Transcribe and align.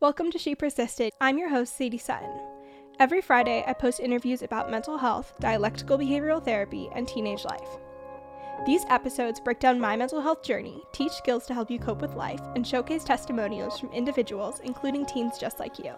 Welcome 0.00 0.30
to 0.30 0.38
She 0.38 0.54
Persisted. 0.54 1.12
I'm 1.20 1.38
your 1.38 1.48
host, 1.48 1.76
Sadie 1.76 1.98
Sutton. 1.98 2.30
Every 3.00 3.20
Friday, 3.20 3.64
I 3.66 3.72
post 3.72 3.98
interviews 3.98 4.42
about 4.42 4.70
mental 4.70 4.96
health, 4.96 5.34
dialectical 5.40 5.98
behavioral 5.98 6.40
therapy, 6.40 6.88
and 6.94 7.08
teenage 7.08 7.44
life. 7.44 7.68
These 8.64 8.84
episodes 8.90 9.40
break 9.40 9.58
down 9.58 9.80
my 9.80 9.96
mental 9.96 10.20
health 10.20 10.44
journey, 10.44 10.80
teach 10.92 11.10
skills 11.10 11.46
to 11.46 11.54
help 11.54 11.68
you 11.68 11.80
cope 11.80 12.00
with 12.00 12.14
life, 12.14 12.40
and 12.54 12.64
showcase 12.64 13.02
testimonials 13.02 13.80
from 13.80 13.90
individuals, 13.90 14.60
including 14.62 15.04
teens 15.04 15.36
just 15.36 15.58
like 15.58 15.80
you. 15.80 15.94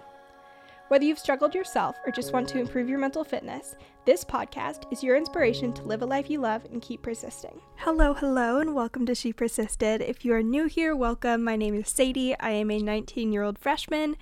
Whether 0.90 1.04
you've 1.04 1.20
struggled 1.20 1.54
yourself 1.54 1.94
or 2.04 2.10
just 2.10 2.32
want 2.32 2.48
to 2.48 2.58
improve 2.58 2.88
your 2.88 2.98
mental 2.98 3.22
fitness, 3.22 3.76
this 4.06 4.24
podcast 4.24 4.92
is 4.92 5.04
your 5.04 5.16
inspiration 5.16 5.72
to 5.74 5.84
live 5.84 6.02
a 6.02 6.04
life 6.04 6.28
you 6.28 6.40
love 6.40 6.64
and 6.64 6.82
keep 6.82 7.00
persisting. 7.00 7.60
Hello, 7.76 8.12
hello, 8.12 8.58
and 8.58 8.74
welcome 8.74 9.06
to 9.06 9.14
She 9.14 9.32
Persisted. 9.32 10.02
If 10.02 10.24
you 10.24 10.34
are 10.34 10.42
new 10.42 10.66
here, 10.66 10.96
welcome. 10.96 11.44
My 11.44 11.54
name 11.54 11.76
is 11.76 11.88
Sadie. 11.88 12.36
I 12.40 12.50
am 12.50 12.72
a 12.72 12.82
19 12.82 13.32
year 13.32 13.44
old 13.44 13.56
freshman 13.56 14.16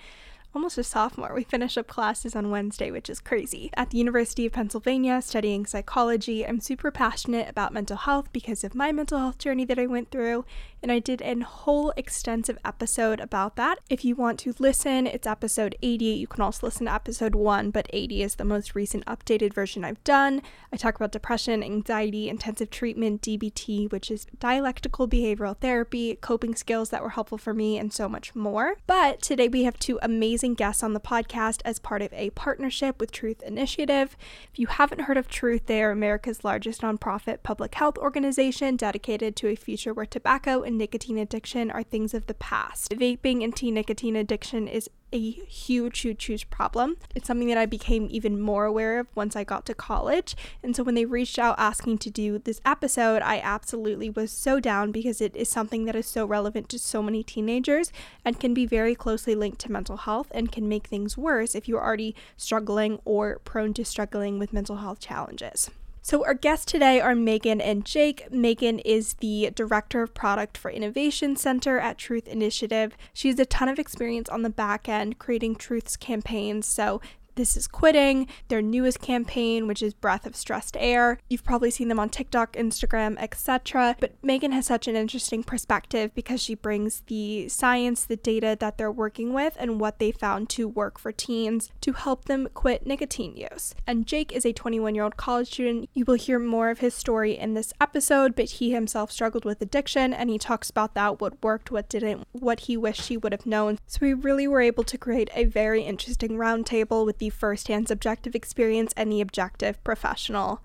almost 0.54 0.79
a 0.79 0.85
sophomore. 0.85 1.35
We 1.35 1.45
finish 1.45 1.77
up 1.77 1.86
classes 1.86 2.35
on 2.35 2.50
Wednesday, 2.50 2.91
which 2.91 3.11
is 3.11 3.21
crazy. 3.21 3.71
At 3.75 3.91
the 3.91 3.99
University 3.99 4.46
of 4.46 4.53
Pennsylvania, 4.53 5.21
studying 5.21 5.66
psychology, 5.66 6.46
I'm 6.46 6.61
super 6.61 6.91
passionate 6.91 7.49
about 7.49 7.72
mental 7.72 7.96
health 7.96 8.32
because 8.32 8.64
of 8.64 8.75
my 8.75 8.91
mental 8.91 9.19
health 9.19 9.39
journey 9.39 9.64
that 9.66 9.79
I 9.79 9.86
went 9.86 10.11
through, 10.11 10.44
and 10.82 10.93
I 10.93 10.99
did 10.99 11.23
a 11.23 11.41
whole 11.41 11.93
extensive 11.96 12.59
episode 12.64 13.21
about 13.21 13.57
that. 13.57 13.79
If 13.91 14.05
you 14.05 14.14
want 14.14 14.39
to 14.41 14.55
listen, 14.59 15.07
it's 15.07 15.27
episode 15.27 15.77
80. 15.82 16.05
You 16.05 16.27
can 16.27 16.43
also 16.43 16.67
listen 16.67 16.86
to 16.86 16.95
episode 16.95 17.35
1, 17.35 17.71
but 17.71 17.89
80 17.93 18.23
is 18.23 18.35
the 18.36 18.45
most 18.45 18.75
recent 18.75 19.05
updated 19.07 19.53
version 19.53 19.85
I've 19.85 20.03
done. 20.05 20.43
I 20.72 20.77
talk 20.77 20.95
about 20.96 21.13
depression, 21.13 21.63
anxiety, 21.63 22.29
intensive 22.29 22.71
treatment, 22.71 23.22
DBT, 23.22 23.91
which 23.91 24.11
is 24.11 24.27
dialectical 24.39 25.09
behavioral 25.09 25.57
therapy, 25.57 26.17
coping 26.17 26.55
skills 26.55 26.91
that 26.91 27.03
were 27.03 27.11
helpful 27.11 27.39
for 27.39 27.55
me, 27.55 27.79
and 27.79 27.93
so 27.93 28.08
much 28.08 28.35
more. 28.35 28.77
But 28.86 29.21
today 29.22 29.49
we 29.49 29.64
have 29.64 29.79
two 29.79 29.99
amazing 30.03 30.55
guests 30.55 30.83
on 30.83 30.93
the 30.93 31.00
podcast 31.00 31.61
as 31.64 31.79
part 31.79 32.03
of 32.03 32.12
a 32.12 32.31
partnership 32.31 33.00
with 33.00 33.11
Truth 33.11 33.42
Initiative. 33.42 34.17
If 34.52 34.58
you 34.58 34.67
haven't 34.69 35.02
heard 35.02 35.17
of 35.17 35.28
Truth, 35.28 35.67
they 35.67 35.83
are 35.83 35.91
America's 35.91 36.45
largest 36.45 36.83
nonprofit 36.83 37.42
public 37.42 37.74
health 37.74 37.98
organization 37.98 38.77
dedicated 38.77 39.34
to 39.36 39.48
a 39.48 39.56
future 39.56 39.92
where 39.92 40.06
tobacco 40.06 40.62
and 40.69 40.77
nicotine 40.77 41.16
addiction 41.16 41.70
are 41.70 41.83
things 41.83 42.12
of 42.12 42.27
the 42.27 42.34
past. 42.34 42.91
Vaping 42.91 43.42
and 43.42 43.56
teen 43.56 43.74
nicotine 43.74 44.14
addiction 44.14 44.69
is 44.69 44.88
a 45.14 45.30
huge, 45.30 46.00
huge, 46.00 46.22
huge 46.27 46.50
problem. 46.50 46.98
It's 47.14 47.27
something 47.27 47.48
that 47.48 47.56
I 47.56 47.64
became 47.64 48.06
even 48.11 48.38
more 48.38 48.66
aware 48.66 49.00
of 49.00 49.06
once 49.14 49.34
I 49.34 49.44
got 49.44 49.64
to 49.66 49.74
college. 49.74 50.36
And 50.62 50.77
so 50.77 50.83
when 50.83 50.94
they 50.94 51.06
reached 51.06 51.39
out 51.39 51.55
asking 51.58 51.98
to 51.98 52.11
do 52.11 52.39
this 52.39 52.61
episode, 52.66 53.22
I 53.22 53.41
absolutely 53.41 54.11
was 54.11 54.30
so 54.30 54.61
down 54.61 54.92
because 54.92 55.22
it 55.22 55.34
is 55.34 55.48
something 55.48 55.86
that 55.86 55.96
is 55.96 56.06
so 56.06 56.27
relevant 56.27 56.69
to 56.69 56.78
so 56.78 57.02
many 57.02 57.22
teenagers 57.22 57.91
and 58.22 58.39
can 58.39 58.52
be 58.52 58.66
very 58.66 58.94
closely 58.94 59.34
linked 59.34 59.61
to 59.61 59.72
mental 59.72 59.96
health 59.96 60.28
and 60.33 60.52
can 60.52 60.69
make 60.69 60.86
things 60.86 61.16
worse 61.16 61.55
if 61.55 61.66
you're 61.66 61.83
already 61.83 62.14
struggling 62.36 63.00
or 63.06 63.39
prone 63.39 63.72
to 63.72 63.86
struggling 63.86 64.39
with 64.39 64.52
mental 64.52 64.77
health 64.77 65.00
challenges. 65.00 65.70
So, 66.09 66.25
our 66.25 66.33
guests 66.33 66.64
today 66.64 67.03
are 67.03 67.14
Megan 67.14 67.61
and 67.61 67.84
Jake. 67.84 68.33
Megan 68.33 68.78
is 68.78 69.12
the 69.20 69.51
Director 69.55 70.03
of 70.03 70.14
Product 70.14 70.56
for 70.56 70.70
Innovation 70.70 71.37
Center 71.37 71.78
at 71.78 71.98
Truth 71.98 72.27
Initiative. 72.27 72.97
She 73.12 73.28
has 73.28 73.39
a 73.39 73.45
ton 73.45 73.69
of 73.69 73.78
experience 73.78 74.31
on 74.31 74.41
the 74.41 74.48
back 74.48 74.89
end 74.89 75.19
creating 75.19 75.56
Truth's 75.56 75.98
campaigns. 75.98 76.64
So, 76.64 77.03
this 77.39 77.56
is 77.56 77.69
Quitting, 77.69 78.27
their 78.48 78.61
newest 78.61 79.00
campaign, 79.00 79.69
which 79.69 79.81
is 79.81 79.94
Breath 79.94 80.27
of 80.27 80.34
Stressed 80.34 80.77
Air. 80.78 81.19
You've 81.31 81.45
probably 81.45 81.70
seen 81.70 81.86
them 81.86 82.00
on 82.00 82.08
TikTok, 82.08 82.55
Instagram, 82.55 83.17
etc. 83.20 83.95
But 84.00 84.17
Megan 84.25 84.50
has 84.50 84.67
such 84.67 84.89
an 84.89 84.97
interesting 84.97 85.45
perspective 85.45 86.12
because 86.17 86.42
she 86.42 86.56
brings 86.56 87.05
the 87.06 87.48
science, 87.48 88.05
the 88.05 88.17
data 88.17 88.56
that 88.58 88.77
they're 88.77 88.91
working 88.91 89.33
with, 89.33 89.55
and 89.56 89.78
what 89.78 90.00
they 90.00 90.11
found 90.11 90.48
to 90.50 90.67
work 90.67 90.98
for 90.98 91.12
teens 91.12 91.70
to 91.80 91.92
help 91.92 92.25
them 92.25 92.48
quit 92.55 92.84
nicotine 92.84 93.36
use. 93.36 93.73
And 93.86 94.05
Jake 94.05 94.33
is 94.33 94.45
a 94.45 94.52
21 94.52 94.97
year 94.97 95.05
old 95.05 95.17
college 95.17 95.47
student. 95.47 95.89
You 95.95 96.05
will 96.06 96.14
hear 96.14 96.41
more 96.41 96.70
of 96.70 96.80
his 96.80 96.95
story 96.95 97.39
in 97.39 97.55
this 97.55 97.73
episode, 97.80 98.35
but 98.35 98.46
he 98.46 98.73
himself 98.73 99.12
struggled 99.12 99.45
with 99.45 99.62
addiction 99.62 100.12
and 100.12 100.29
he 100.29 100.39
talks 100.39 100.70
about 100.70 100.95
that 100.95 101.20
what 101.20 101.41
worked, 101.41 101.70
what 101.70 101.89
didn't, 101.89 102.27
what 102.33 102.61
he 102.61 102.77
wished 102.77 103.07
he 103.07 103.17
would 103.17 103.33
have 103.33 103.46
known. 103.46 103.79
So 103.86 104.01
we 104.02 104.12
really 104.12 104.48
were 104.48 104.61
able 104.61 104.83
to 104.83 104.98
create 104.98 105.30
a 105.35 105.45
very 105.45 105.83
interesting 105.83 106.33
roundtable 106.33 107.07
with 107.07 107.18
the 107.18 107.27
firsthand 107.30 107.89
subjective 107.89 108.34
experience 108.34 108.92
and 108.96 109.11
the 109.11 109.20
objective 109.20 109.83
professional 109.84 110.62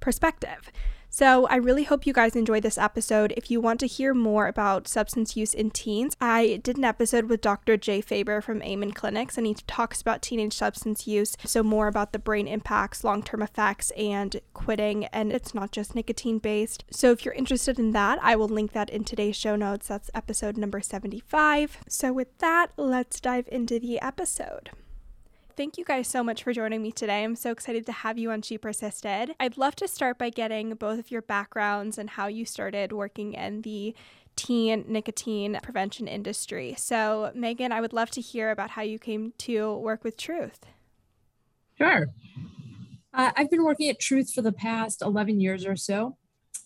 perspective. 0.00 0.70
So, 1.14 1.46
I 1.48 1.56
really 1.56 1.84
hope 1.84 2.06
you 2.06 2.14
guys 2.14 2.34
enjoyed 2.34 2.62
this 2.62 2.78
episode. 2.78 3.34
If 3.36 3.50
you 3.50 3.60
want 3.60 3.80
to 3.80 3.86
hear 3.86 4.14
more 4.14 4.46
about 4.46 4.88
substance 4.88 5.36
use 5.36 5.52
in 5.52 5.70
teens, 5.70 6.16
I 6.22 6.58
did 6.64 6.78
an 6.78 6.84
episode 6.84 7.26
with 7.26 7.42
Dr. 7.42 7.76
Jay 7.76 8.00
Faber 8.00 8.40
from 8.40 8.62
Amen 8.62 8.92
Clinics, 8.92 9.36
and 9.36 9.46
he 9.46 9.52
talks 9.66 10.00
about 10.00 10.22
teenage 10.22 10.54
substance 10.54 11.06
use. 11.06 11.36
So, 11.44 11.62
more 11.62 11.86
about 11.86 12.14
the 12.14 12.18
brain 12.18 12.48
impacts, 12.48 13.04
long 13.04 13.22
term 13.22 13.42
effects, 13.42 13.90
and 13.90 14.40
quitting. 14.54 15.04
And 15.06 15.34
it's 15.34 15.52
not 15.52 15.70
just 15.70 15.94
nicotine 15.94 16.38
based. 16.38 16.84
So, 16.90 17.10
if 17.10 17.26
you're 17.26 17.34
interested 17.34 17.78
in 17.78 17.92
that, 17.92 18.18
I 18.22 18.34
will 18.34 18.48
link 18.48 18.72
that 18.72 18.88
in 18.88 19.04
today's 19.04 19.36
show 19.36 19.54
notes. 19.54 19.88
That's 19.88 20.10
episode 20.14 20.56
number 20.56 20.80
75. 20.80 21.76
So, 21.88 22.10
with 22.10 22.38
that, 22.38 22.68
let's 22.78 23.20
dive 23.20 23.50
into 23.52 23.78
the 23.78 24.00
episode. 24.00 24.70
Thank 25.54 25.76
you 25.76 25.84
guys 25.84 26.08
so 26.08 26.24
much 26.24 26.42
for 26.42 26.54
joining 26.54 26.80
me 26.80 26.92
today. 26.92 27.22
I'm 27.22 27.36
so 27.36 27.50
excited 27.50 27.84
to 27.86 27.92
have 27.92 28.16
you 28.16 28.30
on 28.30 28.40
She 28.40 28.56
Persisted. 28.56 29.34
I'd 29.38 29.58
love 29.58 29.76
to 29.76 29.88
start 29.88 30.16
by 30.16 30.30
getting 30.30 30.72
both 30.74 30.98
of 30.98 31.10
your 31.10 31.20
backgrounds 31.20 31.98
and 31.98 32.08
how 32.08 32.26
you 32.26 32.46
started 32.46 32.90
working 32.90 33.34
in 33.34 33.60
the 33.60 33.94
teen 34.34 34.86
nicotine 34.88 35.60
prevention 35.62 36.08
industry. 36.08 36.74
So, 36.78 37.32
Megan, 37.34 37.70
I 37.70 37.82
would 37.82 37.92
love 37.92 38.10
to 38.12 38.22
hear 38.22 38.50
about 38.50 38.70
how 38.70 38.82
you 38.82 38.98
came 38.98 39.34
to 39.38 39.76
work 39.76 40.04
with 40.04 40.16
Truth. 40.16 40.64
Sure. 41.76 42.06
Uh, 43.12 43.32
I've 43.36 43.50
been 43.50 43.64
working 43.64 43.90
at 43.90 44.00
Truth 44.00 44.32
for 44.32 44.40
the 44.40 44.52
past 44.52 45.02
11 45.02 45.38
years 45.38 45.66
or 45.66 45.76
so. 45.76 46.16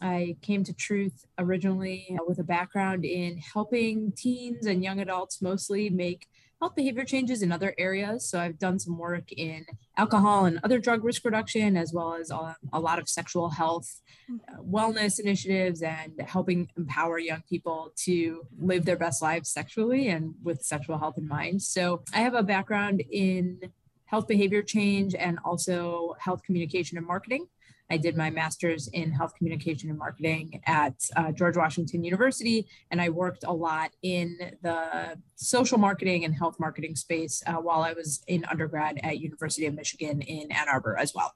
I 0.00 0.36
came 0.42 0.62
to 0.62 0.72
Truth 0.72 1.24
originally 1.38 2.16
with 2.24 2.38
a 2.38 2.44
background 2.44 3.04
in 3.04 3.38
helping 3.38 4.12
teens 4.12 4.66
and 4.66 4.84
young 4.84 5.00
adults 5.00 5.42
mostly 5.42 5.90
make 5.90 6.28
health 6.60 6.74
behavior 6.74 7.04
changes 7.04 7.42
in 7.42 7.52
other 7.52 7.74
areas. 7.76 8.28
So 8.28 8.40
I've 8.40 8.58
done 8.58 8.78
some 8.78 8.96
work 8.98 9.30
in 9.32 9.66
alcohol 9.96 10.46
and 10.46 10.58
other 10.64 10.78
drug 10.78 11.04
risk 11.04 11.24
reduction, 11.24 11.76
as 11.76 11.92
well 11.92 12.14
as 12.14 12.30
um, 12.30 12.54
a 12.72 12.80
lot 12.80 12.98
of 12.98 13.08
sexual 13.08 13.50
health 13.50 14.00
uh, 14.30 14.62
wellness 14.62 15.20
initiatives 15.20 15.82
and 15.82 16.12
helping 16.26 16.68
empower 16.76 17.18
young 17.18 17.42
people 17.48 17.92
to 18.04 18.42
live 18.58 18.84
their 18.84 18.96
best 18.96 19.20
lives 19.20 19.50
sexually 19.50 20.08
and 20.08 20.34
with 20.42 20.62
sexual 20.62 20.98
health 20.98 21.18
in 21.18 21.28
mind. 21.28 21.60
So 21.62 22.02
I 22.14 22.20
have 22.20 22.34
a 22.34 22.42
background 22.42 23.02
in 23.10 23.60
health 24.06 24.26
behavior 24.26 24.62
change 24.62 25.14
and 25.14 25.38
also 25.44 26.14
health 26.18 26.42
communication 26.42 26.96
and 26.96 27.06
marketing. 27.06 27.46
I 27.90 27.96
did 27.96 28.16
my 28.16 28.30
master's 28.30 28.88
in 28.88 29.12
health 29.12 29.34
communication 29.36 29.90
and 29.90 29.98
marketing 29.98 30.60
at 30.66 30.94
uh, 31.16 31.32
George 31.32 31.56
Washington 31.56 32.04
University, 32.04 32.66
and 32.90 33.00
I 33.00 33.10
worked 33.10 33.44
a 33.44 33.52
lot 33.52 33.90
in 34.02 34.36
the 34.62 35.18
social 35.36 35.78
marketing 35.78 36.24
and 36.24 36.34
health 36.34 36.56
marketing 36.58 36.96
space 36.96 37.42
uh, 37.46 37.54
while 37.54 37.82
I 37.82 37.92
was 37.92 38.22
in 38.26 38.44
undergrad 38.46 38.98
at 39.02 39.20
University 39.20 39.66
of 39.66 39.74
Michigan 39.74 40.20
in 40.22 40.50
Ann 40.50 40.68
Arbor 40.68 40.98
as 40.98 41.14
well. 41.14 41.34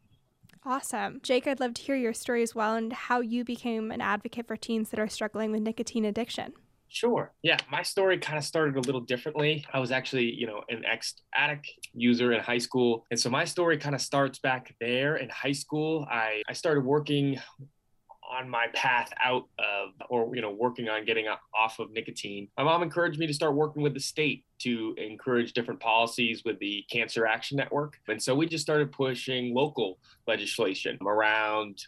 Awesome. 0.65 1.21
Jake, 1.23 1.47
I'd 1.47 1.61
love 1.61 1.75
to 1.75 1.83
hear 1.83 1.97
your 1.97 2.13
story 2.13 2.43
as 2.43 2.55
well 2.55 2.75
and 2.75 2.93
how 2.93 3.21
you 3.21 3.45
became 3.45 3.91
an 3.91 4.03
advocate 4.03 4.47
for 4.47 4.57
teens 4.57 4.91
that 4.91 5.01
are 5.01 5.09
struggling 5.09 5.53
with 5.53 5.63
nicotine 5.63 6.05
addiction. 6.05 6.53
Sure. 6.93 7.33
Yeah, 7.43 7.57
my 7.71 7.83
story 7.83 8.19
kind 8.19 8.37
of 8.37 8.45
started 8.45 8.77
a 8.77 8.81
little 8.81 9.01
differently. 9.01 9.65
I 9.73 9.79
was 9.79 9.93
actually, 9.93 10.35
you 10.35 10.47
know, 10.47 10.63
an 10.69 10.85
ex 10.85 11.15
addict 11.35 11.71
user 11.95 12.33
in 12.33 12.41
high 12.41 12.59
school. 12.59 13.07
And 13.13 13.19
so 13.19 13.31
my 13.31 13.45
story 13.45 13.79
kind 13.79 13.95
of 13.95 14.01
starts 14.01 14.41
back 14.41 14.75
there 14.81 15.17
in 15.17 15.29
high 15.29 15.53
school. 15.53 16.07
I, 16.11 16.43
I 16.49 16.53
started 16.53 16.85
working 16.85 17.39
on 18.29 18.49
my 18.49 18.67
path 18.75 19.13
out 19.23 19.49
of 19.59 19.91
or 20.09 20.35
you 20.35 20.41
know 20.41 20.53
working 20.53 20.89
on 20.89 21.05
getting 21.05 21.27
off 21.29 21.81
of 21.81 21.91
nicotine 21.91 22.47
my 22.57 22.63
mom 22.63 22.81
encouraged 22.81 23.19
me 23.19 23.27
to 23.27 23.35
start 23.35 23.55
working 23.55 23.83
with 23.83 23.93
the 23.93 24.01
state 24.01 24.45
to 24.59 24.95
encourage 24.99 25.53
different 25.53 25.81
policies 25.81 26.43
with 26.45 26.57
the 26.61 26.85
cancer 26.91 27.27
action 27.27 27.57
network 27.57 27.99
and 28.07 28.23
so 28.23 28.33
we 28.33 28.47
just 28.47 28.63
started 28.63 28.93
pushing 28.93 29.53
local 29.53 29.99
legislation 30.29 30.97
around 31.05 31.87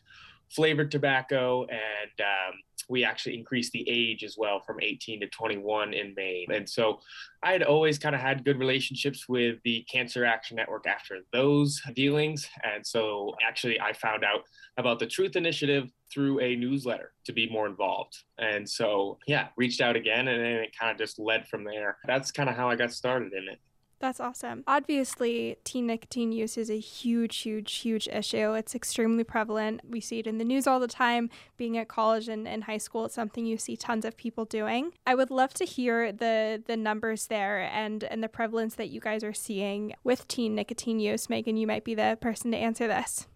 flavored 0.55 0.91
tobacco 0.91 1.65
and 1.65 2.21
um, 2.21 2.55
we 2.89 3.05
actually 3.05 3.39
increased 3.39 3.73
the 3.73 3.89
age 3.89 4.25
as 4.25 4.37
well 4.37 4.61
from 4.61 4.81
18 4.81 5.21
to 5.21 5.29
21 5.29 5.95
in 5.95 6.15
Maine. 6.15 6.53
And 6.53 6.69
so 6.69 7.01
I 7.43 7.53
had 7.53 7.63
always 7.63 7.99
kind 7.99 8.15
of 8.15 8.21
had 8.21 8.45
good 8.45 8.59
relationships 8.59 9.29
with 9.29 9.59
the 9.65 9.85
Cancer 9.91 10.25
Action 10.25 10.57
Network 10.57 10.87
after 10.87 11.19
those 11.33 11.81
dealings. 11.95 12.49
And 12.63 12.87
so 12.87 13.35
actually, 13.47 13.81
I 13.81 13.93
found 13.93 14.25
out 14.25 14.43
about 14.77 14.99
the 14.99 15.07
Truth 15.07 15.37
Initiative 15.37 15.91
through 16.13 16.41
a 16.41 16.57
newsletter 16.57 17.13
to 17.25 17.33
be 17.33 17.49
more 17.49 17.67
involved. 17.67 18.17
And 18.39 18.69
so, 18.69 19.19
yeah, 19.27 19.49
reached 19.57 19.81
out 19.81 19.97
again 19.97 20.29
and 20.29 20.41
then 20.43 20.53
it 20.53 20.77
kind 20.79 20.93
of 20.93 20.99
just 20.99 21.19
led 21.19 21.49
from 21.49 21.65
there. 21.65 21.99
That's 22.07 22.31
kind 22.31 22.49
of 22.49 22.57
how 22.57 22.69
I 22.69 22.77
got 22.77 22.93
started 22.93 23.33
in 23.33 23.49
it. 23.49 23.59
That's 24.03 24.19
awesome. 24.19 24.65
Obviously, 24.67 25.59
teen 25.63 25.87
nicotine 25.87 26.33
use 26.33 26.59
is 26.59 26.69
a 26.69 26.79
huge, 26.81 27.37
huge, 27.37 27.73
huge 27.73 28.09
issue. 28.09 28.53
It's 28.53 28.75
extremely 28.75 29.23
prevalent. 29.23 29.81
We 29.89 30.01
see 30.01 30.19
it 30.19 30.27
in 30.27 30.39
the 30.39 30.45
news 30.45 30.67
all 30.67 30.81
the 30.81 30.89
time. 30.89 31.31
Being 31.57 31.79
at 31.79 31.87
college 31.87 32.27
and, 32.27 32.49
and 32.49 32.65
high 32.65 32.79
school, 32.79 33.05
it's 33.05 33.15
something 33.15 33.47
you 33.47 33.57
see 33.57 33.77
tons 33.77 34.05
of 34.05 34.17
people 34.17 34.45
doing. 34.45 34.91
I 35.07 35.15
would 35.15 35.31
love 35.31 35.55
to 35.55 35.65
hear 35.65 36.11
the 36.11 36.61
the 36.67 36.77
numbers 36.77 37.29
there 37.29 37.61
and, 37.61 38.03
and 38.03 38.25
the 38.25 38.29
prevalence 38.29 38.75
that 38.75 38.91
you 38.91 38.99
guys 38.99 39.23
are 39.23 39.33
seeing 39.33 39.95
with 40.03 40.27
teen 40.27 40.57
nicotine 40.57 40.99
use. 40.99 41.31
Megan, 41.31 41.57
you 41.57 41.69
might 41.69 41.85
be 41.85 41.95
the 41.95 42.19
person 42.21 42.51
to 42.51 42.57
answer 42.57 42.89
this. 42.89 43.29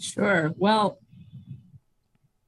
Sure. 0.00 0.52
Well, 0.56 0.98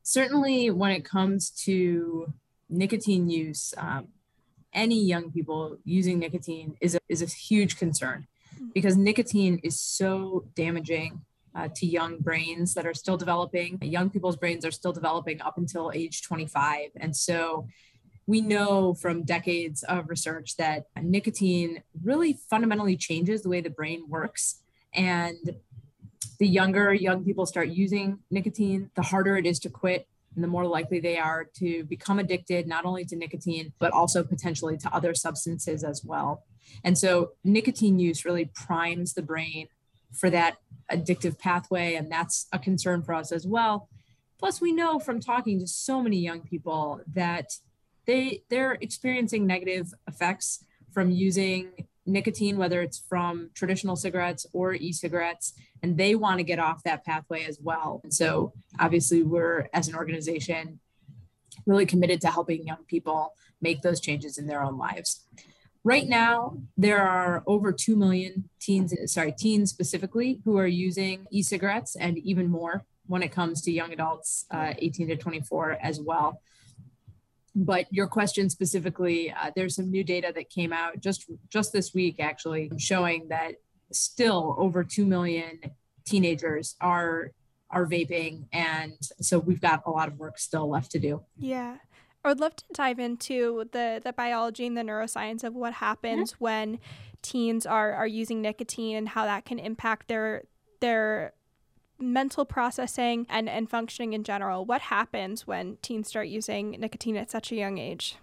certainly 0.02 0.70
when 0.70 0.90
it 0.90 1.04
comes 1.04 1.50
to 1.66 2.34
nicotine 2.68 3.30
use, 3.30 3.74
um, 3.78 4.08
any 4.74 5.02
young 5.04 5.30
people 5.30 5.78
using 5.84 6.18
nicotine 6.18 6.76
is 6.80 6.94
a, 6.94 6.98
is 7.08 7.22
a 7.22 7.26
huge 7.26 7.78
concern 7.78 8.26
mm. 8.60 8.72
because 8.72 8.96
nicotine 8.96 9.60
is 9.62 9.80
so 9.80 10.44
damaging 10.54 11.20
uh, 11.54 11.68
to 11.76 11.86
young 11.86 12.18
brains 12.18 12.74
that 12.74 12.86
are 12.86 12.94
still 12.94 13.16
developing. 13.16 13.78
Young 13.80 14.10
people's 14.10 14.36
brains 14.36 14.64
are 14.64 14.72
still 14.72 14.92
developing 14.92 15.40
up 15.40 15.56
until 15.56 15.92
age 15.94 16.22
25. 16.22 16.90
And 16.96 17.16
so 17.16 17.68
we 18.26 18.40
know 18.40 18.94
from 18.94 19.22
decades 19.22 19.82
of 19.84 20.08
research 20.08 20.56
that 20.56 20.86
nicotine 21.00 21.82
really 22.02 22.38
fundamentally 22.50 22.96
changes 22.96 23.42
the 23.42 23.48
way 23.48 23.60
the 23.60 23.70
brain 23.70 24.04
works. 24.08 24.62
And 24.94 25.56
the 26.38 26.48
younger 26.48 26.92
young 26.92 27.24
people 27.24 27.46
start 27.46 27.68
using 27.68 28.18
nicotine, 28.30 28.90
the 28.96 29.02
harder 29.02 29.36
it 29.36 29.46
is 29.46 29.58
to 29.60 29.70
quit 29.70 30.08
and 30.34 30.42
the 30.42 30.48
more 30.48 30.66
likely 30.66 31.00
they 31.00 31.18
are 31.18 31.46
to 31.56 31.84
become 31.84 32.18
addicted 32.18 32.66
not 32.66 32.84
only 32.84 33.04
to 33.04 33.16
nicotine 33.16 33.72
but 33.78 33.92
also 33.92 34.22
potentially 34.22 34.76
to 34.76 34.94
other 34.94 35.14
substances 35.14 35.84
as 35.84 36.02
well. 36.04 36.44
And 36.82 36.96
so 36.96 37.32
nicotine 37.44 37.98
use 37.98 38.24
really 38.24 38.50
primes 38.54 39.14
the 39.14 39.22
brain 39.22 39.68
for 40.12 40.30
that 40.30 40.56
addictive 40.90 41.38
pathway 41.38 41.94
and 41.94 42.10
that's 42.10 42.46
a 42.52 42.58
concern 42.58 43.02
for 43.02 43.14
us 43.14 43.32
as 43.32 43.46
well. 43.46 43.88
Plus 44.38 44.60
we 44.60 44.72
know 44.72 44.98
from 44.98 45.20
talking 45.20 45.58
to 45.60 45.66
so 45.66 46.02
many 46.02 46.18
young 46.18 46.40
people 46.40 47.00
that 47.14 47.50
they 48.06 48.42
they're 48.50 48.76
experiencing 48.80 49.46
negative 49.46 49.92
effects 50.06 50.64
from 50.92 51.10
using 51.10 51.70
nicotine, 52.06 52.56
whether 52.56 52.82
it's 52.82 52.98
from 53.08 53.50
traditional 53.54 53.96
cigarettes 53.96 54.46
or 54.52 54.74
e 54.74 54.92
cigarettes, 54.92 55.54
and 55.82 55.96
they 55.96 56.14
want 56.14 56.38
to 56.38 56.44
get 56.44 56.58
off 56.58 56.82
that 56.84 57.04
pathway 57.04 57.44
as 57.44 57.58
well. 57.60 58.00
And 58.04 58.12
so, 58.12 58.52
obviously, 58.78 59.22
we're 59.22 59.68
as 59.72 59.88
an 59.88 59.94
organization 59.94 60.80
really 61.66 61.86
committed 61.86 62.20
to 62.20 62.28
helping 62.28 62.66
young 62.66 62.84
people 62.86 63.32
make 63.60 63.82
those 63.82 64.00
changes 64.00 64.38
in 64.38 64.46
their 64.46 64.62
own 64.62 64.76
lives. 64.76 65.24
Right 65.82 66.08
now, 66.08 66.58
there 66.76 67.06
are 67.06 67.42
over 67.46 67.72
2 67.72 67.94
million 67.94 68.48
teens, 68.60 68.94
sorry, 69.12 69.32
teens 69.32 69.70
specifically, 69.70 70.40
who 70.44 70.56
are 70.58 70.66
using 70.66 71.26
e 71.30 71.42
cigarettes 71.42 71.94
and 71.96 72.18
even 72.18 72.48
more 72.48 72.84
when 73.06 73.22
it 73.22 73.32
comes 73.32 73.60
to 73.62 73.70
young 73.70 73.92
adults, 73.92 74.46
uh, 74.50 74.72
18 74.78 75.08
to 75.08 75.16
24 75.16 75.78
as 75.82 76.00
well 76.00 76.40
but 77.54 77.86
your 77.90 78.06
question 78.06 78.50
specifically, 78.50 79.30
uh, 79.30 79.50
there's 79.54 79.76
some 79.76 79.90
new 79.90 80.04
data 80.04 80.32
that 80.34 80.50
came 80.50 80.72
out 80.72 81.00
just 81.00 81.26
just 81.48 81.72
this 81.72 81.94
week, 81.94 82.16
actually, 82.20 82.70
showing 82.78 83.28
that 83.28 83.54
still 83.92 84.56
over 84.58 84.82
two 84.82 85.06
million 85.06 85.60
teenagers 86.04 86.76
are 86.80 87.30
are 87.70 87.86
vaping, 87.86 88.44
and 88.52 88.98
so 89.20 89.38
we've 89.38 89.60
got 89.60 89.82
a 89.86 89.90
lot 89.90 90.08
of 90.08 90.18
work 90.18 90.38
still 90.38 90.68
left 90.68 90.90
to 90.92 90.98
do. 90.98 91.22
Yeah. 91.38 91.76
I 92.24 92.28
would 92.28 92.40
love 92.40 92.56
to 92.56 92.64
dive 92.72 92.98
into 92.98 93.66
the, 93.72 94.00
the 94.02 94.14
biology 94.14 94.66
and 94.66 94.74
the 94.74 94.80
neuroscience 94.80 95.44
of 95.44 95.54
what 95.54 95.74
happens 95.74 96.30
yeah. 96.30 96.36
when 96.38 96.78
teens 97.20 97.66
are, 97.66 97.92
are 97.92 98.06
using 98.06 98.40
nicotine 98.40 98.96
and 98.96 99.08
how 99.10 99.26
that 99.26 99.44
can 99.44 99.58
impact 99.58 100.08
their 100.08 100.44
their 100.80 101.34
mental 102.12 102.44
processing 102.44 103.26
and, 103.28 103.48
and 103.48 103.68
functioning 103.68 104.12
in 104.12 104.24
general. 104.24 104.64
What 104.64 104.82
happens 104.82 105.46
when 105.46 105.78
teens 105.82 106.08
start 106.08 106.28
using 106.28 106.72
nicotine 106.72 107.16
at 107.16 107.30
such 107.30 107.50
a 107.50 107.56
young 107.56 107.78
age? 107.78 108.16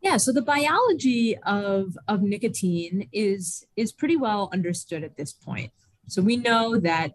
Yeah, 0.00 0.16
so 0.16 0.32
the 0.32 0.42
biology 0.42 1.38
of, 1.38 1.96
of 2.08 2.22
nicotine 2.22 3.08
is, 3.12 3.66
is 3.76 3.92
pretty 3.92 4.16
well 4.16 4.50
understood 4.52 5.04
at 5.04 5.16
this 5.16 5.32
point. 5.32 5.72
So 6.08 6.20
we 6.20 6.36
know 6.36 6.76
that 6.78 7.12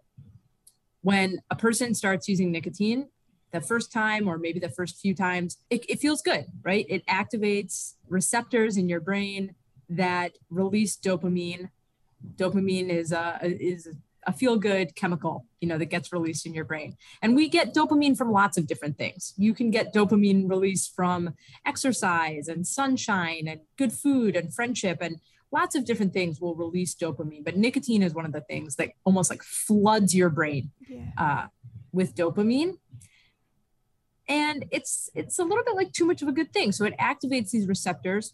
when 1.02 1.40
a 1.52 1.56
person 1.56 1.94
starts 1.94 2.30
using 2.30 2.52
nicotine, 2.52 3.10
the 3.52 3.62
first 3.62 3.92
time 3.92 4.28
or 4.28 4.38
maybe 4.38 4.60
the 4.60 4.70
first 4.70 5.00
few 5.00 5.14
times, 5.14 5.58
it, 5.70 5.86
it 5.90 6.00
feels 6.00 6.22
good, 6.22 6.46
right? 6.64 6.86
It 6.90 7.06
activates 7.08 7.96
receptors 8.08 8.78
in 8.78 8.88
your 8.90 9.00
brain 9.00 9.56
that 9.90 10.34
release 10.50 10.98
dopamine. 10.98 11.70
Dopamine 12.36 12.90
is 12.90 13.12
a, 13.12 13.40
is 13.44 13.90
a 14.28 14.34
feel 14.34 14.58
good 14.58 14.94
chemical, 14.96 15.46
you 15.62 15.68
know, 15.68 15.78
that 15.78 15.86
gets 15.86 16.12
released 16.12 16.46
in 16.46 16.54
your 16.54 16.66
brain. 16.66 16.98
And 17.22 17.36
we 17.36 17.48
get 17.48 17.74
dopamine 17.74 18.18
from 18.18 18.32
lots 18.32 18.58
of 18.58 18.68
different 18.68 18.98
things. 18.98 19.34
You 19.38 19.54
can 19.54 19.72
get 19.72 19.94
dopamine 19.94 20.50
released 20.50 20.94
from 20.94 21.34
exercise 21.66 22.50
and 22.50 22.68
sunshine 22.68 23.48
and 23.48 23.62
good 23.78 23.94
food 23.94 24.36
and 24.36 24.54
friendship 24.54 24.98
and 25.02 25.22
lots 25.52 25.76
of 25.76 25.86
different 25.86 26.12
things 26.12 26.42
will 26.42 26.56
release 26.56 26.94
dopamine. 26.94 27.46
But 27.46 27.56
nicotine 27.56 28.04
is 28.04 28.14
one 28.14 28.26
of 28.26 28.34
the 28.34 28.42
things 28.42 28.76
that 28.76 28.90
almost 29.06 29.30
like 29.30 29.42
floods 29.44 30.14
your 30.14 30.30
brain 30.30 30.72
yeah. 30.90 31.06
uh, 31.18 31.48
with 31.94 32.14
dopamine. 32.14 32.74
And 34.28 34.66
it's 34.72 35.10
it's 35.16 35.40
a 35.40 35.44
little 35.44 35.64
bit 35.64 35.76
like 35.76 35.94
too 35.94 36.04
much 36.04 36.22
of 36.22 36.28
a 36.28 36.34
good 36.34 36.52
thing. 36.52 36.74
So 36.74 36.84
it 36.84 36.98
activates 37.00 37.52
these 37.52 37.66
receptors. 37.66 38.34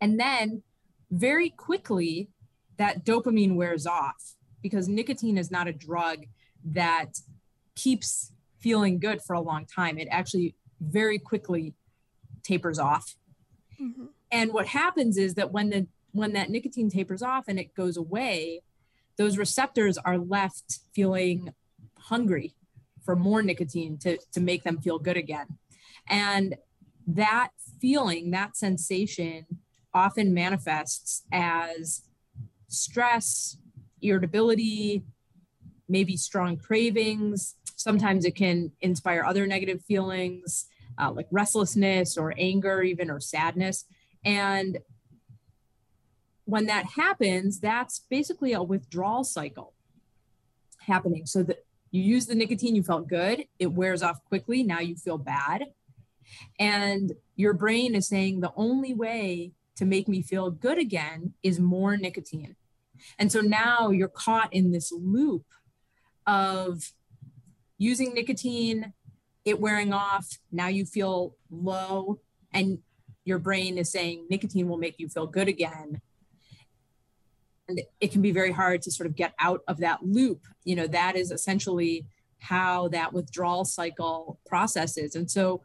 And 0.00 0.20
then 0.20 0.62
very 1.10 1.50
quickly 1.50 2.28
that 2.76 3.04
dopamine 3.04 3.56
wears 3.56 3.88
off 3.88 4.36
because 4.62 4.88
nicotine 4.88 5.38
is 5.38 5.50
not 5.50 5.68
a 5.68 5.72
drug 5.72 6.26
that 6.64 7.18
keeps 7.74 8.32
feeling 8.58 8.98
good 8.98 9.22
for 9.22 9.34
a 9.34 9.40
long 9.40 9.66
time. 9.66 9.98
It 9.98 10.08
actually 10.10 10.54
very 10.80 11.18
quickly 11.18 11.74
tapers 12.42 12.78
off. 12.78 13.16
Mm-hmm. 13.80 14.06
And 14.30 14.52
what 14.52 14.66
happens 14.66 15.16
is 15.16 15.34
that 15.34 15.52
when 15.52 15.70
the 15.70 15.86
when 16.12 16.32
that 16.32 16.50
nicotine 16.50 16.90
tapers 16.90 17.22
off 17.22 17.44
and 17.48 17.58
it 17.58 17.74
goes 17.74 17.96
away, 17.96 18.62
those 19.16 19.36
receptors 19.36 19.98
are 19.98 20.18
left 20.18 20.80
feeling 20.94 21.52
hungry 21.98 22.54
for 23.04 23.14
more 23.14 23.42
nicotine 23.42 23.98
to, 23.98 24.18
to 24.32 24.40
make 24.40 24.64
them 24.64 24.80
feel 24.80 24.98
good 24.98 25.16
again. 25.16 25.46
And 26.08 26.56
that 27.06 27.50
feeling, 27.80 28.30
that 28.30 28.56
sensation 28.56 29.46
often 29.94 30.34
manifests 30.34 31.24
as 31.32 32.02
stress, 32.68 33.56
irritability, 34.02 35.04
maybe 35.88 36.16
strong 36.16 36.56
cravings. 36.56 37.54
Sometimes 37.76 38.24
it 38.24 38.34
can 38.34 38.72
inspire 38.80 39.24
other 39.24 39.46
negative 39.46 39.82
feelings 39.84 40.68
uh, 40.98 41.12
like 41.12 41.26
restlessness 41.30 42.16
or 42.16 42.34
anger, 42.36 42.82
even 42.82 43.10
or 43.10 43.20
sadness. 43.20 43.84
And 44.24 44.78
when 46.44 46.66
that 46.66 46.86
happens, 46.86 47.60
that's 47.60 48.00
basically 48.10 48.52
a 48.52 48.62
withdrawal 48.62 49.24
cycle 49.24 49.74
happening. 50.80 51.26
So 51.26 51.42
that 51.44 51.64
you 51.90 52.02
use 52.02 52.26
the 52.26 52.34
nicotine, 52.34 52.74
you 52.74 52.82
felt 52.82 53.08
good, 53.08 53.44
it 53.58 53.72
wears 53.72 54.02
off 54.02 54.24
quickly. 54.24 54.62
Now 54.62 54.80
you 54.80 54.96
feel 54.96 55.18
bad. 55.18 55.66
And 56.58 57.12
your 57.36 57.54
brain 57.54 57.94
is 57.94 58.08
saying 58.08 58.40
the 58.40 58.52
only 58.56 58.92
way 58.92 59.52
to 59.76 59.86
make 59.86 60.08
me 60.08 60.22
feel 60.22 60.50
good 60.50 60.78
again 60.78 61.34
is 61.42 61.60
more 61.60 61.96
nicotine. 61.96 62.56
And 63.18 63.30
so 63.30 63.40
now 63.40 63.90
you're 63.90 64.08
caught 64.08 64.52
in 64.52 64.70
this 64.70 64.92
loop 64.92 65.44
of 66.26 66.92
using 67.78 68.14
nicotine, 68.14 68.92
it 69.44 69.60
wearing 69.60 69.92
off. 69.92 70.38
Now 70.52 70.68
you 70.68 70.84
feel 70.84 71.36
low, 71.50 72.20
and 72.52 72.78
your 73.24 73.38
brain 73.38 73.78
is 73.78 73.90
saying 73.90 74.26
nicotine 74.30 74.68
will 74.68 74.78
make 74.78 74.98
you 74.98 75.08
feel 75.08 75.26
good 75.26 75.48
again. 75.48 76.00
And 77.68 77.80
it 78.00 78.12
can 78.12 78.22
be 78.22 78.32
very 78.32 78.52
hard 78.52 78.82
to 78.82 78.90
sort 78.90 79.06
of 79.06 79.14
get 79.14 79.34
out 79.38 79.60
of 79.68 79.78
that 79.78 80.02
loop. 80.02 80.46
You 80.64 80.76
know, 80.76 80.86
that 80.86 81.16
is 81.16 81.30
essentially 81.30 82.06
how 82.38 82.88
that 82.88 83.12
withdrawal 83.12 83.64
cycle 83.64 84.38
processes. 84.46 85.14
And 85.14 85.30
so 85.30 85.62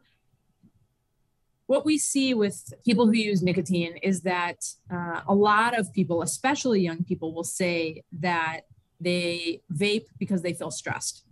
what 1.66 1.84
we 1.84 1.96
see 1.96 2.34
with 2.34 2.74
people 2.84 3.06
who 3.06 3.14
use 3.14 3.42
nicotine 3.42 3.96
is 4.02 4.22
that 4.22 4.58
uh, 4.92 5.22
a 5.26 5.34
lot 5.34 5.78
of 5.78 5.92
people, 5.92 6.22
especially 6.22 6.80
young 6.80 7.04
people, 7.04 7.34
will 7.34 7.44
say 7.44 8.02
that 8.12 8.62
they 9.00 9.62
vape 9.72 10.06
because 10.18 10.42
they 10.42 10.52
feel 10.52 10.70
stressed 10.70 11.24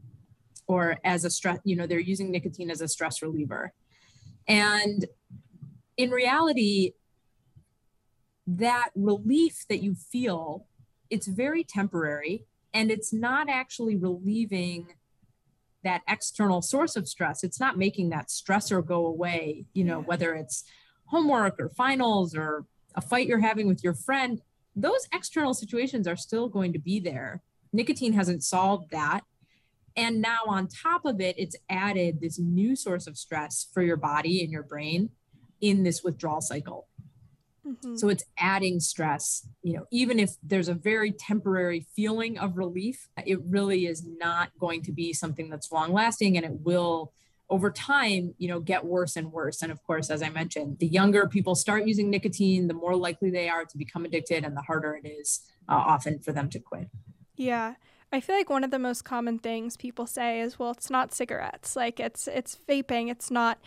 or 0.66 0.98
as 1.04 1.24
a 1.24 1.30
stress, 1.30 1.58
you 1.64 1.76
know, 1.76 1.86
they're 1.86 1.98
using 1.98 2.30
nicotine 2.30 2.70
as 2.70 2.80
a 2.80 2.88
stress 2.88 3.20
reliever. 3.20 3.72
And 4.48 5.06
in 5.96 6.10
reality, 6.10 6.92
that 8.46 8.90
relief 8.94 9.64
that 9.68 9.82
you 9.82 9.94
feel, 9.94 10.66
it's 11.10 11.26
very 11.26 11.62
temporary 11.62 12.46
and 12.72 12.90
it's 12.90 13.12
not 13.12 13.48
actually 13.48 13.96
relieving 13.96 14.94
that 15.84 16.02
external 16.08 16.62
source 16.62 16.96
of 16.96 17.08
stress 17.08 17.42
it's 17.42 17.60
not 17.60 17.76
making 17.76 18.10
that 18.10 18.28
stressor 18.28 18.84
go 18.84 19.06
away 19.06 19.64
you 19.72 19.84
know 19.84 20.00
whether 20.00 20.34
it's 20.34 20.64
homework 21.12 21.60
or 21.60 21.68
finals 21.68 22.34
or 22.34 22.64
a 22.94 23.00
fight 23.00 23.26
you're 23.26 23.40
having 23.40 23.68
with 23.68 23.84
your 23.84 23.94
friend, 23.94 24.40
those 24.74 25.06
external 25.12 25.54
situations 25.54 26.08
are 26.08 26.16
still 26.16 26.48
going 26.48 26.72
to 26.72 26.78
be 26.78 27.00
there. 27.00 27.42
Nicotine 27.72 28.14
hasn't 28.14 28.42
solved 28.42 28.90
that. 28.90 29.20
And 29.94 30.22
now, 30.22 30.38
on 30.46 30.68
top 30.68 31.04
of 31.04 31.20
it, 31.20 31.34
it's 31.38 31.56
added 31.68 32.20
this 32.20 32.38
new 32.38 32.74
source 32.74 33.06
of 33.06 33.18
stress 33.18 33.68
for 33.74 33.82
your 33.82 33.98
body 33.98 34.42
and 34.42 34.50
your 34.50 34.62
brain 34.62 35.10
in 35.60 35.82
this 35.82 36.02
withdrawal 36.02 36.40
cycle. 36.40 36.88
Mm-hmm. 37.72 37.96
So 37.96 38.08
it's 38.08 38.24
adding 38.38 38.80
stress. 38.80 39.46
You 39.62 39.74
know, 39.74 39.86
even 39.90 40.18
if 40.18 40.36
there's 40.42 40.68
a 40.68 40.74
very 40.74 41.12
temporary 41.12 41.86
feeling 41.94 42.38
of 42.38 42.56
relief, 42.56 43.08
it 43.26 43.38
really 43.44 43.86
is 43.86 44.04
not 44.04 44.50
going 44.58 44.82
to 44.82 44.92
be 44.92 45.12
something 45.12 45.48
that's 45.48 45.72
long 45.72 45.92
lasting 45.92 46.36
and 46.36 46.46
it 46.46 46.60
will 46.60 47.12
over 47.50 47.70
time, 47.70 48.34
you 48.38 48.48
know, 48.48 48.60
get 48.60 48.84
worse 48.84 49.16
and 49.16 49.30
worse. 49.30 49.60
And 49.62 49.70
of 49.70 49.82
course, 49.82 50.08
as 50.08 50.22
I 50.22 50.30
mentioned, 50.30 50.78
the 50.78 50.86
younger 50.86 51.28
people 51.28 51.54
start 51.54 51.86
using 51.86 52.08
nicotine, 52.08 52.66
the 52.66 52.74
more 52.74 52.96
likely 52.96 53.30
they 53.30 53.48
are 53.48 53.66
to 53.66 53.78
become 53.78 54.06
addicted 54.06 54.44
and 54.44 54.56
the 54.56 54.62
harder 54.62 54.98
it 55.02 55.06
is 55.06 55.40
uh, 55.68 55.74
often 55.74 56.18
for 56.18 56.32
them 56.32 56.48
to 56.50 56.58
quit. 56.58 56.88
Yeah. 57.36 57.74
I 58.10 58.20
feel 58.20 58.36
like 58.36 58.50
one 58.50 58.64
of 58.64 58.70
the 58.70 58.78
most 58.78 59.04
common 59.04 59.38
things 59.38 59.76
people 59.76 60.06
say 60.06 60.40
is, 60.40 60.58
well, 60.58 60.70
it's 60.70 60.90
not 60.90 61.14
cigarettes. 61.14 61.76
Like 61.76 61.98
it's 61.98 62.28
it's 62.28 62.58
vaping. 62.68 63.10
It's 63.10 63.30
not 63.30 63.58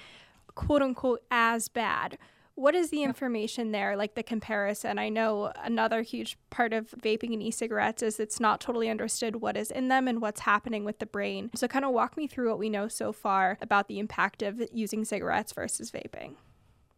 quote 0.53 0.81
unquote 0.81 1.23
as 1.31 1.67
bad. 1.67 2.17
What 2.55 2.73
is 2.73 2.89
the 2.89 3.03
information 3.03 3.73
there, 3.73 3.97
like 3.97 4.15
the 4.15 4.23
comparison? 4.23 4.97
I 4.97 5.09
know 5.09 5.51
another 5.61 6.03
huge 6.03 6.37
part 6.49 6.71
of 6.71 6.91
vaping 6.91 7.33
and 7.33 7.43
e 7.43 7.51
cigarettes 7.51 8.01
is 8.01 8.17
it's 8.17 8.39
not 8.39 8.61
totally 8.61 8.89
understood 8.89 9.37
what 9.37 9.57
is 9.57 9.71
in 9.71 9.89
them 9.89 10.07
and 10.07 10.21
what's 10.21 10.41
happening 10.41 10.85
with 10.85 10.99
the 10.99 11.05
brain. 11.05 11.51
So, 11.53 11.67
kind 11.67 11.83
of 11.83 11.91
walk 11.91 12.15
me 12.15 12.27
through 12.27 12.47
what 12.47 12.59
we 12.59 12.69
know 12.69 12.87
so 12.87 13.11
far 13.11 13.57
about 13.61 13.89
the 13.89 13.99
impact 13.99 14.41
of 14.41 14.61
using 14.71 15.03
cigarettes 15.03 15.51
versus 15.51 15.91
vaping. 15.91 16.35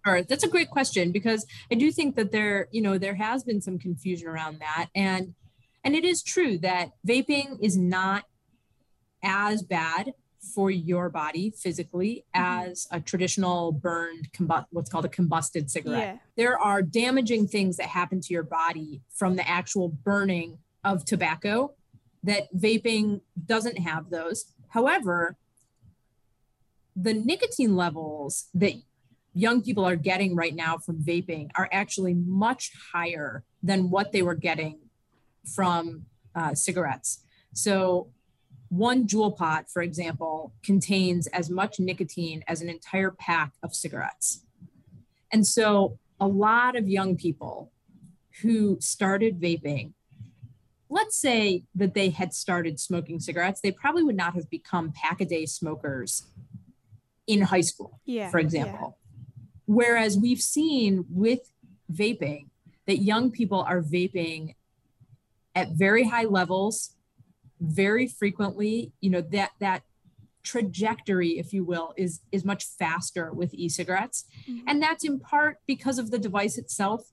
Sure. 0.05 0.21
That's 0.21 0.43
a 0.43 0.47
great 0.47 0.69
question 0.69 1.11
because 1.11 1.45
I 1.71 1.75
do 1.75 1.91
think 1.91 2.15
that 2.15 2.31
there, 2.31 2.67
you 2.71 2.83
know, 2.83 2.99
there 2.99 3.15
has 3.15 3.43
been 3.43 3.59
some 3.59 3.79
confusion 3.79 4.27
around 4.27 4.59
that. 4.59 4.89
And 4.93 5.33
and 5.83 5.95
it 5.95 6.05
is 6.05 6.21
true 6.21 6.59
that 6.59 6.91
vaping 7.05 7.57
is 7.61 7.75
not 7.75 8.25
as 9.23 9.63
bad 9.63 10.13
for 10.53 10.71
your 10.71 11.09
body 11.09 11.51
physically 11.51 12.25
mm-hmm. 12.35 12.69
as 12.69 12.87
a 12.91 12.99
traditional 12.99 13.71
burned 13.71 14.31
combust 14.31 14.65
what's 14.71 14.89
called 14.89 15.05
a 15.05 15.09
combusted 15.09 15.69
cigarette. 15.69 16.15
Yeah. 16.15 16.17
There 16.35 16.59
are 16.59 16.81
damaging 16.81 17.47
things 17.47 17.77
that 17.77 17.87
happen 17.87 18.21
to 18.21 18.33
your 18.33 18.43
body 18.43 19.01
from 19.13 19.35
the 19.35 19.47
actual 19.47 19.89
burning 19.89 20.59
of 20.83 21.05
tobacco 21.05 21.73
that 22.23 22.53
vaping 22.55 23.21
doesn't 23.45 23.79
have 23.79 24.09
those. 24.09 24.45
However, 24.69 25.37
the 26.95 27.13
nicotine 27.13 27.75
levels 27.75 28.47
that 28.53 28.73
young 29.33 29.61
people 29.61 29.85
are 29.85 29.95
getting 29.95 30.35
right 30.35 30.55
now 30.55 30.77
from 30.77 31.03
vaping 31.03 31.49
are 31.55 31.69
actually 31.71 32.15
much 32.15 32.71
higher 32.91 33.43
than 33.61 33.89
what 33.89 34.11
they 34.11 34.21
were 34.21 34.35
getting 34.35 34.79
from 35.55 36.05
uh, 36.35 36.53
cigarettes. 36.55 37.23
So 37.53 38.09
one 38.69 39.07
Juul 39.07 39.35
pod, 39.35 39.65
for 39.69 39.81
example, 39.81 40.53
contains 40.63 41.27
as 41.27 41.49
much 41.49 41.79
nicotine 41.79 42.43
as 42.47 42.61
an 42.61 42.69
entire 42.69 43.11
pack 43.11 43.53
of 43.63 43.73
cigarettes. 43.73 44.43
And 45.31 45.45
so 45.45 45.97
a 46.19 46.27
lot 46.27 46.75
of 46.75 46.87
young 46.87 47.15
people 47.15 47.71
who 48.41 48.77
started 48.79 49.39
vaping, 49.39 49.93
let's 50.89 51.17
say 51.17 51.63
that 51.75 51.93
they 51.93 52.09
had 52.09 52.33
started 52.33 52.79
smoking 52.79 53.19
cigarettes, 53.19 53.61
they 53.61 53.71
probably 53.71 54.03
would 54.03 54.17
not 54.17 54.35
have 54.35 54.49
become 54.49 54.91
pack 54.91 55.21
a 55.21 55.25
day 55.25 55.45
smokers 55.45 56.27
in 57.25 57.41
high 57.41 57.61
school, 57.61 57.99
yeah, 58.05 58.29
for 58.29 58.39
example. 58.39 58.97
Yeah. 58.97 59.03
Whereas 59.65 60.17
we've 60.17 60.41
seen 60.41 61.05
with 61.09 61.51
vaping 61.91 62.47
that 62.85 62.99
young 62.99 63.31
people 63.31 63.61
are 63.61 63.81
vaping 63.81 64.55
at 65.55 65.71
very 65.71 66.05
high 66.05 66.23
levels 66.23 66.93
very 67.59 68.07
frequently 68.07 68.91
you 69.01 69.09
know 69.09 69.21
that 69.21 69.51
that 69.59 69.83
trajectory 70.43 71.39
if 71.39 71.51
you 71.51 71.63
will 71.63 71.93
is 71.97 72.21
is 72.31 72.45
much 72.45 72.63
faster 72.63 73.33
with 73.33 73.53
e-cigarettes 73.53 74.25
mm-hmm. 74.49 74.65
and 74.67 74.81
that's 74.81 75.03
in 75.03 75.19
part 75.19 75.59
because 75.67 75.99
of 75.99 76.09
the 76.09 76.17
device 76.17 76.57
itself 76.57 77.11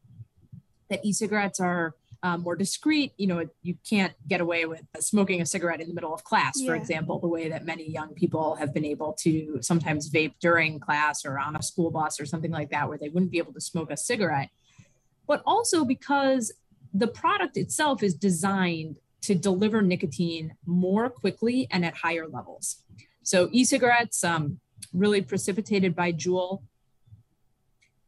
that 0.88 1.04
e-cigarettes 1.04 1.58
are 1.58 1.94
um, 2.22 2.42
more 2.42 2.54
discreet 2.54 3.12
you 3.16 3.26
know 3.26 3.44
you 3.62 3.74
can't 3.88 4.12
get 4.28 4.40
away 4.40 4.66
with 4.66 4.82
smoking 5.00 5.40
a 5.42 5.46
cigarette 5.46 5.80
in 5.80 5.88
the 5.88 5.94
middle 5.94 6.14
of 6.14 6.22
class 6.22 6.54
yeah. 6.56 6.68
for 6.68 6.74
example 6.76 7.18
the 7.18 7.26
way 7.26 7.48
that 7.48 7.64
many 7.64 7.90
young 7.90 8.14
people 8.14 8.54
have 8.54 8.72
been 8.72 8.84
able 8.84 9.12
to 9.14 9.58
sometimes 9.62 10.08
vape 10.10 10.34
during 10.40 10.78
class 10.78 11.24
or 11.24 11.38
on 11.38 11.56
a 11.56 11.62
school 11.62 11.90
bus 11.90 12.20
or 12.20 12.26
something 12.26 12.52
like 12.52 12.70
that 12.70 12.88
where 12.88 12.98
they 12.98 13.08
wouldn't 13.08 13.32
be 13.32 13.38
able 13.38 13.52
to 13.52 13.60
smoke 13.60 13.90
a 13.90 13.96
cigarette 13.96 14.50
but 15.26 15.42
also 15.44 15.84
because 15.84 16.52
the 16.92 17.08
product 17.08 17.56
itself 17.56 18.02
is 18.02 18.14
designed 18.14 19.00
to 19.24 19.34
deliver 19.34 19.80
nicotine 19.82 20.54
more 20.66 21.08
quickly 21.08 21.66
and 21.70 21.84
at 21.84 21.94
higher 21.94 22.26
levels. 22.26 22.82
So 23.22 23.48
e-cigarettes, 23.52 24.22
um, 24.22 24.60
really 24.92 25.22
precipitated 25.22 25.96
by 25.96 26.12
Juul, 26.12 26.62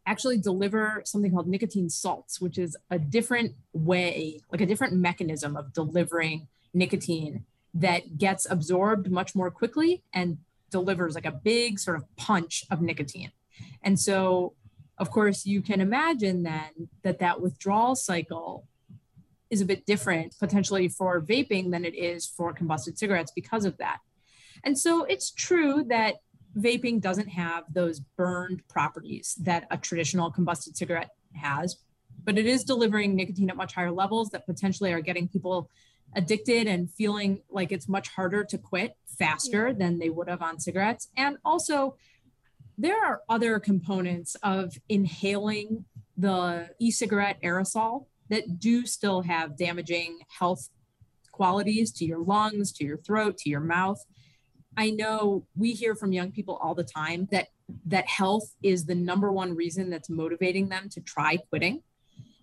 actually 0.06 0.38
deliver 0.38 1.02
something 1.04 1.32
called 1.32 1.48
nicotine 1.48 1.88
salts, 1.88 2.40
which 2.40 2.58
is 2.58 2.76
a 2.90 2.98
different 2.98 3.52
way, 3.72 4.40
like 4.52 4.60
a 4.60 4.66
different 4.66 4.94
mechanism 4.94 5.56
of 5.56 5.72
delivering 5.72 6.46
nicotine 6.74 7.44
that 7.74 8.18
gets 8.18 8.46
absorbed 8.48 9.10
much 9.10 9.34
more 9.34 9.50
quickly 9.50 10.02
and 10.12 10.38
delivers 10.70 11.14
like 11.14 11.26
a 11.26 11.32
big 11.32 11.78
sort 11.78 11.96
of 11.96 12.04
punch 12.16 12.64
of 12.70 12.80
nicotine. 12.82 13.32
And 13.82 13.98
so, 13.98 14.54
of 14.98 15.10
course, 15.10 15.46
you 15.46 15.62
can 15.62 15.80
imagine 15.80 16.42
then 16.42 16.88
that 17.02 17.18
that 17.18 17.40
withdrawal 17.40 17.96
cycle 17.96 18.68
is 19.50 19.60
a 19.60 19.64
bit 19.64 19.86
different 19.86 20.34
potentially 20.38 20.88
for 20.88 21.20
vaping 21.20 21.70
than 21.70 21.84
it 21.84 21.94
is 21.94 22.26
for 22.26 22.52
combusted 22.52 22.98
cigarettes 22.98 23.32
because 23.34 23.64
of 23.64 23.76
that. 23.78 23.98
And 24.64 24.78
so 24.78 25.04
it's 25.04 25.30
true 25.30 25.84
that 25.88 26.16
vaping 26.56 27.00
doesn't 27.00 27.28
have 27.28 27.64
those 27.72 28.00
burned 28.00 28.66
properties 28.68 29.36
that 29.42 29.66
a 29.70 29.76
traditional 29.76 30.32
combusted 30.32 30.76
cigarette 30.76 31.10
has, 31.34 31.76
but 32.24 32.38
it 32.38 32.46
is 32.46 32.64
delivering 32.64 33.14
nicotine 33.14 33.50
at 33.50 33.56
much 33.56 33.74
higher 33.74 33.92
levels 33.92 34.30
that 34.30 34.46
potentially 34.46 34.92
are 34.92 35.00
getting 35.00 35.28
people 35.28 35.70
addicted 36.14 36.66
and 36.66 36.90
feeling 36.90 37.42
like 37.50 37.72
it's 37.72 37.88
much 37.88 38.08
harder 38.08 38.42
to 38.44 38.56
quit 38.56 38.96
faster 39.18 39.74
than 39.74 39.98
they 39.98 40.08
would 40.08 40.28
have 40.28 40.42
on 40.42 40.58
cigarettes. 40.58 41.08
And 41.16 41.36
also, 41.44 41.96
there 42.78 43.02
are 43.04 43.22
other 43.28 43.58
components 43.58 44.36
of 44.42 44.78
inhaling 44.88 45.84
the 46.16 46.70
e 46.78 46.90
cigarette 46.90 47.38
aerosol 47.42 48.06
that 48.28 48.58
do 48.58 48.86
still 48.86 49.22
have 49.22 49.56
damaging 49.56 50.18
health 50.38 50.68
qualities 51.32 51.92
to 51.92 52.04
your 52.04 52.22
lungs, 52.22 52.72
to 52.72 52.84
your 52.84 52.98
throat, 52.98 53.36
to 53.38 53.50
your 53.50 53.60
mouth. 53.60 54.02
I 54.76 54.90
know 54.90 55.46
we 55.54 55.72
hear 55.72 55.94
from 55.94 56.12
young 56.12 56.32
people 56.32 56.56
all 56.56 56.74
the 56.74 56.84
time 56.84 57.28
that 57.30 57.48
that 57.86 58.06
health 58.06 58.54
is 58.62 58.84
the 58.84 58.94
number 58.94 59.32
one 59.32 59.54
reason 59.54 59.90
that's 59.90 60.08
motivating 60.08 60.68
them 60.68 60.88
to 60.90 61.00
try 61.00 61.36
quitting. 61.36 61.82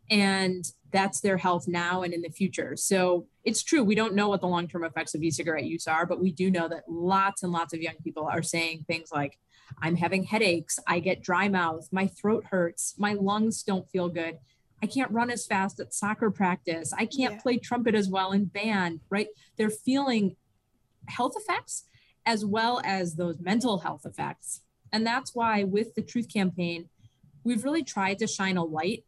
And 0.10 0.66
that's 0.92 1.22
their 1.22 1.38
health 1.38 1.68
now 1.68 2.04
and 2.04 2.14
in 2.14 2.22
the 2.22 2.30
future. 2.30 2.76
So 2.76 3.28
it's 3.44 3.64
true, 3.64 3.84
we 3.84 3.96
don't 3.96 4.16
know 4.16 4.28
what 4.28 4.42
the 4.42 4.48
long 4.48 4.68
term 4.68 4.84
effects 4.84 5.16
of 5.16 5.24
e 5.24 5.32
cigarette 5.32 5.64
use 5.64 5.88
are, 5.88 6.06
but 6.06 6.22
we 6.22 6.32
do 6.32 6.52
know 6.52 6.68
that 6.68 6.84
lots 6.88 7.42
and 7.44 7.52
lots 7.52 7.74
of 7.74 7.82
young 7.82 7.96
people 8.04 8.28
are 8.30 8.44
saying 8.44 8.86
things 8.86 9.10
like, 9.12 9.40
I'm 9.82 9.96
having 9.96 10.24
headaches, 10.24 10.78
I 10.88 11.00
get 11.00 11.24
dry 11.24 11.48
mouth, 11.48 11.88
my 11.92 12.08
throat 12.08 12.46
hurts, 12.52 12.96
my 12.98 13.14
lungs 13.14 13.64
don't 13.64 13.90
feel 13.90 14.10
good. 14.10 14.38
I 14.84 14.86
can't 14.86 15.12
run 15.12 15.32
as 15.32 15.46
fast 15.46 15.80
at 15.80 15.94
soccer 15.94 16.30
practice. 16.30 16.92
I 16.92 17.06
can't 17.06 17.36
yeah. 17.36 17.42
play 17.42 17.58
trumpet 17.58 17.96
as 17.96 18.10
well 18.10 18.34
in 18.34 18.46
band, 18.46 19.00
right? 19.10 19.28
They're 19.58 19.70
feeling 19.70 20.36
health 21.08 21.36
effects 21.38 21.86
as 22.26 22.44
well 22.44 22.82
as 22.84 23.16
those 23.16 23.40
mental 23.40 23.78
health 23.78 24.06
effects. 24.06 24.60
And 24.92 25.08
that's 25.08 25.34
why 25.34 25.64
with 25.64 25.96
the 25.96 26.02
Truth 26.02 26.28
campaign, 26.34 26.90
we've 27.46 27.64
really 27.64 27.86
tried 27.86 28.20
to 28.20 28.28
shine 28.28 28.58
a 28.58 28.64
light 28.66 29.06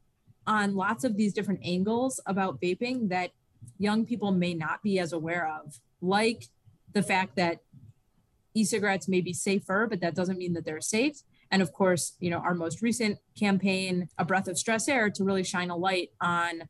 on 0.47 0.75
lots 0.75 1.03
of 1.03 1.17
these 1.17 1.33
different 1.33 1.59
angles 1.61 2.21
about 2.25 2.61
vaping 2.61 3.09
that 3.09 3.31
young 3.77 4.05
people 4.05 4.31
may 4.31 4.53
not 4.53 4.81
be 4.81 4.97
as 4.97 5.11
aware 5.11 5.45
of, 5.61 5.81
like 5.99 6.45
the 6.93 7.03
fact 7.03 7.35
that 7.35 7.59
e 8.53 8.63
cigarettes 8.63 9.09
may 9.09 9.19
be 9.19 9.33
safer, 9.33 9.87
but 9.89 9.99
that 9.99 10.15
doesn't 10.15 10.37
mean 10.37 10.53
that 10.53 10.63
they're 10.63 10.79
safe 10.79 11.21
and 11.55 11.61
of 11.61 11.71
course 11.71 12.17
you 12.19 12.29
know 12.29 12.39
our 12.39 12.53
most 12.53 12.81
recent 12.81 13.17
campaign 13.39 14.09
a 14.17 14.25
breath 14.25 14.49
of 14.49 14.57
stressed 14.57 14.89
air 14.89 15.09
to 15.09 15.23
really 15.23 15.43
shine 15.43 15.69
a 15.69 15.77
light 15.77 16.09
on 16.19 16.63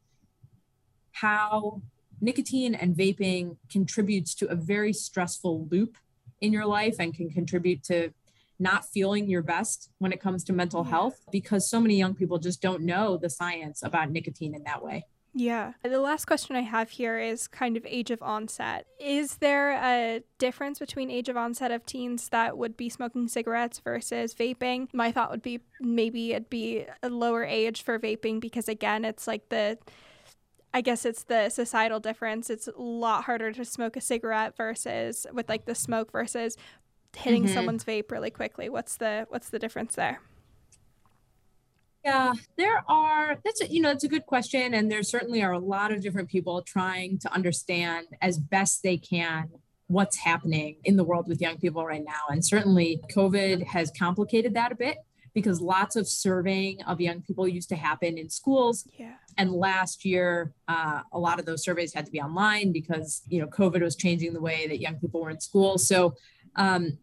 how 1.12 1.82
nicotine 2.22 2.75
and 2.75 2.96
vaping 2.96 3.58
contributes 3.68 4.36
to 4.36 4.46
a 4.46 4.54
very 4.56 4.94
stressful 4.94 5.68
loop 5.72 5.98
in 6.39 6.54
your 6.54 6.68
life 6.68 6.98
and 7.00 7.15
can 7.15 7.32
contribute 7.32 7.84
to 7.84 8.13
not 8.60 8.86
feeling 8.86 9.27
your 9.27 9.42
best 9.42 9.89
when 9.98 10.12
it 10.13 10.22
comes 10.22 10.44
to 10.44 10.54
mental 10.54 10.84
mm-hmm. 10.84 10.92
health 10.92 11.20
because 11.32 11.68
so 11.68 11.80
many 11.80 11.98
young 11.98 12.13
people 12.13 12.38
just 12.38 12.62
don't 12.62 12.84
know 12.84 13.18
the 13.18 13.30
science 13.30 13.82
about 13.82 14.12
nicotine 14.12 14.54
in 14.54 14.63
that 14.65 14.84
way 14.84 15.04
Yeah. 15.38 15.74
The 15.84 16.00
last 16.00 16.25
question 16.25 16.56
I 16.56 16.62
have 16.62 16.89
here 16.89 17.20
is 17.20 17.50
kind 17.50 17.75
of 17.75 17.86
age 17.86 18.10
of 18.10 18.24
onset. 18.24 18.88
Is 19.01 19.36
there 19.38 19.74
a 19.74 20.22
difference 20.38 20.80
between 20.80 21.12
age 21.12 21.27
of 21.27 21.36
onset 21.36 21.72
of 21.72 21.86
teens 21.86 22.30
that 22.30 22.58
would 22.58 22.77
be 22.77 22.88
smoking 22.88 23.27
cigarettes 23.27 23.80
versus 23.80 24.34
vaping? 24.34 24.88
My 24.94 25.12
thought 25.12 25.32
would 25.32 25.42
be 25.42 25.60
maybe 25.82 26.32
it'd 26.32 26.50
be 26.50 26.86
a 27.04 27.10
lower 27.10 27.44
age 27.44 27.84
for 27.84 28.00
vaping 28.00 28.39
because, 28.39 28.70
again, 28.70 29.04
it's 29.04 29.27
like 29.27 29.50
the 29.50 29.77
I 30.74 30.82
guess 30.82 31.06
it's 31.06 31.24
the 31.24 31.50
societal 31.50 32.00
difference. 32.00 32.50
It's 32.50 32.68
a 32.68 32.82
lot 32.82 33.25
harder 33.25 33.51
to 33.51 33.65
smoke 33.65 33.98
a 33.98 34.01
cigarette 34.01 34.56
versus 34.56 35.27
with 35.34 35.50
like 35.50 35.65
the 35.65 35.75
smoke 35.75 36.13
versus 36.13 36.56
hitting 37.15 37.44
mm-hmm. 37.44 37.54
someone's 37.54 37.84
vape 37.84 38.10
really 38.10 38.32
quickly. 38.32 38.70
What's 38.70 38.96
the 38.98 39.25
what's 39.30 39.50
the 39.50 39.60
difference 39.60 39.96
there? 39.96 40.22
Yeah, 42.05 42.33
there 42.55 42.83
are. 42.88 43.35
That's 43.43 43.62
a, 43.62 43.67
you 43.67 43.81
know, 43.81 43.89
that's 43.89 44.03
a 44.03 44.07
good 44.07 44.27
question, 44.27 44.75
and 44.75 44.91
there 44.91 45.01
certainly 45.01 45.41
are 45.41 45.53
a 45.53 45.59
lot 45.59 45.91
of 45.91 46.01
different 46.01 46.29
people 46.29 46.62
trying 46.62 47.17
to 47.19 47.33
understand 47.33 48.05
as 48.21 48.38
best 48.38 48.83
they 48.83 48.97
can 48.97 49.50
what's 49.88 50.17
happening 50.17 50.77
in 50.83 50.97
the 50.97 51.03
world 51.03 51.27
with 51.27 51.41
young 51.41 51.57
people 51.57 51.83
right 51.83 52.03
now. 52.05 52.21
And 52.29 52.45
certainly, 52.45 53.01
COVID 53.12 53.65
has 53.65 53.91
complicated 53.97 54.53
that 54.53 54.71
a 54.71 54.75
bit 54.75 54.97
because 55.33 55.62
lots 55.62 55.95
of 55.95 56.07
surveying 56.07 56.81
of 56.83 57.01
young 57.01 57.21
people 57.21 57.47
used 57.47 57.69
to 57.69 57.75
happen 57.75 58.19
in 58.19 58.29
schools. 58.29 58.88
Yeah. 59.00 59.15
And 59.38 59.51
last 59.51 60.05
year, 60.05 60.53
uh, 60.67 61.01
a 61.12 61.17
lot 61.17 61.39
of 61.39 61.45
those 61.47 61.63
surveys 61.63 61.91
had 61.91 62.05
to 62.05 62.12
be 62.12 62.21
online 62.21 62.71
because 62.71 63.24
you 63.27 63.41
know 63.41 63.47
COVID 63.47 63.81
was 63.81 63.95
changing 63.95 64.33
the 64.33 64.41
way 64.41 64.67
that 64.67 64.79
young 64.79 65.00
people 65.00 65.21
were 65.21 65.31
in 65.31 65.41
school. 65.41 65.79
So 65.79 66.13
um, 66.55 67.00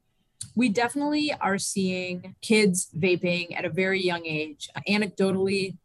we 0.56 0.68
definitely 0.68 1.32
are 1.40 1.58
seeing 1.58 2.34
kids 2.40 2.88
vaping 2.96 3.56
at 3.56 3.64
a 3.64 3.70
very 3.70 4.02
young 4.02 4.26
age. 4.26 4.68
Anecdotally, 4.88 5.76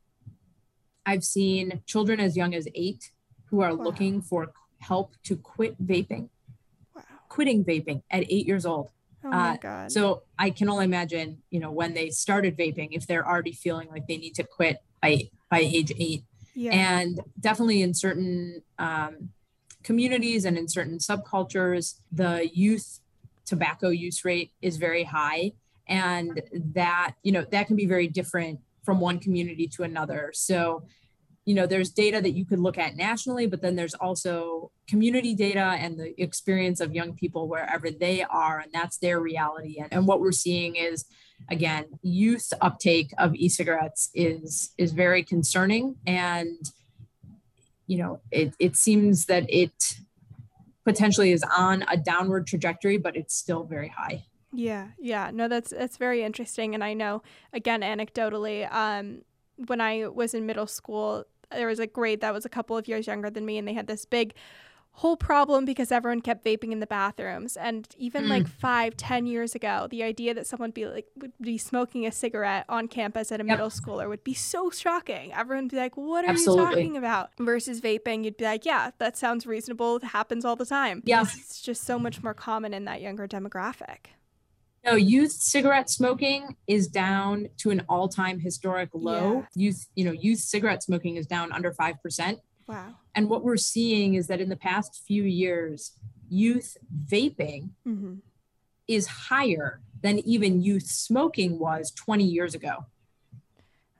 I've 1.05 1.23
seen 1.23 1.81
children 1.85 2.19
as 2.19 2.35
young 2.35 2.53
as 2.53 2.67
eight 2.75 3.11
who 3.45 3.61
are 3.61 3.75
wow. 3.75 3.83
looking 3.83 4.21
for 4.21 4.51
help 4.79 5.13
to 5.23 5.35
quit 5.37 5.81
vaping. 5.85 6.29
Wow. 6.95 7.03
Quitting 7.29 7.63
vaping 7.63 8.03
at 8.11 8.25
eight 8.29 8.45
years 8.45 8.65
old. 8.65 8.89
Oh 9.23 9.29
my 9.29 9.51
uh, 9.51 9.57
God. 9.57 9.91
So 9.91 10.23
I 10.37 10.49
can 10.49 10.69
only 10.69 10.85
imagine, 10.85 11.41
you 11.49 11.59
know, 11.59 11.71
when 11.71 11.93
they 11.93 12.09
started 12.09 12.57
vaping, 12.57 12.89
if 12.91 13.07
they're 13.07 13.27
already 13.27 13.53
feeling 13.53 13.89
like 13.89 14.07
they 14.07 14.17
need 14.17 14.35
to 14.35 14.43
quit 14.43 14.81
by 15.01 15.29
by 15.49 15.59
age 15.59 15.91
eight. 15.97 16.23
Yeah. 16.53 16.71
And 16.71 17.19
definitely 17.39 17.81
in 17.81 17.93
certain 17.93 18.63
um, 18.79 19.29
communities 19.83 20.43
and 20.43 20.57
in 20.57 20.67
certain 20.67 20.97
subcultures, 20.97 21.99
the 22.11 22.49
youth 22.53 22.99
tobacco 23.47 23.89
use 23.89 24.23
rate 24.23 24.51
is 24.61 24.77
very 24.77 25.03
high. 25.03 25.53
And 25.87 26.41
that, 26.73 27.13
you 27.23 27.31
know, 27.31 27.45
that 27.51 27.65
can 27.67 27.75
be 27.75 27.85
very 27.85 28.07
different 28.07 28.59
from 28.83 28.99
one 28.99 29.19
community 29.19 29.67
to 29.67 29.83
another. 29.83 30.31
So 30.33 30.83
you 31.47 31.55
know 31.55 31.65
there's 31.65 31.89
data 31.91 32.21
that 32.21 32.31
you 32.31 32.45
could 32.45 32.59
look 32.59 32.77
at 32.77 32.97
nationally 32.97 33.47
but 33.47 33.61
then 33.61 33.77
there's 33.77 33.93
also 33.93 34.69
community 34.85 35.33
data 35.33 35.77
and 35.79 35.97
the 35.97 36.21
experience 36.21 36.81
of 36.81 36.93
young 36.93 37.13
people 37.13 37.47
wherever 37.47 37.89
they 37.89 38.21
are 38.23 38.59
and 38.59 38.71
that's 38.73 38.97
their 38.97 39.21
reality 39.21 39.77
and, 39.79 39.91
and 39.93 40.05
what 40.05 40.19
we're 40.19 40.33
seeing 40.33 40.75
is 40.75 41.05
again 41.49 41.85
youth 42.01 42.51
uptake 42.59 43.13
of 43.17 43.33
e-cigarettes 43.33 44.09
is 44.13 44.71
is 44.77 44.91
very 44.91 45.23
concerning 45.23 45.95
and 46.05 46.71
you 47.87 47.97
know 47.97 48.19
it, 48.29 48.53
it 48.59 48.75
seems 48.75 49.25
that 49.27 49.45
it 49.47 49.95
potentially 50.87 51.31
is 51.31 51.43
on 51.55 51.83
a 51.89 51.97
downward 51.97 52.47
trajectory 52.47 52.97
but 52.97 53.15
it's 53.15 53.35
still 53.35 53.63
very 53.63 53.89
high. 53.89 54.23
Yeah 54.53 54.87
yeah. 54.99 55.31
No 55.33 55.47
that's 55.47 55.71
that's 55.71 55.97
very 55.97 56.23
interesting. 56.23 56.73
And 56.75 56.83
i 56.83 56.93
know 56.93 57.21
again 57.53 57.81
anecdotally 57.81 58.59
um 58.71 59.21
when 59.65 59.81
I 59.81 60.07
was 60.07 60.33
in 60.33 60.45
middle 60.45 60.67
school, 60.67 61.25
there 61.51 61.67
was 61.67 61.79
a 61.79 61.87
grade 61.87 62.21
that 62.21 62.33
was 62.33 62.45
a 62.45 62.49
couple 62.49 62.77
of 62.77 62.87
years 62.87 63.07
younger 63.07 63.29
than 63.29 63.45
me, 63.45 63.57
and 63.57 63.67
they 63.67 63.73
had 63.73 63.87
this 63.87 64.05
big 64.05 64.33
whole 64.97 65.15
problem 65.15 65.63
because 65.63 65.91
everyone 65.91 66.21
kept 66.21 66.43
vaping 66.43 66.71
in 66.71 66.79
the 66.79 66.87
bathrooms 66.87 67.55
and 67.55 67.87
even 67.99 68.25
mm. 68.25 68.29
like 68.29 68.47
five 68.47 68.97
ten 68.97 69.27
years 69.27 69.53
ago 69.53 69.87
the 69.91 70.01
idea 70.01 70.33
that 70.33 70.47
someone 70.47 70.71
be 70.71 70.87
like 70.87 71.05
would 71.17 71.31
be 71.39 71.55
smoking 71.55 72.03
a 72.07 72.11
cigarette 72.11 72.65
on 72.67 72.87
campus 72.87 73.31
at 73.31 73.39
a 73.39 73.43
yep. 73.43 73.57
middle 73.57 73.69
schooler 73.69 74.09
would 74.09 74.23
be 74.23 74.33
so 74.33 74.71
shocking 74.71 75.31
everyone 75.33 75.65
would 75.65 75.71
be 75.71 75.77
like 75.77 75.95
what 75.95 76.25
are 76.25 76.29
Absolutely. 76.29 76.63
you 76.63 76.69
talking 76.69 76.97
about 76.97 77.29
versus 77.39 77.79
vaping 77.79 78.25
you'd 78.25 78.37
be 78.37 78.43
like 78.43 78.65
yeah 78.65 78.89
that 78.97 79.15
sounds 79.15 79.45
reasonable 79.45 79.97
it 79.97 80.03
happens 80.03 80.43
all 80.43 80.55
the 80.55 80.65
time 80.65 81.03
yeah 81.05 81.21
it's 81.21 81.61
just 81.61 81.83
so 81.83 81.99
much 81.99 82.23
more 82.23 82.33
common 82.33 82.73
in 82.73 82.85
that 82.85 82.99
younger 82.99 83.27
demographic 83.27 84.07
no, 84.83 84.95
youth 84.95 85.33
cigarette 85.33 85.89
smoking 85.89 86.55
is 86.65 86.87
down 86.87 87.49
to 87.57 87.71
an 87.71 87.83
all-time 87.89 88.39
historic 88.39 88.89
low. 88.93 89.39
Yeah. 89.39 89.45
Youth, 89.53 89.87
you 89.95 90.05
know, 90.05 90.13
youth 90.13 90.39
cigarette 90.39 90.81
smoking 90.81 91.17
is 91.17 91.27
down 91.27 91.51
under 91.51 91.73
5%. 91.73 92.37
Wow. 92.67 92.95
And 93.15 93.29
what 93.29 93.43
we're 93.43 93.57
seeing 93.57 94.15
is 94.15 94.27
that 94.27 94.41
in 94.41 94.49
the 94.49 94.55
past 94.55 95.03
few 95.07 95.23
years, 95.23 95.93
youth 96.29 96.77
vaping 97.05 97.69
mm-hmm. 97.87 98.15
is 98.87 99.07
higher 99.07 99.81
than 100.01 100.19
even 100.19 100.61
youth 100.61 100.87
smoking 100.87 101.59
was 101.59 101.91
20 101.91 102.23
years 102.23 102.53
ago. 102.53 102.85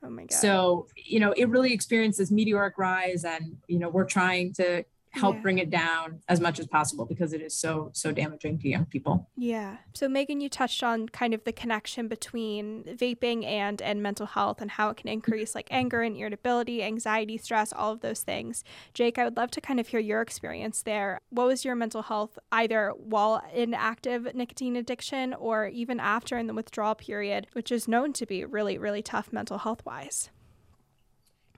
Oh 0.03 0.09
my 0.09 0.23
God. 0.23 0.33
So, 0.33 0.87
you 0.95 1.19
know, 1.19 1.31
it 1.31 1.49
really 1.49 1.73
experienced 1.73 2.19
this 2.19 2.31
meteoric 2.31 2.77
rise 2.77 3.23
and, 3.25 3.57
you 3.67 3.79
know, 3.79 3.89
we're 3.89 4.05
trying 4.05 4.53
to 4.53 4.83
help 5.17 5.35
yeah. 5.35 5.41
bring 5.41 5.57
it 5.57 5.69
down 5.69 6.21
as 6.27 6.39
much 6.39 6.59
as 6.59 6.67
possible 6.67 7.05
because 7.05 7.33
it 7.33 7.41
is 7.41 7.53
so 7.53 7.89
so 7.93 8.11
damaging 8.11 8.57
to 8.59 8.67
young 8.67 8.85
people. 8.85 9.29
Yeah. 9.35 9.77
So 9.93 10.07
megan 10.07 10.41
you 10.41 10.49
touched 10.49 10.83
on 10.83 11.09
kind 11.09 11.33
of 11.33 11.43
the 11.43 11.51
connection 11.51 12.07
between 12.07 12.83
vaping 12.83 13.45
and 13.45 13.81
and 13.81 14.01
mental 14.01 14.25
health 14.25 14.61
and 14.61 14.71
how 14.71 14.89
it 14.89 14.97
can 14.97 15.09
increase 15.09 15.55
like 15.55 15.67
anger 15.71 16.01
and 16.01 16.15
irritability 16.15 16.83
anxiety 16.83 17.37
stress 17.37 17.73
all 17.73 17.91
of 17.91 18.01
those 18.01 18.21
things. 18.21 18.63
Jake 18.93 19.17
i 19.17 19.23
would 19.23 19.37
love 19.37 19.51
to 19.51 19.61
kind 19.61 19.79
of 19.79 19.87
hear 19.87 19.99
your 19.99 20.21
experience 20.21 20.81
there. 20.83 21.19
What 21.29 21.47
was 21.47 21.65
your 21.65 21.75
mental 21.75 22.03
health 22.03 22.39
either 22.51 22.93
while 22.97 23.41
in 23.53 23.73
active 23.73 24.33
nicotine 24.35 24.75
addiction 24.75 25.33
or 25.33 25.67
even 25.67 25.99
after 25.99 26.37
in 26.37 26.47
the 26.47 26.53
withdrawal 26.53 26.95
period 26.95 27.47
which 27.53 27.71
is 27.71 27.87
known 27.87 28.13
to 28.13 28.25
be 28.25 28.45
really 28.45 28.77
really 28.77 29.01
tough 29.01 29.31
mental 29.31 29.59
health 29.59 29.85
wise 29.85 30.29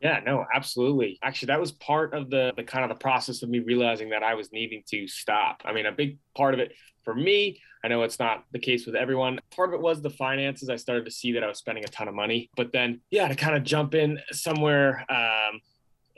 yeah, 0.02 0.20
no, 0.26 0.46
absolutely. 0.54 1.20
Actually, 1.22 1.48
that 1.48 1.60
was 1.60 1.72
part 1.74 2.14
of 2.14 2.30
the 2.30 2.54
the 2.56 2.64
kind 2.64 2.84
of 2.84 2.90
the 2.90 3.02
process 3.02 3.44
of 3.44 3.50
me 3.50 3.60
realizing 3.60 4.10
that 4.10 4.24
I 4.24 4.36
was 4.36 4.52
needing 4.52 4.84
to 4.90 5.08
stop. 5.08 5.62
I 5.66 5.74
mean, 5.74 5.86
a 5.86 5.92
big 5.92 6.18
part 6.36 6.54
of 6.54 6.60
it 6.60 6.74
for 7.04 7.16
me, 7.16 7.60
I 7.84 7.88
know 7.88 8.04
it's 8.04 8.20
not 8.20 8.44
the 8.52 8.60
case 8.60 8.86
with 8.86 8.96
everyone. 8.96 9.40
Part 9.56 9.70
of 9.70 9.74
it 9.74 9.82
was 9.82 10.02
the 10.02 10.10
finances. 10.10 10.70
I 10.70 10.76
started 10.76 11.06
to 11.06 11.12
see 11.12 11.32
that 11.34 11.44
I 11.44 11.48
was 11.48 11.58
spending 11.58 11.84
a 11.84 11.88
ton 11.88 12.08
of 12.08 12.14
money, 12.14 12.50
but 12.56 12.72
then 12.72 13.02
yeah, 13.10 13.28
to 13.28 13.36
kind 13.36 13.56
of 13.56 13.64
jump 13.64 13.96
in 13.96 14.20
somewhere 14.32 15.06
um, 15.10 15.60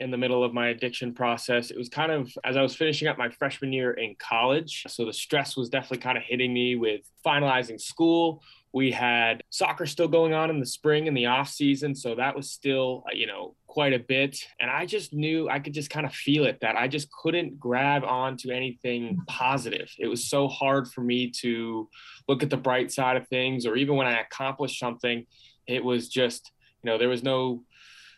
in 0.00 0.10
the 0.10 0.18
middle 0.18 0.42
of 0.44 0.52
my 0.52 0.68
addiction 0.68 1.14
process. 1.14 1.70
It 1.70 1.78
was 1.78 1.88
kind 1.88 2.10
of 2.12 2.30
as 2.44 2.56
I 2.56 2.62
was 2.62 2.74
finishing 2.74 3.08
up 3.08 3.16
my 3.16 3.30
freshman 3.30 3.72
year 3.72 3.92
in 3.92 4.16
college. 4.18 4.84
So 4.88 5.04
the 5.04 5.12
stress 5.12 5.56
was 5.56 5.68
definitely 5.68 5.98
kind 5.98 6.18
of 6.18 6.24
hitting 6.24 6.52
me 6.52 6.74
with 6.74 7.02
finalizing 7.24 7.80
school. 7.80 8.42
We 8.72 8.90
had 8.90 9.42
soccer 9.50 9.84
still 9.84 10.08
going 10.08 10.32
on 10.32 10.48
in 10.48 10.58
the 10.58 10.66
spring 10.66 11.06
and 11.06 11.16
the 11.16 11.26
off 11.26 11.50
season. 11.50 11.94
So 11.94 12.14
that 12.14 12.34
was 12.34 12.50
still, 12.50 13.04
uh, 13.06 13.14
you 13.14 13.26
know, 13.26 13.54
quite 13.66 13.92
a 13.92 13.98
bit. 13.98 14.38
And 14.60 14.70
I 14.70 14.86
just 14.86 15.12
knew 15.12 15.48
I 15.48 15.58
could 15.58 15.74
just 15.74 15.90
kind 15.90 16.06
of 16.06 16.14
feel 16.14 16.46
it 16.46 16.58
that 16.62 16.76
I 16.76 16.88
just 16.88 17.10
couldn't 17.12 17.60
grab 17.60 18.02
onto 18.04 18.50
anything 18.50 19.18
positive. 19.28 19.90
It 19.98 20.08
was 20.08 20.24
so 20.24 20.48
hard 20.48 20.88
for 20.88 21.02
me 21.02 21.30
to 21.40 21.88
look 22.28 22.42
at 22.42 22.50
the 22.50 22.56
bright 22.56 22.90
side 22.90 23.16
of 23.16 23.28
things, 23.28 23.66
or 23.66 23.76
even 23.76 23.96
when 23.96 24.06
I 24.06 24.20
accomplished 24.20 24.78
something, 24.78 25.26
it 25.66 25.84
was 25.84 26.08
just, 26.08 26.50
you 26.82 26.90
know, 26.90 26.98
there 26.98 27.08
was 27.08 27.22
no 27.22 27.64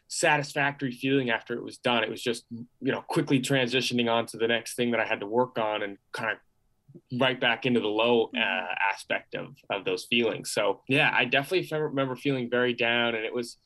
satisfactory 0.07 0.93
feeling 0.93 1.31
after 1.31 1.55
it 1.55 1.64
was 1.64 1.79
done. 1.79 2.05
It 2.05 2.11
was 2.11 2.23
just, 2.23 2.45
you 2.51 2.93
know, 2.93 3.03
quickly 3.03 3.40
transitioning 3.40 4.11
on 4.11 4.27
to 4.27 4.37
the 4.37 4.47
next 4.47 4.75
thing 4.77 4.93
that 4.93 5.01
I 5.01 5.07
had 5.07 5.21
to 5.21 5.27
work 5.27 5.59
on 5.59 5.83
and 5.83 5.99
kind 6.12 6.31
of 6.31 6.38
right 7.18 7.40
back 7.40 7.66
into 7.66 7.80
the 7.80 7.88
low 7.88 8.30
uh, 8.37 8.74
aspect 8.92 9.35
of 9.35 9.57
of 9.70 9.85
those 9.85 10.04
feelings. 10.04 10.52
So 10.52 10.83
yeah, 10.88 11.12
I 11.14 11.24
definitely 11.24 11.68
remember 11.76 12.16
feeling 12.16 12.50
very 12.50 12.74
down, 12.74 13.14
and 13.14 13.24
it 13.24 13.35
was 13.35 13.57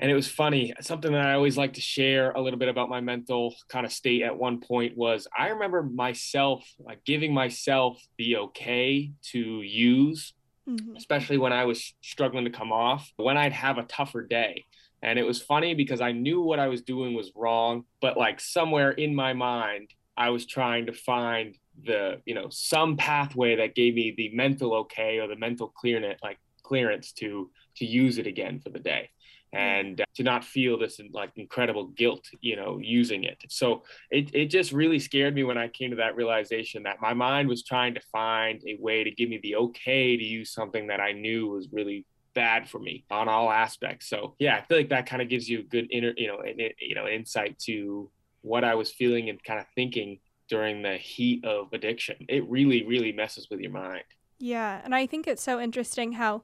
and 0.00 0.10
it 0.10 0.14
was 0.14 0.26
funny 0.26 0.72
something 0.80 1.12
that 1.12 1.26
i 1.26 1.34
always 1.34 1.56
like 1.56 1.74
to 1.74 1.80
share 1.80 2.32
a 2.32 2.40
little 2.40 2.58
bit 2.58 2.68
about 2.68 2.88
my 2.88 3.00
mental 3.00 3.54
kind 3.68 3.86
of 3.86 3.92
state 3.92 4.22
at 4.22 4.36
one 4.36 4.60
point 4.60 4.96
was 4.96 5.28
i 5.38 5.48
remember 5.48 5.82
myself 5.82 6.64
like 6.80 7.04
giving 7.04 7.32
myself 7.32 8.02
the 8.18 8.36
okay 8.36 9.12
to 9.22 9.62
use 9.62 10.32
mm-hmm. 10.68 10.96
especially 10.96 11.38
when 11.38 11.52
i 11.52 11.64
was 11.64 11.94
struggling 12.00 12.44
to 12.44 12.50
come 12.50 12.72
off 12.72 13.12
when 13.16 13.36
i'd 13.36 13.52
have 13.52 13.78
a 13.78 13.84
tougher 13.84 14.22
day 14.22 14.64
and 15.02 15.18
it 15.18 15.26
was 15.26 15.40
funny 15.40 15.74
because 15.74 16.00
i 16.00 16.10
knew 16.10 16.40
what 16.40 16.58
i 16.58 16.66
was 16.66 16.82
doing 16.82 17.14
was 17.14 17.30
wrong 17.36 17.84
but 18.00 18.16
like 18.16 18.40
somewhere 18.40 18.90
in 18.90 19.14
my 19.14 19.32
mind 19.32 19.90
i 20.16 20.30
was 20.30 20.46
trying 20.46 20.86
to 20.86 20.92
find 20.92 21.56
the 21.84 22.20
you 22.26 22.34
know 22.34 22.48
some 22.50 22.96
pathway 22.96 23.56
that 23.56 23.74
gave 23.74 23.94
me 23.94 24.14
the 24.16 24.30
mental 24.34 24.74
okay 24.74 25.18
or 25.18 25.28
the 25.28 25.36
mental 25.36 25.68
clearness 25.68 26.18
like 26.22 26.38
clearance 26.62 27.12
to 27.12 27.50
to 27.76 27.84
use 27.84 28.18
it 28.18 28.26
again 28.26 28.60
for 28.60 28.70
the 28.70 28.78
day. 28.78 29.10
And 29.52 30.00
uh, 30.00 30.04
to 30.14 30.22
not 30.22 30.44
feel 30.44 30.78
this 30.78 31.00
like 31.12 31.32
incredible 31.34 31.88
guilt 31.88 32.24
you 32.40 32.54
know 32.54 32.78
using 32.80 33.24
it. 33.24 33.38
So 33.48 33.82
it, 34.10 34.32
it 34.32 34.46
just 34.46 34.70
really 34.70 35.00
scared 35.00 35.34
me 35.34 35.42
when 35.42 35.58
i 35.58 35.66
came 35.66 35.90
to 35.90 35.96
that 35.96 36.14
realization 36.14 36.84
that 36.84 37.00
my 37.00 37.14
mind 37.14 37.48
was 37.48 37.64
trying 37.64 37.94
to 37.94 38.00
find 38.12 38.62
a 38.64 38.76
way 38.80 39.02
to 39.02 39.10
give 39.10 39.28
me 39.28 39.40
the 39.42 39.56
okay 39.56 40.16
to 40.16 40.24
use 40.24 40.52
something 40.52 40.86
that 40.86 41.00
i 41.00 41.10
knew 41.10 41.48
was 41.48 41.66
really 41.72 42.06
bad 42.34 42.68
for 42.68 42.78
me 42.78 43.04
on 43.10 43.28
all 43.28 43.50
aspects. 43.50 44.08
So 44.08 44.34
yeah, 44.38 44.56
I 44.56 44.62
feel 44.62 44.78
like 44.78 44.90
that 44.90 45.06
kind 45.06 45.22
of 45.22 45.28
gives 45.28 45.48
you 45.48 45.60
a 45.60 45.62
good 45.62 45.88
inner, 45.90 46.12
you 46.16 46.28
know, 46.28 46.40
an, 46.40 46.58
you 46.80 46.94
know, 46.94 47.06
insight 47.06 47.58
to 47.60 48.10
what 48.42 48.64
I 48.64 48.74
was 48.74 48.90
feeling 48.92 49.28
and 49.28 49.42
kind 49.42 49.60
of 49.60 49.66
thinking 49.74 50.18
during 50.50 50.82
the 50.82 50.96
heat 50.96 51.44
of 51.44 51.72
addiction. 51.72 52.16
It 52.28 52.46
really, 52.50 52.84
really 52.84 53.12
messes 53.12 53.48
with 53.48 53.60
your 53.60 53.70
mind. 53.70 54.04
Yeah, 54.38 54.80
and 54.84 54.94
I 54.94 55.06
think 55.06 55.26
it's 55.26 55.42
so 55.42 55.60
interesting 55.60 56.12
how 56.12 56.42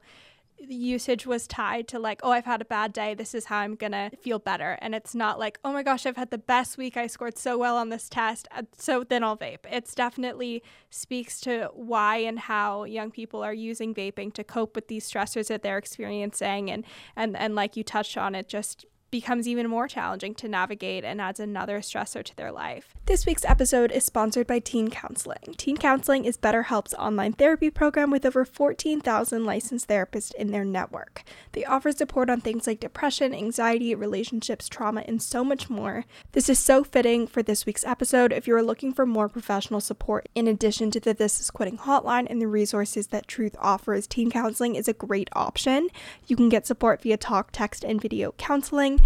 the 0.59 0.73
usage 0.73 1.27
was 1.27 1.45
tied 1.45 1.87
to 1.87 1.99
like, 1.99 2.19
oh, 2.23 2.31
I've 2.31 2.45
had 2.45 2.61
a 2.61 2.65
bad 2.65 2.93
day. 2.93 3.13
This 3.13 3.35
is 3.35 3.45
how 3.45 3.59
I'm 3.59 3.75
going 3.75 3.91
to 3.91 4.09
feel 4.21 4.39
better. 4.39 4.77
And 4.81 4.95
it's 4.95 5.13
not 5.13 5.37
like, 5.37 5.59
oh 5.63 5.71
my 5.71 5.83
gosh, 5.83 6.05
I've 6.05 6.17
had 6.17 6.31
the 6.31 6.37
best 6.37 6.77
week. 6.77 6.97
I 6.97 7.07
scored 7.07 7.37
so 7.37 7.57
well 7.57 7.77
on 7.77 7.89
this 7.89 8.09
test. 8.09 8.47
Uh, 8.55 8.63
so 8.75 9.03
then 9.03 9.23
I'll 9.23 9.37
vape. 9.37 9.65
It's 9.71 9.93
definitely 9.93 10.63
speaks 10.89 11.39
to 11.41 11.69
why 11.73 12.17
and 12.17 12.39
how 12.39 12.85
young 12.85 13.11
people 13.11 13.43
are 13.43 13.53
using 13.53 13.93
vaping 13.93 14.33
to 14.33 14.43
cope 14.43 14.75
with 14.75 14.87
these 14.87 15.09
stressors 15.09 15.47
that 15.47 15.61
they're 15.61 15.77
experiencing. 15.77 16.71
And, 16.71 16.85
and, 17.15 17.37
and 17.37 17.53
like 17.53 17.77
you 17.77 17.83
touched 17.83 18.17
on 18.17 18.33
it, 18.33 18.47
just 18.47 18.85
becomes 19.09 19.47
even 19.47 19.69
more 19.69 19.87
challenging 19.87 20.35
to 20.35 20.47
navigate 20.47 21.03
and 21.03 21.21
adds 21.21 21.39
another 21.39 21.79
stressor 21.79 22.23
to 22.23 22.35
their 22.35 22.51
life. 22.51 22.93
This 23.05 23.25
week's 23.25 23.45
episode 23.45 23.91
is 23.91 24.03
sponsored 24.03 24.47
by 24.47 24.59
Teen 24.59 24.89
Counseling. 24.89 25.55
Teen 25.57 25.77
Counseling 25.77 26.25
is 26.25 26.37
BetterHelp's 26.37 26.93
online 26.95 27.33
therapy 27.33 27.69
program 27.69 28.11
with 28.11 28.25
over 28.25 28.43
14,000 28.43 29.45
licensed 29.45 29.87
therapists 29.87 30.33
in 30.35 30.51
their 30.51 30.65
network. 30.65 31.23
They 31.53 31.63
offer 31.63 31.91
support 31.91 32.29
on 32.29 32.41
things 32.41 32.67
like 32.67 32.81
depression, 32.81 33.33
anxiety, 33.33 33.95
relationships, 33.95 34.67
trauma, 34.67 35.03
and 35.07 35.21
so 35.21 35.43
much 35.43 35.69
more. 35.69 36.03
This 36.33 36.49
is 36.49 36.59
so 36.59 36.83
fitting 36.83 37.27
for 37.27 37.41
this 37.41 37.65
week's 37.65 37.85
episode 37.85 38.33
if 38.33 38.45
you 38.45 38.55
are 38.55 38.63
looking 38.63 38.91
for 38.91 39.05
more 39.05 39.29
professional 39.29 39.79
support 39.79 40.27
in 40.35 40.47
addition 40.47 40.91
to 40.91 40.99
the 40.99 41.13
This 41.13 41.39
Is 41.39 41.49
Quitting 41.49 41.77
hotline 41.77 42.27
and 42.29 42.41
the 42.41 42.47
resources 42.47 43.07
that 43.07 43.27
Truth 43.27 43.55
offers. 43.59 44.05
Teen 44.05 44.29
Counseling 44.29 44.75
is 44.75 44.87
a 44.87 44.93
great 44.93 45.29
option. 45.33 45.87
You 46.27 46.35
can 46.35 46.49
get 46.49 46.67
support 46.67 47.01
via 47.01 47.17
talk, 47.17 47.49
text, 47.53 47.85
and 47.85 48.01
video 48.01 48.33
counseling 48.37 48.97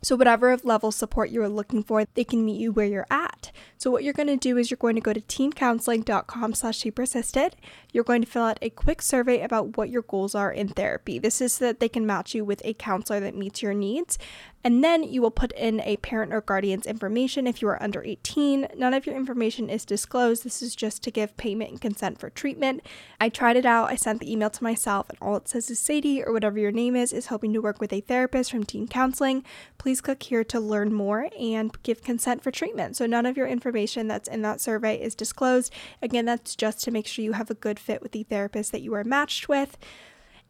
so, 0.00 0.14
whatever 0.14 0.56
level 0.62 0.92
support 0.92 1.30
you 1.30 1.42
are 1.42 1.48
looking 1.48 1.82
for, 1.82 2.04
they 2.14 2.22
can 2.22 2.44
meet 2.44 2.60
you 2.60 2.70
where 2.70 2.86
you're 2.86 3.06
at. 3.10 3.50
So, 3.76 3.90
what 3.90 4.04
you're 4.04 4.12
going 4.12 4.28
to 4.28 4.36
do 4.36 4.56
is 4.56 4.70
you're 4.70 4.78
going 4.78 4.94
to 4.94 5.00
go 5.00 5.12
to 5.12 5.20
teencounseling.com 5.20 6.54
slash 6.54 6.78
she 6.78 6.92
persisted. 6.92 7.56
You're 7.92 8.04
going 8.04 8.22
to 8.22 8.28
fill 8.28 8.42
out 8.42 8.58
a 8.60 8.70
quick 8.70 9.02
survey 9.02 9.40
about 9.40 9.76
what 9.76 9.90
your 9.90 10.02
goals 10.02 10.34
are 10.34 10.52
in 10.52 10.68
therapy. 10.68 11.18
This 11.18 11.40
is 11.40 11.54
so 11.54 11.66
that 11.66 11.80
they 11.80 11.88
can 11.88 12.06
match 12.06 12.34
you 12.34 12.44
with 12.44 12.62
a 12.64 12.74
counselor 12.74 13.20
that 13.20 13.34
meets 13.34 13.62
your 13.62 13.74
needs. 13.74 14.18
And 14.64 14.82
then 14.82 15.04
you 15.04 15.22
will 15.22 15.30
put 15.30 15.52
in 15.52 15.80
a 15.80 15.96
parent 15.98 16.32
or 16.32 16.40
guardian's 16.40 16.84
information 16.84 17.46
if 17.46 17.62
you 17.62 17.68
are 17.68 17.82
under 17.82 18.02
18. 18.02 18.68
None 18.76 18.92
of 18.92 19.06
your 19.06 19.16
information 19.16 19.70
is 19.70 19.84
disclosed. 19.84 20.44
This 20.44 20.62
is 20.62 20.74
just 20.74 21.02
to 21.04 21.12
give 21.12 21.36
payment 21.36 21.70
and 21.70 21.80
consent 21.80 22.18
for 22.18 22.28
treatment. 22.28 22.82
I 23.20 23.28
tried 23.28 23.56
it 23.56 23.64
out. 23.64 23.90
I 23.90 23.94
sent 23.94 24.20
the 24.20 24.30
email 24.30 24.50
to 24.50 24.64
myself, 24.64 25.08
and 25.08 25.18
all 25.22 25.36
it 25.36 25.48
says 25.48 25.70
is 25.70 25.78
Sadie, 25.78 26.24
or 26.24 26.32
whatever 26.32 26.58
your 26.58 26.72
name 26.72 26.96
is, 26.96 27.12
is 27.12 27.26
hoping 27.26 27.52
to 27.52 27.60
work 27.60 27.80
with 27.80 27.92
a 27.92 28.00
therapist 28.00 28.50
from 28.50 28.64
teen 28.64 28.88
counseling. 28.88 29.44
Please 29.78 30.00
click 30.00 30.24
here 30.24 30.44
to 30.44 30.58
learn 30.58 30.92
more 30.92 31.28
and 31.38 31.80
give 31.84 32.02
consent 32.02 32.42
for 32.42 32.50
treatment. 32.50 32.96
So 32.96 33.06
none 33.06 33.26
of 33.26 33.36
your 33.36 33.46
information 33.46 34.08
that's 34.08 34.28
in 34.28 34.42
that 34.42 34.60
survey 34.60 35.00
is 35.00 35.14
disclosed. 35.14 35.72
Again, 36.02 36.24
that's 36.24 36.56
just 36.56 36.82
to 36.82 36.90
make 36.90 37.06
sure 37.06 37.24
you 37.24 37.32
have 37.32 37.50
a 37.50 37.54
good 37.54 37.77
fit 37.78 38.02
with 38.02 38.12
the 38.12 38.24
therapist 38.24 38.72
that 38.72 38.82
you 38.82 38.94
are 38.94 39.04
matched 39.04 39.48
with 39.48 39.78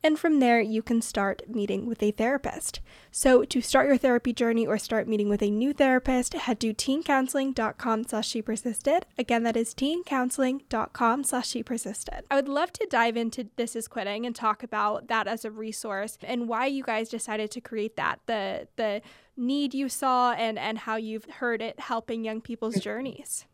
and 0.03 0.19
from 0.19 0.39
there 0.39 0.61
you 0.61 0.83
can 0.83 1.03
start 1.03 1.43
meeting 1.49 1.87
with 1.87 2.03
a 2.03 2.13
therapist. 2.13 2.81
So 3.11 3.45
to 3.45 3.61
start 3.61 3.89
your 3.89 3.97
therapy 3.97 4.33
journey 4.33 4.67
or 4.67 4.79
start 4.79 5.09
meeting 5.09 5.29
with 5.29 5.43
a 5.43 5.51
new 5.51 5.73
therapist, 5.73 6.35
head 6.35 6.61
to 6.61 6.73
teencounseling.com 6.73 8.05
slash 8.05 8.29
she 8.29 8.43
persisted. 8.43 9.07
Again, 9.19 9.43
that 9.43 9.57
is 9.57 9.75
teencounseling.com 9.75 11.25
slash 11.25 11.49
she 11.49 11.63
persisted. 11.63 12.25
I 12.31 12.37
would 12.37 12.49
love 12.49 12.73
to 12.75 12.87
dive 12.89 13.17
into 13.17 13.49
This 13.57 13.75
Is 13.75 13.89
Quitting 13.89 14.25
and 14.25 14.37
talk 14.37 14.63
about 14.63 15.09
that 15.09 15.27
as 15.27 15.45
a 15.45 15.51
resource 15.51 16.17
and 16.23 16.49
why 16.49 16.67
you 16.67 16.85
guys 16.85 17.09
decided 17.09 17.51
to 17.53 17.61
create 17.61 17.97
that, 17.97 18.21
the 18.27 18.69
the 18.77 19.03
need 19.37 19.75
you 19.75 19.89
saw 19.89 20.33
and 20.33 20.59
and 20.59 20.79
how 20.79 20.97
you've 20.97 21.25
heard 21.25 21.63
it 21.63 21.81
helping 21.81 22.25
young 22.25 22.41
people's 22.41 22.77
journeys. 22.77 23.47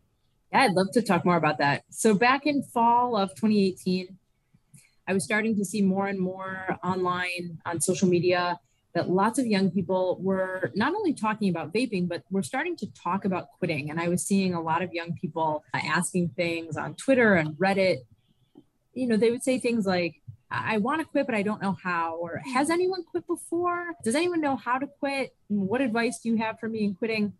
Yeah, 0.55 0.61
I'd 0.61 0.71
love 0.71 0.91
to 0.93 1.01
talk 1.01 1.25
more 1.25 1.35
about 1.35 1.57
that. 1.57 1.83
So 1.89 2.15
back 2.15 2.45
in 2.45 2.63
fall 2.63 3.17
of 3.17 3.31
2018, 3.31 4.17
I 5.05 5.13
was 5.13 5.25
starting 5.25 5.53
to 5.57 5.65
see 5.65 5.81
more 5.81 6.07
and 6.07 6.17
more 6.17 6.79
online 6.81 7.59
on 7.65 7.81
social 7.81 8.07
media 8.07 8.57
that 8.93 9.09
lots 9.09 9.37
of 9.37 9.45
young 9.45 9.69
people 9.69 10.17
were 10.21 10.71
not 10.73 10.95
only 10.95 11.13
talking 11.13 11.49
about 11.49 11.73
vaping, 11.73 12.07
but 12.07 12.23
we're 12.31 12.41
starting 12.41 12.77
to 12.77 12.87
talk 12.93 13.25
about 13.25 13.47
quitting. 13.59 13.89
And 13.89 13.99
I 13.99 14.07
was 14.07 14.25
seeing 14.25 14.53
a 14.53 14.61
lot 14.61 14.81
of 14.81 14.93
young 14.93 15.11
people 15.19 15.65
asking 15.73 16.29
things 16.37 16.77
on 16.77 16.95
Twitter 16.95 17.33
and 17.33 17.49
Reddit. 17.57 17.97
You 18.93 19.07
know, 19.07 19.17
they 19.17 19.31
would 19.31 19.43
say 19.43 19.59
things 19.59 19.85
like, 19.85 20.21
I 20.49 20.77
want 20.77 21.01
to 21.01 21.05
quit, 21.05 21.25
but 21.25 21.35
I 21.35 21.41
don't 21.41 21.61
know 21.61 21.75
how. 21.83 22.15
Or 22.15 22.41
has 22.53 22.67
hmm. 22.67 22.73
anyone 22.73 23.03
quit 23.03 23.27
before? 23.27 23.87
Does 24.05 24.15
anyone 24.15 24.39
know 24.39 24.55
how 24.55 24.77
to 24.77 24.87
quit? 24.87 25.35
What 25.49 25.81
advice 25.81 26.19
do 26.19 26.29
you 26.29 26.37
have 26.37 26.61
for 26.61 26.69
me 26.69 26.85
in 26.85 26.95
quitting? 26.95 27.33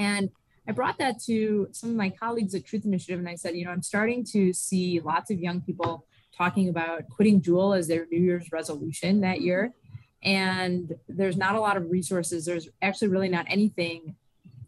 And 0.00 0.30
I 0.66 0.72
brought 0.72 0.98
that 0.98 1.20
to 1.24 1.68
some 1.72 1.90
of 1.90 1.96
my 1.96 2.10
colleagues 2.10 2.54
at 2.54 2.64
Truth 2.64 2.84
Initiative, 2.84 3.18
and 3.18 3.28
I 3.28 3.34
said, 3.34 3.56
you 3.56 3.64
know, 3.64 3.72
I'm 3.72 3.82
starting 3.82 4.24
to 4.32 4.52
see 4.52 5.00
lots 5.00 5.30
of 5.30 5.40
young 5.40 5.60
people 5.60 6.06
talking 6.36 6.68
about 6.68 7.08
quitting 7.10 7.40
Juul 7.40 7.76
as 7.76 7.88
their 7.88 8.06
New 8.10 8.20
Year's 8.20 8.52
resolution 8.52 9.20
that 9.20 9.40
year. 9.40 9.72
And 10.22 10.94
there's 11.08 11.36
not 11.36 11.56
a 11.56 11.60
lot 11.60 11.76
of 11.76 11.90
resources. 11.90 12.44
There's 12.44 12.68
actually 12.80 13.08
really 13.08 13.28
not 13.28 13.46
anything 13.48 14.14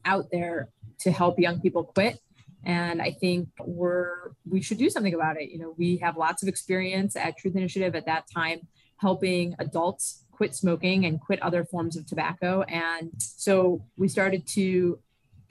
out 0.04 0.26
there 0.32 0.68
to 1.00 1.12
help 1.12 1.38
young 1.38 1.60
people 1.60 1.84
quit. 1.84 2.18
And 2.64 3.00
I 3.00 3.12
think 3.12 3.48
we're 3.60 4.32
we 4.48 4.62
should 4.62 4.78
do 4.78 4.90
something 4.90 5.14
about 5.14 5.40
it. 5.40 5.50
You 5.50 5.58
know, 5.58 5.74
we 5.76 5.98
have 5.98 6.16
lots 6.16 6.42
of 6.42 6.48
experience 6.48 7.14
at 7.14 7.36
Truth 7.36 7.56
Initiative 7.56 7.94
at 7.94 8.06
that 8.06 8.24
time 8.32 8.66
helping 8.98 9.54
adults 9.58 10.24
quit 10.32 10.54
smoking 10.54 11.04
and 11.04 11.20
quit 11.20 11.40
other 11.42 11.64
forms 11.64 11.96
of 11.96 12.06
tobacco. 12.06 12.62
And 12.62 13.10
so 13.18 13.84
we 13.96 14.08
started 14.08 14.46
to 14.48 14.98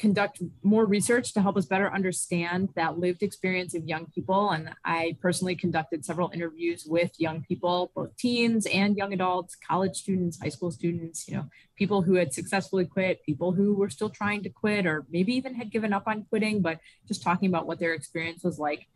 conduct 0.03 0.41
more 0.63 0.85
research 0.85 1.33
to 1.33 1.41
help 1.41 1.55
us 1.55 1.65
better 1.65 1.89
understand 1.89 2.67
that 2.75 2.99
lived 2.99 3.23
experience 3.23 3.73
of 3.73 3.87
young 3.87 4.05
people. 4.07 4.49
And 4.49 4.71
I 4.83 5.15
personally 5.21 5.55
conducted 5.55 6.03
several 6.03 6.29
interviews 6.33 6.85
with 6.85 7.11
young 7.17 7.41
people, 7.41 7.89
both 7.95 8.13
teens 8.17 8.65
and 8.65 8.97
young 8.97 9.13
adults, 9.13 9.55
college 9.55 9.95
students, 9.95 10.41
high 10.41 10.49
school 10.49 10.71
students, 10.71 11.25
you 11.29 11.37
know, 11.37 11.45
people 11.77 12.01
who 12.01 12.15
had 12.15 12.33
successfully 12.33 12.83
quit, 12.83 13.23
people 13.25 13.53
who 13.53 13.75
were 13.75 13.89
still 13.89 14.09
trying 14.09 14.43
to 14.43 14.49
quit, 14.49 14.85
or 14.85 15.05
maybe 15.09 15.33
even 15.35 15.55
had 15.55 15.71
given 15.71 15.93
up 15.93 16.03
on 16.05 16.25
quitting, 16.25 16.61
but 16.61 16.81
just 17.07 17.23
talking 17.23 17.47
about 17.47 17.65
what 17.65 17.79
their 17.79 17.93
experience 17.93 18.43
was 18.43 18.59
like. 18.59 18.87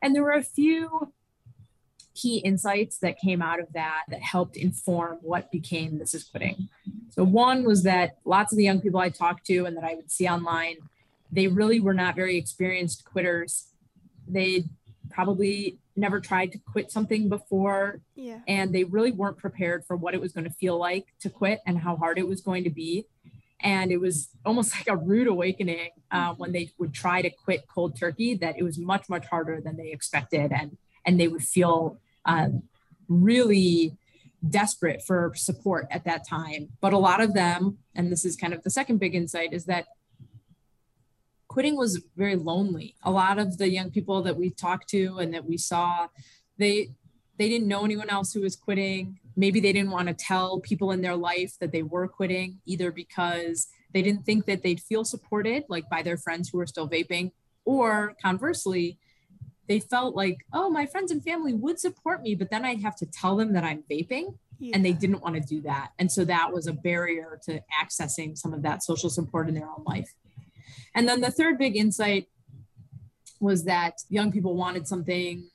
And 0.00 0.14
there 0.14 0.22
were 0.22 0.30
a 0.30 0.44
few 0.44 1.12
key 2.20 2.38
insights 2.38 2.98
that 2.98 3.18
came 3.18 3.40
out 3.42 3.60
of 3.60 3.72
that 3.72 4.02
that 4.08 4.20
helped 4.20 4.56
inform 4.56 5.18
what 5.22 5.50
became 5.50 5.98
This 5.98 6.14
Is 6.14 6.24
Quitting. 6.24 6.68
So, 7.10 7.24
one 7.24 7.64
was 7.64 7.82
that 7.84 8.16
lots 8.24 8.52
of 8.52 8.58
the 8.58 8.64
young 8.64 8.80
people 8.80 9.00
I 9.00 9.08
talked 9.08 9.46
to 9.46 9.66
and 9.66 9.76
that 9.76 9.84
I 9.84 9.94
would 9.94 10.10
see 10.10 10.28
online, 10.28 10.76
they 11.30 11.48
really 11.48 11.80
were 11.80 11.94
not 11.94 12.16
very 12.16 12.36
experienced 12.36 13.04
quitters. 13.04 13.68
They 14.26 14.64
probably 15.10 15.78
never 15.96 16.20
tried 16.20 16.52
to 16.52 16.58
quit 16.58 16.90
something 16.90 17.28
before. 17.28 18.00
Yeah. 18.14 18.40
And 18.46 18.74
they 18.74 18.84
really 18.84 19.12
weren't 19.12 19.38
prepared 19.38 19.84
for 19.84 19.96
what 19.96 20.14
it 20.14 20.20
was 20.20 20.32
going 20.32 20.44
to 20.44 20.50
feel 20.50 20.78
like 20.78 21.06
to 21.20 21.30
quit 21.30 21.60
and 21.66 21.78
how 21.78 21.96
hard 21.96 22.18
it 22.18 22.28
was 22.28 22.40
going 22.40 22.64
to 22.64 22.70
be. 22.70 23.06
And 23.60 23.90
it 23.90 23.98
was 23.98 24.28
almost 24.44 24.74
like 24.78 24.88
a 24.88 24.96
rude 24.96 25.26
awakening 25.26 25.90
uh, 26.10 26.34
when 26.34 26.52
they 26.52 26.70
would 26.78 26.94
try 26.94 27.22
to 27.22 27.30
quit 27.30 27.66
cold 27.68 27.96
turkey, 27.96 28.34
that 28.36 28.58
it 28.58 28.62
was 28.62 28.78
much, 28.78 29.08
much 29.08 29.26
harder 29.26 29.60
than 29.60 29.76
they 29.76 29.90
expected. 29.90 30.52
And, 30.52 30.76
and 31.04 31.18
they 31.18 31.28
would 31.28 31.42
feel 31.42 31.98
um, 32.28 32.62
really 33.08 33.96
desperate 34.48 35.02
for 35.02 35.32
support 35.34 35.88
at 35.90 36.04
that 36.04 36.26
time. 36.28 36.68
But 36.80 36.92
a 36.92 36.98
lot 36.98 37.20
of 37.20 37.34
them, 37.34 37.78
and 37.96 38.12
this 38.12 38.24
is 38.24 38.36
kind 38.36 38.54
of 38.54 38.62
the 38.62 38.70
second 38.70 38.98
big 38.98 39.16
insight, 39.16 39.52
is 39.52 39.64
that 39.64 39.86
quitting 41.48 41.76
was 41.76 42.04
very 42.16 42.36
lonely. 42.36 42.94
A 43.02 43.10
lot 43.10 43.38
of 43.38 43.58
the 43.58 43.68
young 43.68 43.90
people 43.90 44.22
that 44.22 44.36
we 44.36 44.50
talked 44.50 44.88
to 44.90 45.18
and 45.18 45.34
that 45.34 45.44
we 45.44 45.56
saw, 45.56 46.08
they 46.58 46.90
they 47.38 47.48
didn't 47.48 47.68
know 47.68 47.84
anyone 47.84 48.10
else 48.10 48.32
who 48.32 48.42
was 48.42 48.56
quitting. 48.56 49.18
Maybe 49.36 49.60
they 49.60 49.72
didn't 49.72 49.92
want 49.92 50.08
to 50.08 50.14
tell 50.14 50.60
people 50.60 50.90
in 50.90 51.00
their 51.00 51.16
life 51.16 51.56
that 51.60 51.72
they 51.72 51.82
were 51.82 52.08
quitting, 52.08 52.60
either 52.66 52.90
because 52.90 53.68
they 53.92 54.02
didn't 54.02 54.26
think 54.26 54.46
that 54.46 54.62
they'd 54.62 54.80
feel 54.80 55.04
supported, 55.04 55.64
like 55.68 55.88
by 55.88 56.02
their 56.02 56.16
friends 56.16 56.48
who 56.48 56.58
were 56.58 56.66
still 56.66 56.88
vaping, 56.88 57.30
or 57.64 58.14
conversely, 58.20 58.98
they 59.68 59.80
felt 59.80 60.16
like, 60.16 60.38
oh, 60.52 60.70
my 60.70 60.86
friends 60.86 61.10
and 61.12 61.22
family 61.22 61.52
would 61.52 61.78
support 61.78 62.22
me, 62.22 62.34
but 62.34 62.50
then 62.50 62.64
I'd 62.64 62.82
have 62.82 62.96
to 62.96 63.06
tell 63.06 63.36
them 63.36 63.52
that 63.52 63.64
I'm 63.64 63.84
vaping. 63.90 64.34
Yeah. 64.58 64.72
And 64.74 64.84
they 64.84 64.92
didn't 64.92 65.22
want 65.22 65.36
to 65.36 65.40
do 65.40 65.60
that. 65.62 65.90
And 65.98 66.10
so 66.10 66.24
that 66.24 66.52
was 66.52 66.66
a 66.66 66.72
barrier 66.72 67.38
to 67.44 67.60
accessing 67.80 68.36
some 68.36 68.52
of 68.52 68.62
that 68.62 68.82
social 68.82 69.08
support 69.08 69.48
in 69.48 69.54
their 69.54 69.68
own 69.68 69.84
life. 69.86 70.12
And 70.96 71.08
then 71.08 71.20
the 71.20 71.30
third 71.30 71.58
big 71.58 71.76
insight 71.76 72.26
was 73.40 73.64
that 73.64 73.94
young 74.08 74.32
people 74.32 74.56
wanted 74.56 74.88
something 74.88 75.48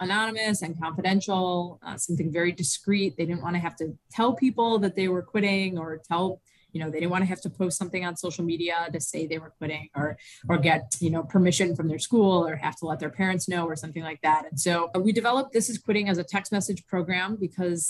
anonymous 0.00 0.62
and 0.62 0.78
confidential, 0.80 1.80
uh, 1.84 1.96
something 1.96 2.32
very 2.32 2.52
discreet. 2.52 3.16
They 3.16 3.26
didn't 3.26 3.42
want 3.42 3.56
to 3.56 3.60
have 3.60 3.76
to 3.76 3.96
tell 4.10 4.34
people 4.34 4.78
that 4.78 4.94
they 4.94 5.08
were 5.08 5.22
quitting 5.22 5.78
or 5.78 6.00
tell 6.08 6.40
You 6.76 6.82
know, 6.82 6.90
they 6.90 7.00
didn't 7.00 7.14
want 7.16 7.24
to 7.26 7.30
have 7.34 7.40
to 7.46 7.48
post 7.48 7.78
something 7.78 8.04
on 8.04 8.12
social 8.26 8.44
media 8.52 8.76
to 8.92 9.00
say 9.00 9.26
they 9.26 9.40
were 9.44 9.52
quitting 9.58 9.88
or 9.96 10.18
or 10.50 10.56
get, 10.58 10.82
you 11.00 11.10
know, 11.14 11.22
permission 11.22 11.68
from 11.74 11.86
their 11.88 12.02
school 12.08 12.46
or 12.46 12.54
have 12.56 12.76
to 12.80 12.84
let 12.90 12.98
their 13.00 13.14
parents 13.22 13.48
know 13.48 13.64
or 13.70 13.76
something 13.76 14.04
like 14.10 14.20
that. 14.28 14.42
And 14.50 14.60
so 14.66 14.90
uh, 14.94 15.00
we 15.00 15.10
developed 15.20 15.54
This 15.54 15.70
is 15.70 15.78
Quitting 15.78 16.10
as 16.10 16.18
a 16.18 16.26
text 16.34 16.52
message 16.52 16.80
program 16.86 17.30
because 17.46 17.80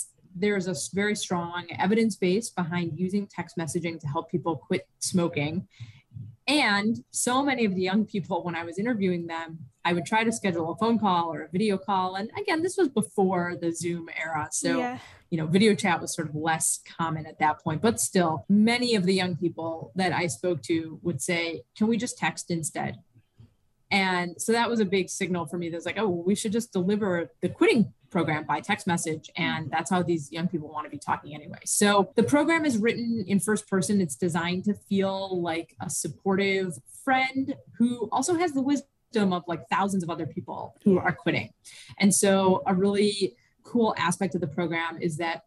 there's 0.43 0.67
a 0.67 0.75
very 0.93 1.15
strong 1.15 1.65
evidence 1.77 2.15
base 2.15 2.49
behind 2.49 2.87
using 3.05 3.27
text 3.27 3.57
messaging 3.57 3.99
to 3.99 4.07
help 4.07 4.31
people 4.31 4.55
quit 4.55 4.87
smoking. 4.99 5.67
And 6.47 7.03
so 7.11 7.43
many 7.43 7.65
of 7.65 7.75
the 7.75 7.81
young 7.81 8.05
people, 8.05 8.43
when 8.43 8.55
I 8.55 8.63
was 8.63 8.79
interviewing 8.79 9.27
them, 9.27 9.59
I 9.83 9.91
would 9.91 10.05
try 10.05 10.23
to 10.23 10.31
schedule 10.31 10.71
a 10.71 10.77
phone 10.77 10.97
call 10.97 11.33
or 11.33 11.41
a 11.41 11.49
video 11.49 11.77
call. 11.77 12.15
And 12.15 12.29
again, 12.39 12.61
this 12.61 12.77
was 12.77 12.87
before 12.87 13.57
the 13.59 13.73
Zoom 13.73 14.07
era. 14.17 14.47
So, 14.51 14.77
yeah. 14.77 14.99
you 15.29 15.37
know, 15.37 15.45
video 15.45 15.75
chat 15.75 15.99
was 15.99 16.15
sort 16.15 16.29
of 16.29 16.35
less 16.35 16.79
common 16.97 17.25
at 17.25 17.39
that 17.39 17.61
point. 17.61 17.81
But 17.81 17.99
still, 17.99 18.45
many 18.47 18.95
of 18.95 19.05
the 19.05 19.13
young 19.13 19.35
people 19.35 19.91
that 19.95 20.13
I 20.13 20.27
spoke 20.27 20.61
to 20.63 20.99
would 21.03 21.21
say, 21.21 21.63
Can 21.77 21.87
we 21.87 21.97
just 21.97 22.17
text 22.17 22.49
instead? 22.49 22.97
And 23.89 24.41
so 24.41 24.51
that 24.51 24.69
was 24.69 24.79
a 24.79 24.85
big 24.85 25.09
signal 25.09 25.45
for 25.45 25.57
me. 25.57 25.69
That's 25.69 25.85
like, 25.85 25.97
oh, 25.97 26.09
we 26.09 26.35
should 26.35 26.51
just 26.51 26.73
deliver 26.73 27.31
the 27.41 27.49
quitting 27.49 27.93
program 28.09 28.45
by 28.45 28.59
text 28.59 28.87
message. 28.87 29.29
Mm-hmm. 29.37 29.43
And 29.43 29.71
that's 29.71 29.89
how 29.89 30.03
these 30.03 30.31
young 30.31 30.47
people 30.47 30.69
want 30.69 30.85
to 30.85 30.89
be 30.89 30.97
talking 30.97 31.33
anyway. 31.33 31.59
So 31.65 32.11
the 32.15 32.23
program 32.23 32.65
is 32.65 32.77
written 32.77 33.23
in 33.27 33.39
first 33.39 33.67
person. 33.69 34.01
It's 34.01 34.15
designed 34.15 34.65
to 34.65 34.73
feel 34.73 35.41
like 35.41 35.75
a 35.81 35.89
supportive 35.89 36.73
friend 37.03 37.55
who 37.77 38.09
also 38.11 38.35
has 38.35 38.51
the 38.53 38.61
wisdom 38.61 39.33
of 39.33 39.43
like 39.47 39.67
thousands 39.69 40.03
of 40.03 40.09
other 40.09 40.25
people 40.25 40.75
who 40.83 40.99
are 40.99 41.11
quitting. 41.11 41.51
And 41.99 42.13
so 42.13 42.63
a 42.65 42.73
really 42.73 43.35
cool 43.63 43.95
aspect 43.97 44.35
of 44.35 44.41
the 44.41 44.47
program 44.47 44.97
is 45.01 45.17
that 45.17 45.43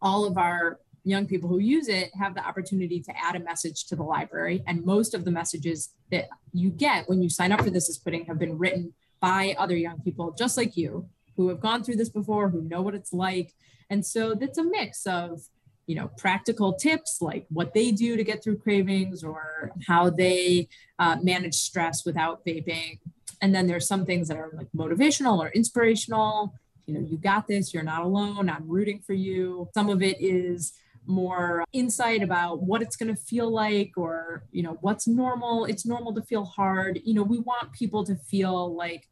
all 0.00 0.24
of 0.24 0.36
our 0.36 0.80
young 1.04 1.26
people 1.26 1.48
who 1.48 1.58
use 1.58 1.88
it 1.88 2.10
have 2.14 2.34
the 2.34 2.44
opportunity 2.46 3.00
to 3.00 3.12
add 3.16 3.34
a 3.34 3.40
message 3.40 3.86
to 3.86 3.96
the 3.96 4.02
library. 4.02 4.62
And 4.66 4.84
most 4.84 5.14
of 5.14 5.24
the 5.24 5.30
messages 5.30 5.90
that 6.10 6.28
you 6.52 6.70
get 6.70 7.08
when 7.08 7.22
you 7.22 7.28
sign 7.28 7.52
up 7.52 7.62
for 7.62 7.70
This 7.70 7.88
is 7.88 7.98
Quitting 7.98 8.26
have 8.26 8.38
been 8.38 8.58
written 8.58 8.94
by 9.20 9.54
other 9.58 9.76
young 9.76 10.00
people 10.00 10.34
just 10.36 10.56
like 10.56 10.76
you 10.76 11.08
who 11.36 11.48
have 11.48 11.60
gone 11.60 11.82
through 11.82 11.96
this 11.96 12.08
before, 12.08 12.48
who 12.48 12.62
know 12.62 12.82
what 12.82 12.94
it's 12.94 13.12
like. 13.12 13.52
And 13.90 14.04
so 14.04 14.34
that's 14.34 14.58
a 14.58 14.64
mix 14.64 15.06
of, 15.06 15.42
you 15.86 15.94
know, 15.94 16.10
practical 16.16 16.74
tips 16.74 17.18
like 17.20 17.46
what 17.48 17.74
they 17.74 17.90
do 17.90 18.16
to 18.16 18.24
get 18.24 18.42
through 18.42 18.58
cravings 18.58 19.24
or 19.24 19.72
how 19.86 20.10
they 20.10 20.68
uh, 20.98 21.16
manage 21.22 21.54
stress 21.54 22.04
without 22.04 22.44
vaping. 22.46 22.98
And 23.40 23.54
then 23.54 23.66
there's 23.66 23.88
some 23.88 24.06
things 24.06 24.28
that 24.28 24.36
are 24.36 24.50
like 24.54 24.68
motivational 24.74 25.38
or 25.38 25.48
inspirational. 25.48 26.54
You 26.86 26.94
know, 26.94 27.00
you 27.00 27.16
got 27.16 27.48
this, 27.48 27.74
you're 27.74 27.82
not 27.82 28.02
alone, 28.02 28.48
I'm 28.48 28.68
rooting 28.68 29.00
for 29.00 29.14
you. 29.14 29.68
Some 29.74 29.88
of 29.88 30.02
it 30.02 30.20
is 30.20 30.72
more 31.06 31.64
insight 31.72 32.22
about 32.22 32.62
what 32.62 32.82
it's 32.82 32.96
going 32.96 33.12
to 33.12 33.20
feel 33.20 33.50
like 33.50 33.92
or 33.96 34.44
you 34.52 34.62
know 34.62 34.78
what's 34.82 35.08
normal 35.08 35.64
it's 35.64 35.84
normal 35.84 36.14
to 36.14 36.22
feel 36.22 36.44
hard 36.44 37.00
you 37.04 37.12
know 37.12 37.24
we 37.24 37.40
want 37.40 37.72
people 37.72 38.04
to 38.04 38.14
feel 38.14 38.74
like 38.76 39.08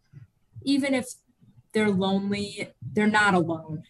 even 0.62 0.94
if 0.94 1.06
they're 1.72 1.90
lonely, 1.90 2.68
they're 2.92 3.06
not 3.06 3.34
alone. 3.34 3.84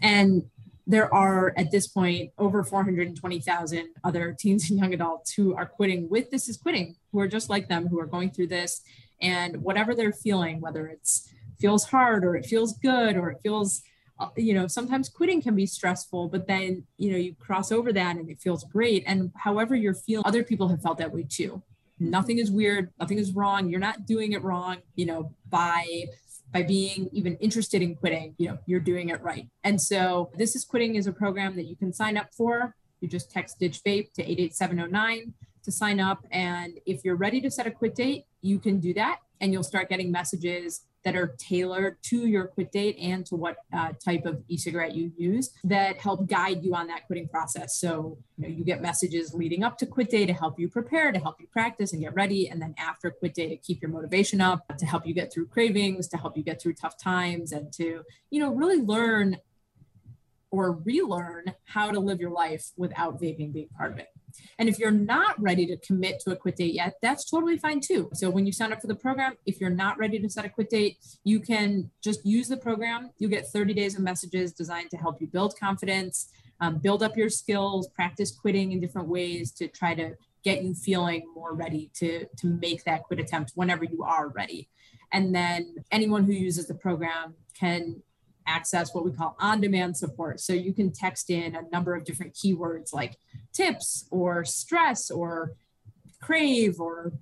And 0.00 0.44
there 0.86 1.12
are 1.12 1.52
at 1.56 1.70
this 1.70 1.88
point 1.88 2.30
over 2.38 2.62
420,000 2.62 3.88
other 4.04 4.32
teens 4.38 4.70
and 4.70 4.78
young 4.78 4.94
adults 4.94 5.32
who 5.32 5.54
are 5.54 5.66
quitting 5.66 6.08
with 6.08 6.30
This 6.30 6.48
is 6.48 6.56
Quitting, 6.56 6.96
who 7.12 7.20
are 7.20 7.28
just 7.28 7.50
like 7.50 7.68
them, 7.68 7.88
who 7.88 7.98
are 7.98 8.06
going 8.06 8.30
through 8.30 8.48
this. 8.48 8.82
And 9.20 9.62
whatever 9.62 9.94
they're 9.94 10.12
feeling, 10.12 10.60
whether 10.60 10.86
it's 10.86 11.32
feels 11.58 11.84
hard 11.84 12.24
or 12.24 12.36
it 12.36 12.44
feels 12.44 12.76
good 12.78 13.16
or 13.16 13.30
it 13.30 13.38
feels, 13.42 13.82
uh, 14.20 14.28
you 14.36 14.52
know, 14.52 14.66
sometimes 14.66 15.08
quitting 15.08 15.40
can 15.40 15.54
be 15.54 15.66
stressful, 15.66 16.28
but 16.28 16.46
then, 16.46 16.84
you 16.98 17.10
know, 17.10 17.16
you 17.16 17.34
cross 17.34 17.72
over 17.72 17.92
that 17.94 18.16
and 18.16 18.28
it 18.28 18.40
feels 18.40 18.64
great. 18.64 19.02
And 19.06 19.32
however 19.34 19.74
you're 19.74 19.94
feeling, 19.94 20.26
other 20.26 20.44
people 20.44 20.68
have 20.68 20.82
felt 20.82 20.98
that 20.98 21.12
way 21.12 21.26
too. 21.28 21.62
Nothing 21.98 22.38
is 22.38 22.50
weird, 22.50 22.90
nothing 23.00 23.18
is 23.18 23.32
wrong. 23.32 23.70
You're 23.70 23.80
not 23.80 24.04
doing 24.06 24.32
it 24.32 24.42
wrong, 24.42 24.78
you 24.96 25.06
know, 25.06 25.32
by 25.48 26.04
by 26.52 26.62
being 26.62 27.08
even 27.12 27.36
interested 27.36 27.82
in 27.82 27.94
quitting, 27.94 28.34
you 28.38 28.48
know, 28.48 28.58
you're 28.66 28.80
doing 28.80 29.10
it 29.10 29.22
right. 29.22 29.48
And 29.64 29.80
so 29.80 30.30
this 30.36 30.56
is 30.56 30.64
quitting 30.64 30.94
is 30.94 31.06
a 31.06 31.12
program 31.12 31.56
that 31.56 31.64
you 31.64 31.76
can 31.76 31.92
sign 31.92 32.16
up 32.16 32.28
for. 32.32 32.74
You 33.00 33.08
just 33.08 33.30
text 33.30 33.58
Ditch 33.58 33.82
Vape 33.84 34.12
to 34.14 34.22
88709 34.22 35.34
to 35.64 35.72
sign 35.72 36.00
up. 36.00 36.24
And 36.30 36.78
if 36.86 37.04
you're 37.04 37.16
ready 37.16 37.40
to 37.42 37.50
set 37.50 37.66
a 37.66 37.70
quit 37.70 37.94
date, 37.94 38.24
you 38.40 38.58
can 38.58 38.80
do 38.80 38.94
that. 38.94 39.18
And 39.40 39.52
you'll 39.52 39.64
start 39.64 39.88
getting 39.88 40.10
messages 40.10 40.82
that 41.06 41.14
are 41.14 41.36
tailored 41.38 41.96
to 42.02 42.26
your 42.26 42.48
quit 42.48 42.72
date 42.72 42.96
and 43.00 43.24
to 43.24 43.36
what 43.36 43.58
uh, 43.72 43.92
type 44.04 44.26
of 44.26 44.42
e-cigarette 44.48 44.92
you 44.92 45.12
use 45.16 45.50
that 45.62 45.96
help 45.98 46.26
guide 46.26 46.64
you 46.64 46.74
on 46.74 46.88
that 46.88 47.06
quitting 47.06 47.28
process. 47.28 47.78
So 47.78 48.18
you 48.36 48.42
know 48.42 48.52
you 48.52 48.64
get 48.64 48.82
messages 48.82 49.32
leading 49.32 49.62
up 49.62 49.78
to 49.78 49.86
quit 49.86 50.10
day 50.10 50.26
to 50.26 50.32
help 50.32 50.58
you 50.58 50.68
prepare, 50.68 51.12
to 51.12 51.20
help 51.20 51.40
you 51.40 51.46
practice 51.46 51.92
and 51.92 52.02
get 52.02 52.12
ready, 52.16 52.48
and 52.48 52.60
then 52.60 52.74
after 52.76 53.12
quit 53.12 53.34
day 53.34 53.48
to 53.48 53.56
keep 53.56 53.80
your 53.80 53.92
motivation 53.92 54.40
up, 54.40 54.66
to 54.78 54.84
help 54.84 55.06
you 55.06 55.14
get 55.14 55.32
through 55.32 55.46
cravings, 55.46 56.08
to 56.08 56.16
help 56.16 56.36
you 56.36 56.42
get 56.42 56.60
through 56.60 56.74
tough 56.74 56.98
times, 56.98 57.52
and 57.52 57.72
to 57.74 58.02
you 58.30 58.40
know 58.40 58.52
really 58.52 58.82
learn 58.82 59.36
or 60.50 60.72
relearn 60.72 61.54
how 61.66 61.92
to 61.92 62.00
live 62.00 62.18
your 62.18 62.30
life 62.32 62.72
without 62.76 63.22
vaping 63.22 63.52
being 63.52 63.68
part 63.78 63.92
of 63.92 63.98
it. 63.98 64.08
And 64.58 64.68
if 64.68 64.78
you're 64.78 64.90
not 64.90 65.40
ready 65.40 65.66
to 65.66 65.76
commit 65.78 66.20
to 66.20 66.32
a 66.32 66.36
quit 66.36 66.56
date 66.56 66.74
yet, 66.74 66.94
that's 67.02 67.28
totally 67.28 67.58
fine 67.58 67.80
too. 67.80 68.10
So 68.14 68.30
when 68.30 68.46
you 68.46 68.52
sign 68.52 68.72
up 68.72 68.80
for 68.80 68.86
the 68.86 68.94
program, 68.94 69.34
if 69.46 69.60
you're 69.60 69.70
not 69.70 69.98
ready 69.98 70.18
to 70.18 70.28
set 70.28 70.44
a 70.44 70.48
quit 70.48 70.70
date, 70.70 70.98
you 71.24 71.40
can 71.40 71.90
just 72.02 72.24
use 72.24 72.48
the 72.48 72.56
program. 72.56 73.10
You 73.18 73.28
get 73.28 73.46
30 73.46 73.74
days 73.74 73.96
of 73.96 74.02
messages 74.02 74.52
designed 74.52 74.90
to 74.90 74.96
help 74.96 75.20
you 75.20 75.26
build 75.26 75.58
confidence, 75.58 76.28
um, 76.60 76.78
build 76.78 77.02
up 77.02 77.16
your 77.16 77.28
skills, 77.28 77.88
practice 77.88 78.32
quitting 78.32 78.72
in 78.72 78.80
different 78.80 79.08
ways 79.08 79.52
to 79.52 79.68
try 79.68 79.94
to 79.94 80.14
get 80.44 80.62
you 80.62 80.74
feeling 80.74 81.24
more 81.34 81.54
ready 81.54 81.90
to, 81.94 82.24
to 82.38 82.46
make 82.46 82.84
that 82.84 83.02
quit 83.02 83.18
attempt 83.18 83.52
whenever 83.54 83.84
you 83.84 84.02
are 84.04 84.28
ready. 84.28 84.68
And 85.12 85.34
then 85.34 85.74
anyone 85.90 86.24
who 86.24 86.32
uses 86.32 86.66
the 86.66 86.74
program 86.74 87.34
can 87.58 88.02
access 88.46 88.94
what 88.94 89.04
we 89.04 89.12
call 89.12 89.36
on 89.40 89.60
demand 89.60 89.96
support. 89.96 90.40
So 90.40 90.52
you 90.52 90.72
can 90.72 90.92
text 90.92 91.30
in 91.30 91.54
a 91.54 91.62
number 91.72 91.94
of 91.94 92.04
different 92.04 92.34
keywords 92.34 92.92
like 92.92 93.16
tips 93.52 94.06
or 94.10 94.44
stress 94.44 95.10
or 95.10 95.52
crave 96.20 96.80
or 96.80 97.12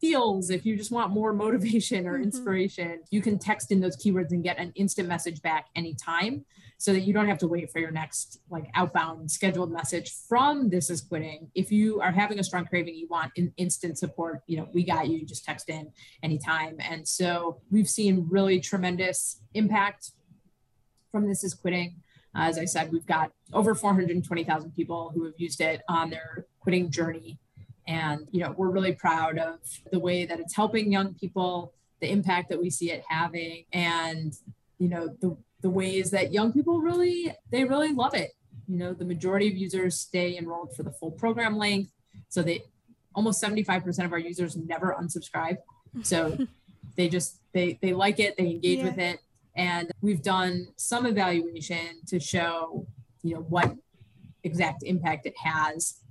feels 0.00 0.50
if 0.50 0.66
you 0.66 0.76
just 0.76 0.90
want 0.90 1.10
more 1.10 1.32
motivation 1.44 2.06
or 2.06 2.14
mm-hmm. 2.14 2.24
inspiration 2.24 2.88
mm-hmm. 2.88 3.06
you 3.10 3.22
can 3.22 3.38
text 3.38 3.72
in 3.72 3.80
those 3.80 3.96
keywords 3.96 4.32
and 4.32 4.44
get 4.44 4.58
an 4.58 4.70
instant 4.74 5.08
message 5.08 5.40
back 5.40 5.68
anytime 5.76 6.44
so 6.84 6.92
that 6.92 7.00
you 7.00 7.14
don't 7.14 7.28
have 7.28 7.38
to 7.38 7.48
wait 7.48 7.72
for 7.72 7.78
your 7.78 7.90
next 7.90 8.40
like 8.50 8.66
outbound 8.74 9.30
scheduled 9.30 9.72
message 9.72 10.12
from 10.28 10.68
this 10.68 10.90
is 10.90 11.00
quitting. 11.00 11.50
If 11.54 11.72
you 11.72 11.98
are 12.02 12.12
having 12.12 12.38
a 12.38 12.44
strong 12.44 12.66
craving 12.66 12.94
you 12.94 13.08
want 13.08 13.32
an 13.38 13.54
instant 13.56 13.96
support 13.96 14.42
you 14.46 14.58
know 14.58 14.68
we 14.74 14.84
got 14.84 15.08
you, 15.08 15.16
you 15.16 15.24
just 15.24 15.46
text 15.46 15.70
in 15.70 15.90
anytime. 16.22 16.76
And 16.80 17.08
so 17.08 17.62
we've 17.70 17.88
seen 17.88 18.26
really 18.28 18.60
tremendous 18.60 19.40
impact 19.54 20.10
from 21.10 21.26
this 21.26 21.42
is 21.42 21.54
quitting. 21.54 22.02
As 22.36 22.58
i 22.58 22.66
said 22.66 22.92
we've 22.92 23.06
got 23.06 23.32
over 23.54 23.74
420000 23.74 24.72
people 24.72 25.10
who 25.14 25.24
have 25.24 25.38
used 25.38 25.62
it 25.62 25.80
on 25.88 26.10
their 26.10 26.44
quitting 26.60 26.90
journey. 26.90 27.38
And, 27.86 28.28
you 28.30 28.40
know, 28.40 28.54
we're 28.58 28.70
really 28.70 28.92
proud 28.92 29.38
of 29.38 29.60
the 29.90 29.98
way 29.98 30.26
that 30.26 30.38
it's 30.38 30.54
helping 30.54 30.92
young 30.92 31.14
people, 31.14 31.72
the 32.02 32.10
impact 32.10 32.50
that 32.50 32.60
we 32.60 32.68
see 32.68 32.90
it 32.90 33.04
having, 33.08 33.64
and, 33.72 34.34
you 34.78 34.88
know, 34.88 35.08
the, 35.20 35.36
the 35.64 35.70
ways 35.70 36.10
that 36.10 36.30
young 36.30 36.52
people 36.52 36.82
really, 36.82 37.34
they 37.50 37.64
really 37.64 37.90
love 37.94 38.12
it. 38.12 38.32
You 38.68 38.76
know, 38.76 38.92
the 38.92 39.06
majority 39.06 39.48
of 39.48 39.56
users 39.56 39.98
stay 39.98 40.36
enrolled 40.36 40.76
for 40.76 40.82
the 40.82 40.92
full 40.92 41.10
program 41.10 41.56
length. 41.56 41.90
So 42.28 42.42
they 42.42 42.64
almost 43.14 43.42
75% 43.42 44.04
of 44.04 44.12
our 44.12 44.18
users 44.18 44.58
never 44.58 44.94
unsubscribe. 45.00 45.56
So 46.02 46.36
they 46.96 47.08
just, 47.08 47.40
they, 47.54 47.78
they 47.80 47.94
like 47.94 48.20
it, 48.20 48.36
they 48.36 48.50
engage 48.50 48.80
yeah. 48.80 48.84
with 48.84 48.98
it. 48.98 49.20
And 49.56 49.90
we've 50.02 50.22
done 50.22 50.66
some 50.76 51.06
evaluation 51.06 52.02
to 52.08 52.20
show, 52.20 52.86
you 53.22 53.36
know, 53.36 53.40
what 53.40 53.74
exact 54.42 54.82
impact 54.82 55.24
it 55.24 55.34
has 55.42 56.04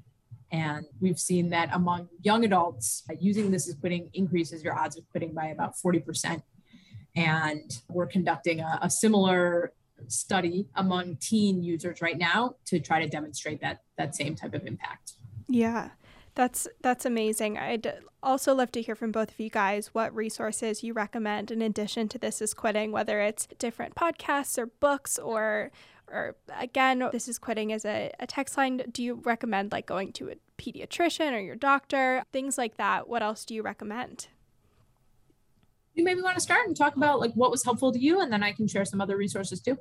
and 0.54 0.86
we've 1.02 1.20
seen 1.20 1.50
that 1.50 1.70
among 1.74 2.10
young 2.22 2.46
adults, 2.46 3.04
using 3.20 3.50
this 3.50 3.68
is 3.68 3.74
quitting 3.74 4.12
increases 4.14 4.64
your 4.64 4.78
odds 4.78 4.96
of 4.96 5.04
quitting 5.10 5.34
by 5.34 5.48
about 5.48 5.74
40%. 5.84 6.44
And 7.16 7.72
we're 7.90 8.08
conducting 8.08 8.60
a, 8.60 8.80
a 8.82 8.90
similar 8.90 9.74
study 10.08 10.68
among 10.76 11.18
teen 11.18 11.64
users 11.64 12.02
right 12.02 12.18
now 12.18 12.56
to 12.66 12.80
try 12.80 13.00
to 13.00 13.08
demonstrate 13.08 13.62
that 13.62 13.82
that 13.98 14.16
same 14.16 14.36
type 14.36 14.54
of 14.54 14.66
impact. 14.66 15.14
Yeah. 15.48 15.92
That's 16.36 16.68
that's 16.82 17.06
amazing. 17.06 17.58
I'd 17.58 17.94
also 18.24 18.56
love 18.56 18.72
to 18.72 18.82
hear 18.82 18.96
from 18.96 19.12
both 19.12 19.32
of 19.32 19.40
you 19.40 19.50
guys 19.50 19.88
what 19.94 20.16
resources 20.16 20.84
you 20.84 20.94
recommend 20.94 21.52
in 21.52 21.62
addition 21.62 22.10
to 22.10 22.18
this 22.18 22.42
is 22.42 22.54
quitting, 22.54 22.92
whether 22.92 23.22
it's 23.22 23.48
different 23.60 23.94
podcasts 23.96 24.58
or 24.58 24.66
books 24.66 25.20
or 25.20 25.72
or 26.12 26.36
again, 26.60 27.08
this 27.12 27.28
is 27.28 27.40
quitting 27.40 27.72
as 27.72 27.86
a, 27.86 28.12
a 28.20 28.28
text 28.28 28.58
line. 28.58 28.82
Do 28.92 29.04
you 29.04 29.22
recommend 29.24 29.72
like 29.72 29.86
going 29.86 30.12
to 30.14 30.30
a 30.30 30.36
pediatrician 30.58 31.34
or 31.34 31.40
your 31.40 31.56
doctor? 31.56 32.24
Things 32.32 32.58
like 32.58 32.78
that. 32.78 33.08
What 33.08 33.22
else 33.22 33.46
do 33.46 33.54
you 33.54 33.62
recommend? 33.62 34.28
You 35.96 36.04
maybe 36.04 36.22
want 36.22 36.36
to 36.36 36.42
start 36.42 36.68
and 36.68 36.76
talk 36.76 36.96
about 36.96 37.20
like 37.20 37.34
what 37.34 37.52
was 37.52 37.64
helpful 37.64 37.92
to 37.92 38.00
you, 38.00 38.22
and 38.22 38.32
then 38.32 38.44
I 38.44 38.52
can 38.52 38.68
share 38.68 38.86
some 38.86 39.02
other 39.02 39.18
resources 39.18 39.62
too. 39.62 39.78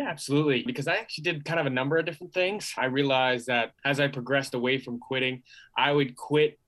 Yeah, 0.00 0.08
absolutely. 0.08 0.62
Because 0.62 0.88
I 0.88 0.96
actually 0.96 1.24
did 1.24 1.44
kind 1.44 1.60
of 1.60 1.66
a 1.66 1.70
number 1.70 1.98
of 1.98 2.06
different 2.06 2.32
things. 2.32 2.72
I 2.78 2.86
realized 2.86 3.48
that 3.48 3.72
as 3.84 4.00
I 4.00 4.08
progressed 4.08 4.54
away 4.54 4.78
from 4.78 4.98
quitting, 4.98 5.42
I 5.76 5.92
would 5.92 6.16
quit. 6.16 6.58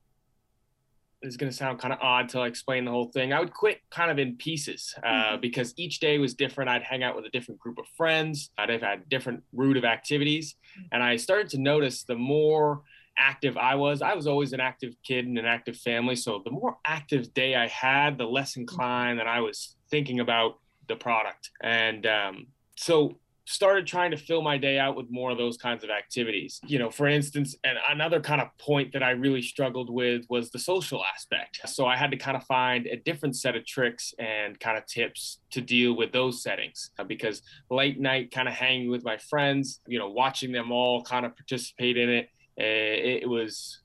It's 1.23 1.39
going 1.39 1.51
to 1.51 1.57
sound 1.57 1.79
kind 1.79 1.95
of 1.95 2.01
odd 2.03 2.29
to 2.31 2.43
explain 2.43 2.85
the 2.85 2.91
whole 2.91 3.07
thing. 3.07 3.33
I 3.33 3.41
would 3.41 3.55
quit 3.55 3.81
kind 3.91 4.11
of 4.11 4.19
in 4.19 4.37
pieces 4.37 4.95
uh, 5.03 5.07
mm-hmm. 5.07 5.41
because 5.41 5.73
each 5.79 5.99
day 5.99 6.19
was 6.19 6.35
different. 6.35 6.69
I'd 6.69 6.83
hang 6.83 7.05
out 7.05 7.17
with 7.17 7.25
a 7.25 7.31
different 7.31 7.59
group 7.59 7.79
of 7.79 7.87
friends. 7.97 8.51
I'd 8.59 8.69
have 8.69 8.83
had 8.83 9.09
different 9.09 9.45
route 9.55 9.79
of 9.79 9.85
activities. 9.87 10.57
Mm-hmm. 10.77 10.89
And 10.93 11.03
I 11.03 11.17
started 11.17 11.49
to 11.51 11.59
notice 11.59 12.03
the 12.03 12.17
more 12.17 12.83
active 13.19 13.57
I 13.57 13.75
was, 13.75 14.03
I 14.03 14.15
was 14.15 14.27
always 14.27 14.53
an 14.53 14.61
active 14.61 14.95
kid 15.05 15.27
and 15.27 15.39
an 15.39 15.45
active 15.45 15.77
family. 15.77 16.17
So 16.17 16.43
the 16.45 16.51
more 16.51 16.77
active 16.85 17.33
day 17.35 17.55
I 17.55 17.69
had, 17.69 18.19
the 18.19 18.25
less 18.25 18.57
inclined 18.57 19.19
that 19.19 19.27
I 19.27 19.41
was 19.41 19.77
thinking 19.91 20.21
about 20.21 20.59
the 20.89 20.97
product. 20.97 21.51
And 21.63 22.07
um, 22.07 22.47
so 22.77 23.19
started 23.45 23.87
trying 23.87 24.11
to 24.11 24.17
fill 24.17 24.41
my 24.43 24.57
day 24.57 24.79
out 24.79 24.97
with 24.97 25.07
more 25.11 25.31
of 25.31 25.39
those 25.39 25.57
kinds 25.57 25.83
of 25.83 25.91
activities. 25.91 26.61
You 26.67 26.79
know, 26.79 26.91
for 26.91 27.09
instance, 27.09 27.57
and 27.65 27.77
another 27.91 28.21
kind 28.21 28.41
of 28.41 28.49
point 28.59 28.93
that 28.93 29.03
I 29.03 29.11
really 29.11 29.43
struggled 29.43 29.91
with 29.91 30.25
was 30.29 30.51
the 30.51 30.59
social 30.59 31.05
aspect. 31.05 31.61
So 31.67 31.87
I 31.87 31.97
had 31.97 32.11
to 32.13 32.17
kind 32.17 32.37
of 32.37 32.45
find 32.45 32.87
a 32.87 32.97
different 32.97 33.37
set 33.37 33.57
of 33.57 33.67
tricks 33.67 34.15
and 34.19 34.59
kind 34.61 34.79
of 34.79 34.87
tips 34.87 35.39
to 35.51 35.61
deal 35.61 35.97
with 35.97 36.13
those 36.13 36.43
settings 36.43 36.91
uh, 36.99 37.05
because 37.05 37.43
late 37.71 38.01
night 38.01 38.31
kind 38.31 38.49
of 38.49 38.55
hanging 38.55 38.91
with 38.91 39.05
my 39.05 39.17
friends, 39.17 39.81
you 39.87 39.99
know, 39.99 40.11
watching 40.11 40.53
them 40.53 40.71
all 40.71 41.03
kind 41.03 41.27
of 41.27 41.37
participate 41.37 41.97
in 41.97 42.09
it, 42.09 42.29
it 42.65 43.29
was 43.29 43.83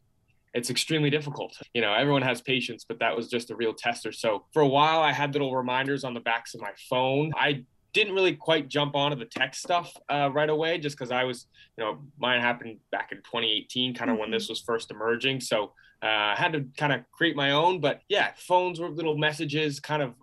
it's 0.53 0.69
extremely 0.69 1.09
difficult. 1.09 1.55
You 1.73 1.81
know, 1.81 1.93
everyone 1.93 2.23
has 2.23 2.41
patience, 2.41 2.83
but 2.87 2.99
that 2.99 3.15
was 3.15 3.29
just 3.29 3.51
a 3.51 3.55
real 3.55 3.73
tester. 3.73 4.11
So 4.11 4.45
for 4.53 4.61
a 4.61 4.67
while, 4.67 5.01
I 5.01 5.11
had 5.11 5.33
little 5.33 5.55
reminders 5.55 6.03
on 6.03 6.13
the 6.13 6.19
backs 6.19 6.55
of 6.55 6.61
my 6.61 6.71
phone. 6.89 7.31
I 7.35 7.63
didn't 7.93 8.13
really 8.13 8.35
quite 8.35 8.67
jump 8.67 8.95
onto 8.95 9.17
the 9.17 9.25
tech 9.25 9.55
stuff 9.55 9.91
uh, 10.09 10.29
right 10.33 10.49
away 10.49 10.77
just 10.77 10.97
because 10.97 11.11
I 11.11 11.23
was, 11.23 11.47
you 11.77 11.83
know, 11.83 11.99
mine 12.17 12.41
happened 12.41 12.77
back 12.91 13.11
in 13.11 13.19
2018, 13.19 13.93
kind 13.93 14.09
of 14.09 14.15
mm-hmm. 14.15 14.21
when 14.21 14.31
this 14.31 14.49
was 14.49 14.61
first 14.61 14.91
emerging. 14.91 15.41
So 15.41 15.73
uh, 16.03 16.07
I 16.07 16.35
had 16.35 16.53
to 16.53 16.65
kind 16.77 16.93
of 16.93 17.01
create 17.11 17.35
my 17.35 17.51
own. 17.51 17.79
But 17.79 18.01
yeah, 18.09 18.31
phones 18.37 18.79
were 18.79 18.89
little 18.89 19.17
messages, 19.17 19.79
kind 19.79 20.01
of 20.01 20.13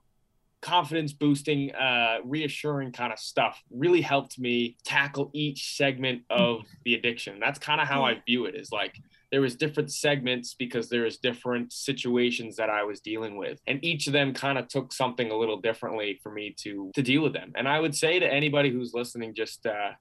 confidence 0.65 1.13
boosting, 1.13 1.73
uh, 1.75 2.17
reassuring 2.25 2.91
kind 2.91 3.13
of 3.13 3.19
stuff 3.19 3.63
really 3.71 4.01
helped 4.01 4.39
me 4.39 4.77
tackle 4.85 5.31
each 5.35 5.77
segment 5.77 6.23
of 6.31 6.65
the 6.85 6.95
addiction. 6.95 7.39
That's 7.39 7.59
kind 7.59 7.81
of 7.81 7.87
how 7.87 8.05
I 8.05 8.23
view 8.27 8.47
it 8.47 8.55
is 8.55 8.73
like, 8.73 8.95
there 9.31 9.41
was 9.41 9.57
different 9.57 9.91
segments 9.91 10.55
because 10.55 10.89
there 10.89 11.03
was 11.03 11.19
different 11.19 11.73
situations 11.73 12.57
that 12.57 12.71
I 12.71 12.85
was 12.85 13.01
dealing 13.01 13.37
with. 13.37 13.61
And 13.67 13.85
each 13.85 14.07
of 14.07 14.13
them 14.13 14.33
kind 14.33 14.59
of 14.59 14.69
took 14.69 14.93
something 14.93 15.31
a 15.31 15.37
little 15.37 15.61
differently 15.61 16.21
for 16.23 16.31
me 16.31 16.55
to 16.59 16.93
to 16.95 17.03
deal 17.03 17.23
with 17.23 17.33
them. 17.33 17.51
And 17.57 17.67
I 17.67 17.81
would 17.81 17.97
say 17.97 18.21
to 18.21 18.33
anybody 18.41 18.71
who's 18.71 18.95
listening, 18.95 19.35
just 19.35 19.67
uh, 19.67 19.93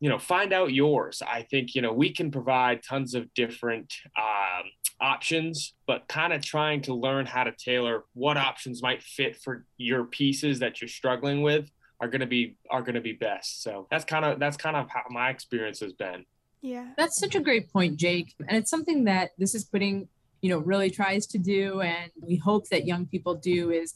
you 0.00 0.08
know, 0.08 0.18
find 0.18 0.52
out 0.52 0.72
yours. 0.72 1.22
I 1.26 1.42
think, 1.42 1.74
you 1.74 1.82
know, 1.82 1.92
we 1.92 2.12
can 2.12 2.30
provide 2.30 2.82
tons 2.82 3.14
of 3.14 3.34
different 3.34 3.92
um, 4.16 4.64
options, 5.00 5.74
but 5.86 6.08
kind 6.08 6.32
of 6.32 6.42
trying 6.42 6.82
to 6.82 6.94
learn 6.94 7.26
how 7.26 7.44
to 7.44 7.52
tailor 7.52 8.04
what 8.14 8.36
options 8.36 8.82
might 8.82 9.02
fit 9.02 9.36
for 9.36 9.64
your 9.76 10.04
pieces 10.04 10.58
that 10.58 10.80
you're 10.80 10.88
struggling 10.88 11.42
with 11.42 11.70
are 12.00 12.08
going 12.08 12.20
to 12.20 12.26
be 12.26 12.56
are 12.70 12.82
going 12.82 12.94
to 12.94 13.00
be 13.00 13.12
best. 13.12 13.62
So 13.62 13.86
that's 13.90 14.04
kind 14.04 14.24
of 14.24 14.38
that's 14.38 14.56
kind 14.56 14.76
of 14.76 14.88
how 14.88 15.02
my 15.10 15.30
experience 15.30 15.80
has 15.80 15.92
been. 15.92 16.24
Yeah. 16.60 16.88
That's 16.96 17.18
such 17.18 17.34
a 17.34 17.40
great 17.40 17.72
point, 17.72 17.96
Jake. 17.96 18.34
And 18.48 18.56
it's 18.56 18.70
something 18.70 19.04
that 19.04 19.30
this 19.38 19.54
is 19.54 19.64
quitting, 19.64 20.08
you 20.40 20.50
know, 20.50 20.58
really 20.58 20.90
tries 20.90 21.26
to 21.28 21.38
do. 21.38 21.80
And 21.80 22.10
we 22.20 22.36
hope 22.36 22.68
that 22.68 22.86
young 22.86 23.06
people 23.06 23.34
do 23.34 23.70
is 23.70 23.94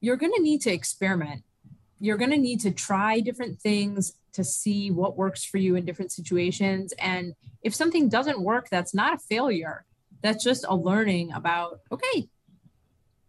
you're 0.00 0.16
going 0.16 0.32
to 0.34 0.42
need 0.42 0.62
to 0.62 0.72
experiment. 0.72 1.44
You're 2.00 2.16
going 2.16 2.30
to 2.30 2.38
need 2.38 2.60
to 2.60 2.70
try 2.70 3.20
different 3.20 3.60
things 3.60 4.14
to 4.32 4.44
see 4.44 4.90
what 4.90 5.16
works 5.16 5.44
for 5.44 5.58
you 5.58 5.76
in 5.76 5.84
different 5.84 6.12
situations. 6.12 6.92
And 6.98 7.34
if 7.62 7.74
something 7.74 8.08
doesn't 8.08 8.40
work, 8.40 8.68
that's 8.70 8.94
not 8.94 9.14
a 9.14 9.18
failure. 9.18 9.84
That's 10.22 10.42
just 10.42 10.64
a 10.68 10.76
learning 10.76 11.32
about, 11.32 11.80
okay, 11.90 12.28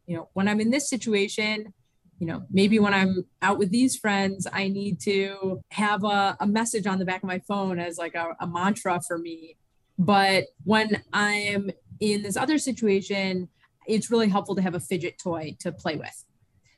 you 0.06 0.16
know, 0.16 0.30
when 0.34 0.48
I'm 0.48 0.60
in 0.60 0.70
this 0.70 0.90
situation, 0.90 1.74
you 2.20 2.28
know, 2.28 2.44
maybe 2.50 2.80
when 2.80 2.94
I'm 2.94 3.26
out 3.42 3.58
with 3.58 3.72
these 3.72 3.98
friends, 3.98 4.48
I 4.52 4.68
need 4.68 5.00
to 5.02 5.62
have 5.72 6.04
a, 6.04 6.38
a 6.40 6.48
message 6.48 6.88
on 6.88 7.00
the 7.00 7.06
back 7.06 7.24
of 7.24 7.28
my 7.28 7.40
phone 7.40 7.80
as 7.80 7.98
like 7.98 8.16
a, 8.16 8.36
a 8.40 8.48
mantra 8.48 9.02
for 9.06 9.18
me. 9.18 9.58
But 9.98 10.46
when 10.64 11.04
I'm 11.12 11.72
in 12.00 12.24
this 12.24 12.38
other 12.38 12.58
situation, 12.58 13.50
it's 13.88 14.10
really 14.10 14.30
helpful 14.30 14.56
to 14.56 14.62
have 14.62 14.76
a 14.76 14.80
fidget 14.80 15.18
toy 15.18 15.56
to 15.60 15.72
play 15.72 15.96
with 15.96 16.24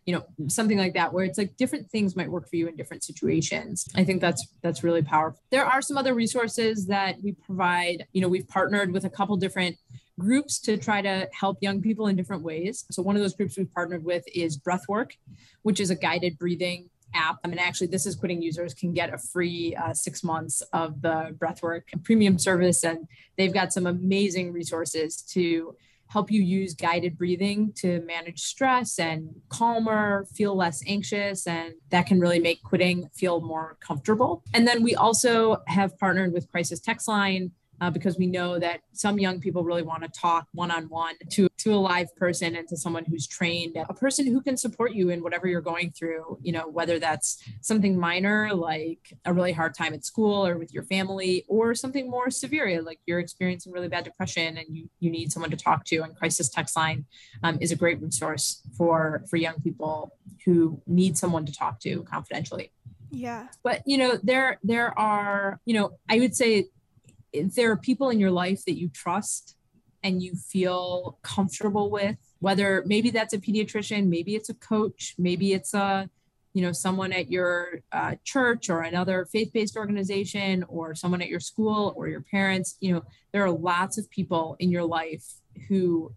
you 0.05 0.13
know 0.13 0.23
something 0.47 0.77
like 0.77 0.93
that 0.93 1.11
where 1.11 1.25
it's 1.25 1.37
like 1.37 1.55
different 1.57 1.89
things 1.89 2.15
might 2.15 2.29
work 2.29 2.47
for 2.49 2.55
you 2.55 2.67
in 2.67 2.75
different 2.75 3.03
situations 3.03 3.87
i 3.95 4.03
think 4.03 4.21
that's 4.21 4.47
that's 4.61 4.83
really 4.83 5.01
powerful 5.01 5.39
there 5.49 5.65
are 5.65 5.81
some 5.81 5.97
other 5.97 6.13
resources 6.13 6.85
that 6.85 7.15
we 7.23 7.31
provide 7.31 8.05
you 8.13 8.21
know 8.21 8.27
we've 8.27 8.47
partnered 8.47 8.91
with 8.91 9.05
a 9.05 9.09
couple 9.09 9.35
different 9.35 9.75
groups 10.19 10.59
to 10.59 10.77
try 10.77 11.01
to 11.01 11.27
help 11.33 11.57
young 11.61 11.81
people 11.81 12.07
in 12.07 12.15
different 12.15 12.43
ways. 12.43 12.85
So 12.91 13.01
one 13.01 13.15
of 13.15 13.21
those 13.21 13.35
groups 13.35 13.57
we've 13.57 13.73
partnered 13.73 14.03
with 14.03 14.23
is 14.33 14.57
Breathwrk, 14.57 15.11
which 15.63 15.79
is 15.79 15.89
a 15.89 15.95
guided 15.95 16.37
breathing 16.37 16.89
app. 17.13 17.37
I 17.43 17.47
mean, 17.47 17.59
actually, 17.59 17.87
this 17.87 18.05
is 18.05 18.15
quitting 18.15 18.41
users 18.41 18.73
can 18.73 18.93
get 18.93 19.13
a 19.13 19.17
free 19.17 19.75
uh, 19.75 19.93
six 19.93 20.23
months 20.23 20.61
of 20.73 21.01
the 21.01 21.35
Breathwrk 21.37 21.83
premium 22.03 22.39
service, 22.39 22.83
and 22.83 23.07
they've 23.37 23.53
got 23.53 23.73
some 23.73 23.87
amazing 23.87 24.53
resources 24.53 25.21
to 25.33 25.75
help 26.15 26.31
you 26.31 26.41
use 26.41 26.73
guided 26.73 27.17
breathing 27.17 27.73
to 27.75 27.99
manage 28.05 28.39
stress 28.39 28.99
and 28.99 29.27
calmer, 29.49 30.25
feel 30.33 30.55
less 30.55 30.81
anxious, 30.87 31.45
and 31.45 31.73
that 31.89 32.05
can 32.05 32.21
really 32.21 32.39
make 32.39 32.63
quitting 32.63 33.09
feel 33.13 33.41
more 33.41 33.75
comfortable. 33.81 34.41
And 34.53 34.65
then 34.65 34.81
we 34.81 34.95
also 34.95 35.57
have 35.67 35.97
partnered 35.97 36.31
with 36.31 36.49
Crisis 36.49 36.79
Text 36.79 37.09
Line 37.09 37.51
uh, 37.81 37.89
because 37.89 38.17
we 38.17 38.27
know 38.27 38.59
that 38.59 38.81
some 38.93 39.19
young 39.19 39.39
people 39.39 39.63
really 39.63 39.81
want 39.81 40.03
to 40.03 40.09
talk 40.09 40.47
one-on-one 40.53 41.15
to 41.31 41.47
to 41.57 41.73
a 41.73 41.75
live 41.75 42.13
person 42.15 42.55
and 42.55 42.67
to 42.67 42.77
someone 42.77 43.05
who's 43.05 43.27
trained 43.27 43.77
a 43.89 43.93
person 43.93 44.27
who 44.27 44.41
can 44.41 44.55
support 44.55 44.93
you 44.93 45.09
in 45.09 45.23
whatever 45.23 45.47
you're 45.47 45.61
going 45.61 45.91
through 45.91 46.37
you 46.41 46.51
know 46.51 46.67
whether 46.67 46.99
that's 46.99 47.43
something 47.61 47.97
minor 47.99 48.53
like 48.53 49.13
a 49.25 49.33
really 49.33 49.51
hard 49.51 49.73
time 49.73 49.93
at 49.93 50.05
school 50.05 50.45
or 50.45 50.57
with 50.57 50.73
your 50.73 50.83
family 50.83 51.43
or 51.47 51.73
something 51.73 52.09
more 52.09 52.29
severe 52.29 52.81
like 52.81 52.99
you're 53.05 53.19
experiencing 53.19 53.71
really 53.71 53.87
bad 53.87 54.03
depression 54.03 54.57
and 54.57 54.67
you 54.69 54.89
you 54.99 55.09
need 55.09 55.31
someone 55.31 55.51
to 55.51 55.57
talk 55.57 55.85
to. 55.85 56.01
And 56.01 56.15
crisis 56.15 56.49
text 56.49 56.75
line 56.75 57.05
um, 57.43 57.57
is 57.61 57.71
a 57.71 57.75
great 57.75 58.01
resource 58.01 58.61
for 58.77 59.23
for 59.29 59.37
young 59.37 59.59
people 59.61 60.11
who 60.45 60.81
need 60.87 61.17
someone 61.17 61.45
to 61.45 61.53
talk 61.53 61.79
to 61.81 62.03
confidentially. 62.03 62.71
Yeah. 63.11 63.47
But 63.63 63.81
you 63.85 63.97
know 63.97 64.17
there 64.23 64.59
there 64.63 64.97
are 64.97 65.59
you 65.65 65.73
know 65.73 65.97
i 66.09 66.19
would 66.19 66.35
say 66.35 66.65
there 67.43 67.71
are 67.71 67.77
people 67.77 68.09
in 68.09 68.19
your 68.19 68.31
life 68.31 68.65
that 68.65 68.77
you 68.77 68.89
trust 68.89 69.55
and 70.03 70.21
you 70.21 70.35
feel 70.35 71.17
comfortable 71.23 71.89
with? 71.89 72.17
Whether 72.39 72.83
maybe 72.85 73.09
that's 73.09 73.33
a 73.33 73.39
pediatrician 73.39 74.07
maybe 74.07 74.35
it's 74.35 74.49
a 74.49 74.53
coach 74.55 75.15
maybe 75.17 75.53
it's 75.53 75.73
a 75.73 76.09
you 76.55 76.61
know 76.61 76.71
someone 76.71 77.11
at 77.11 77.29
your 77.29 77.81
uh, 77.91 78.15
church 78.23 78.69
or 78.69 78.81
another 78.81 79.27
faith-based 79.31 79.75
organization 79.75 80.63
or 80.69 80.95
someone 80.95 81.21
at 81.21 81.27
your 81.27 81.41
school 81.41 81.93
or 81.97 82.07
your 82.07 82.21
parents 82.21 82.77
you 82.79 82.93
know 82.93 83.03
there 83.33 83.43
are 83.43 83.51
lots 83.51 83.97
of 83.97 84.09
people 84.09 84.55
in 84.59 84.71
your 84.71 84.83
life 84.83 85.25
who 85.67 86.13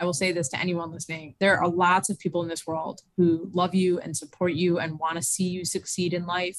i 0.00 0.04
will 0.04 0.14
say 0.14 0.32
this 0.32 0.48
to 0.48 0.58
anyone 0.58 0.90
listening. 0.90 1.34
There 1.38 1.58
are 1.58 1.68
lots 1.68 2.08
of 2.08 2.18
people 2.18 2.42
in 2.42 2.48
this 2.48 2.66
world 2.66 3.02
who 3.16 3.50
love 3.52 3.74
you 3.74 4.00
and 4.00 4.16
support 4.16 4.54
you 4.54 4.78
and 4.78 4.98
want 4.98 5.16
to 5.16 5.22
see 5.22 5.48
you 5.48 5.64
succeed 5.64 6.14
in 6.14 6.26
life. 6.26 6.58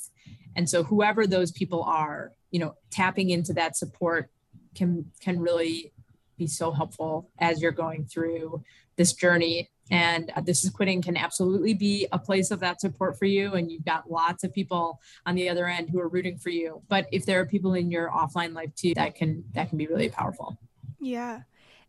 And 0.56 0.70
so 0.70 0.84
whoever 0.84 1.26
those 1.26 1.52
people 1.52 1.84
are 1.84 2.34
you 2.52 2.60
know 2.60 2.76
tapping 2.92 3.32
into 3.32 3.54
that 3.54 3.76
support 3.76 4.30
can 4.76 5.06
can 5.20 5.40
really 5.40 5.92
be 6.38 6.48
so 6.48 6.72
helpful 6.72 7.30
as 7.40 7.62
you're 7.62 7.72
going 7.72 8.06
through 8.06 8.64
this 8.96 9.14
journey. 9.14 9.70
And 9.90 10.32
uh, 10.36 10.42
this 10.42 10.64
is 10.64 10.70
quitting 10.70 11.02
can 11.02 11.18
absolutely 11.18 11.74
be 11.74 12.08
a 12.12 12.20
place 12.20 12.50
of 12.52 12.62
that 12.62 12.80
support 12.80 13.20
for 13.20 13.26
you. 13.26 13.54
And 13.54 13.70
you've 13.70 13.86
got 13.86 14.10
lots 14.10 14.44
of 14.44 14.54
people 14.54 15.00
on 15.26 15.36
the 15.36 15.50
other 15.50 15.68
end 15.68 15.90
who 15.90 16.00
are 16.00 16.08
rooting 16.08 16.38
for 16.38 16.50
you. 16.50 16.82
But 16.88 17.08
if 17.12 17.26
there 17.26 17.40
are 17.42 17.46
people 17.46 17.74
in 17.74 17.92
your 17.92 18.10
offline 18.10 18.54
life 18.54 18.74
too 18.76 18.94
that 18.96 19.16
can 19.16 19.44
that 19.54 19.70
can 19.70 19.78
be 19.78 19.88
really 19.88 20.10
powerful. 20.10 20.58
Yeah 21.00 21.42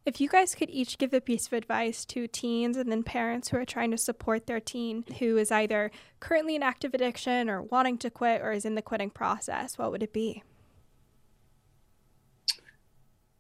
if 0.05 0.21
you 0.21 0.29
guys 0.29 0.55
could 0.55 0.71
each 0.71 0.99
give 0.99 1.15
a 1.15 1.21
piece 1.21 1.47
of 1.47 1.53
advice 1.53 2.05
to 2.07 2.27
teens 2.27 2.77
and 2.77 2.91
then 2.91 3.03
parents 3.03 3.49
who 3.49 3.57
are 3.57 3.65
trying 3.65 3.91
to 3.93 3.99
support 3.99 4.47
their 4.47 4.61
teen 4.61 5.05
who 5.19 5.37
is 5.37 5.53
either 5.53 5.91
currently 6.21 6.57
in 6.57 6.63
active 6.63 6.93
addiction 6.95 7.49
or 7.49 7.63
wanting 7.63 7.99
to 7.99 8.11
quit 8.11 8.41
or 8.43 8.53
is 8.53 8.65
in 8.65 8.75
the 8.75 8.83
quitting 8.83 9.11
process, 9.11 9.79
what 9.79 9.93
would 9.93 10.03
it 10.03 10.13
be? 10.13 10.43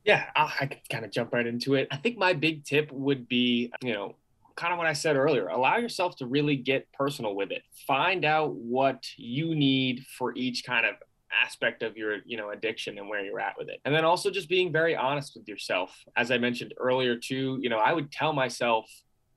Yeah, 0.05 0.27
I 0.35 0.66
can 0.66 0.81
kind 0.90 1.05
of 1.05 1.12
jump 1.12 1.33
right 1.33 1.46
into 1.46 1.75
it. 1.75 1.88
I 1.90 1.96
think 1.96 2.18
my 2.18 2.33
big 2.33 2.64
tip 2.64 2.90
would 2.90 3.29
be, 3.29 3.72
you 3.83 3.92
know, 3.92 4.16
kind 4.57 4.72
of 4.72 4.79
what 4.79 4.88
I 4.88 4.92
said 4.92 5.16
earlier. 5.16 5.46
Allow 5.48 5.77
yourself 5.77 6.16
to 6.16 6.27
really 6.27 6.57
get 6.57 6.92
personal 6.92 7.35
with 7.37 7.53
it. 7.53 7.62
Find 7.87 8.25
out 8.25 8.55
what 8.55 9.05
you 9.16 9.55
need 9.55 10.05
for 10.18 10.37
each 10.37 10.64
kind 10.64 10.87
of 10.87 10.96
aspect 11.40 11.82
of 11.82 11.96
your, 11.96 12.18
you 12.24 12.36
know, 12.36 12.50
addiction 12.50 12.98
and 12.98 13.08
where 13.08 13.24
you're 13.24 13.40
at 13.40 13.54
with 13.58 13.68
it. 13.68 13.80
And 13.84 13.94
then 13.94 14.04
also 14.04 14.30
just 14.30 14.48
being 14.48 14.72
very 14.72 14.96
honest 14.96 15.34
with 15.36 15.48
yourself. 15.48 15.96
As 16.16 16.30
I 16.30 16.38
mentioned 16.38 16.74
earlier 16.78 17.16
too, 17.16 17.58
you 17.60 17.68
know, 17.68 17.78
I 17.78 17.92
would 17.92 18.10
tell 18.10 18.32
myself, 18.32 18.90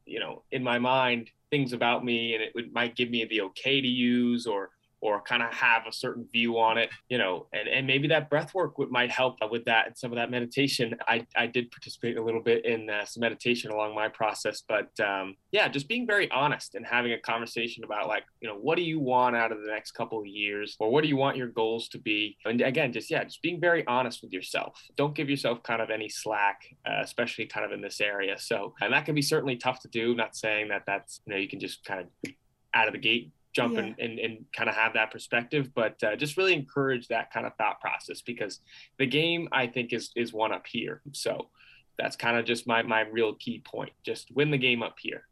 you 0.05 0.19
know, 0.19 0.43
in 0.51 0.63
my 0.63 0.79
mind, 0.79 1.29
things 1.49 1.73
about 1.73 2.03
me 2.03 2.33
and 2.33 2.43
it 2.43 2.51
would, 2.55 2.73
might 2.73 2.95
give 2.95 3.09
me 3.09 3.25
the 3.25 3.41
okay 3.41 3.81
to 3.81 3.87
use 3.87 4.45
or 4.45 4.71
or 5.05 5.21
kind 5.21 5.43
of 5.43 5.53
have 5.53 5.83
a 5.87 5.93
certain 5.93 6.27
view 6.31 6.57
on 6.57 6.77
it, 6.77 6.89
you 7.09 7.17
know, 7.17 7.47
and, 7.53 7.67
and 7.67 7.85
maybe 7.85 8.07
that 8.07 8.29
breath 8.29 8.53
work 8.53 8.77
would, 8.77 8.89
might 8.89 9.11
help 9.11 9.37
with 9.51 9.65
that 9.65 9.87
and 9.87 9.97
some 9.97 10.11
of 10.11 10.15
that 10.15 10.31
meditation. 10.31 10.95
I, 11.07 11.25
I 11.35 11.45
did 11.45 11.69
participate 11.69 12.17
a 12.17 12.23
little 12.23 12.41
bit 12.41 12.65
in 12.65 12.89
uh, 12.89 13.05
some 13.05 13.21
meditation 13.21 13.71
along 13.71 13.93
my 13.93 14.07
process, 14.07 14.63
but 14.67 14.89
um, 14.99 15.35
yeah, 15.51 15.67
just 15.67 15.87
being 15.87 16.07
very 16.07 16.29
honest 16.31 16.73
and 16.75 16.85
having 16.85 17.11
a 17.11 17.19
conversation 17.19 17.83
about 17.83 18.07
like, 18.07 18.23
you 18.41 18.47
know, 18.47 18.55
what 18.55 18.75
do 18.77 18.81
you 18.81 18.99
want 18.99 19.35
out 19.35 19.51
of 19.51 19.61
the 19.61 19.67
next 19.67 19.91
couple 19.91 20.19
of 20.19 20.25
years 20.25 20.75
or 20.79 20.89
what 20.89 21.03
do 21.03 21.07
you 21.07 21.17
want 21.17 21.37
your 21.37 21.49
goals 21.49 21.87
to 21.89 21.99
be? 21.99 22.37
And 22.45 22.61
again, 22.61 22.91
just, 22.91 23.11
yeah, 23.11 23.23
just 23.23 23.41
being 23.41 23.61
very 23.61 23.85
honest 23.85 24.23
with 24.23 24.33
yourself. 24.33 24.81
Don't 24.97 25.13
give 25.13 25.29
yourself 25.29 25.61
kind 25.61 25.81
of 25.81 25.89
any 25.89 26.09
slack, 26.09 26.61
uh, 26.87 27.01
especially 27.01 27.45
kind 27.45 27.65
of 27.65 27.71
in 27.71 27.81
this 27.81 28.01
area. 28.01 28.37
So, 28.39 28.73
and 28.81 28.91
that 28.93 29.05
can 29.05 29.13
be 29.13 29.21
certainly 29.21 29.57
tough 29.57 29.81
to 29.81 29.87
do. 29.87 30.15
Not 30.15 30.35
saying 30.35 30.69
that 30.69 30.83
that's, 30.87 31.21
you 31.25 31.33
know, 31.33 31.39
you 31.39 31.47
can 31.47 31.59
just 31.59 31.83
kind 31.85 31.99
of 32.01 32.31
out 32.73 32.87
of 32.87 32.93
the 32.93 32.99
gate 32.99 33.31
jump 33.55 33.75
yeah. 33.75 33.81
and, 33.81 33.95
and, 33.99 34.19
and 34.19 34.45
kind 34.55 34.69
of 34.69 34.75
have 34.75 34.93
that 34.93 35.11
perspective 35.11 35.69
but 35.73 36.01
uh, 36.03 36.15
just 36.15 36.37
really 36.37 36.53
encourage 36.53 37.07
that 37.07 37.31
kind 37.31 37.45
of 37.45 37.53
thought 37.55 37.79
process 37.79 38.21
because 38.21 38.59
the 38.99 39.05
game 39.05 39.47
i 39.51 39.65
think 39.65 39.93
is 39.93 40.11
is 40.15 40.33
one 40.33 40.51
up 40.51 40.65
here 40.67 41.01
so 41.11 41.49
that's 41.97 42.15
kind 42.15 42.37
of 42.37 42.45
just 42.45 42.67
my 42.67 42.83
my 42.83 43.01
real 43.01 43.33
key 43.35 43.61
point 43.65 43.91
just 44.03 44.29
win 44.35 44.51
the 44.51 44.57
game 44.57 44.83
up 44.83 44.95
here 44.99 45.23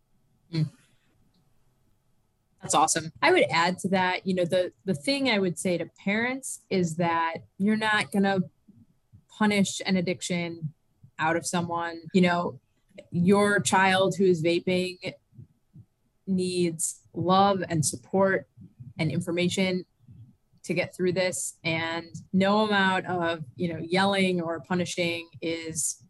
mm. 0.53 0.67
That's 2.61 2.75
awesome. 2.75 3.11
I 3.21 3.33
would 3.33 3.43
add 3.51 3.77
to 3.79 3.89
that, 3.89 4.25
you 4.25 4.33
know, 4.33 4.45
the 4.45 4.71
the 4.85 4.93
thing 4.93 5.29
I 5.29 5.37
would 5.37 5.59
say 5.59 5.77
to 5.77 5.85
parents 6.01 6.61
is 6.69 6.95
that 6.95 7.39
you're 7.57 7.75
not 7.75 8.09
going 8.09 8.23
to 8.23 8.41
punish 9.37 9.81
an 9.85 9.97
addiction 9.97 10.73
out 11.19 11.35
of 11.35 11.45
someone. 11.45 11.99
You 12.13 12.21
know, 12.21 12.59
your 13.11 13.59
child 13.59 14.15
who 14.17 14.23
is 14.23 14.41
vaping 14.41 15.13
needs 16.25 17.02
love 17.13 17.63
and 17.69 17.85
support 17.85 18.47
and 18.97 19.11
information 19.11 19.85
to 20.63 20.73
get 20.73 20.95
through 20.95 21.13
this. 21.13 21.57
And 21.63 22.07
no 22.31 22.65
amount 22.65 23.05
of 23.07 23.43
you 23.55 23.73
know 23.73 23.79
yelling 23.79 24.41
or 24.41 24.59
punishing 24.61 25.29
is 25.41 26.03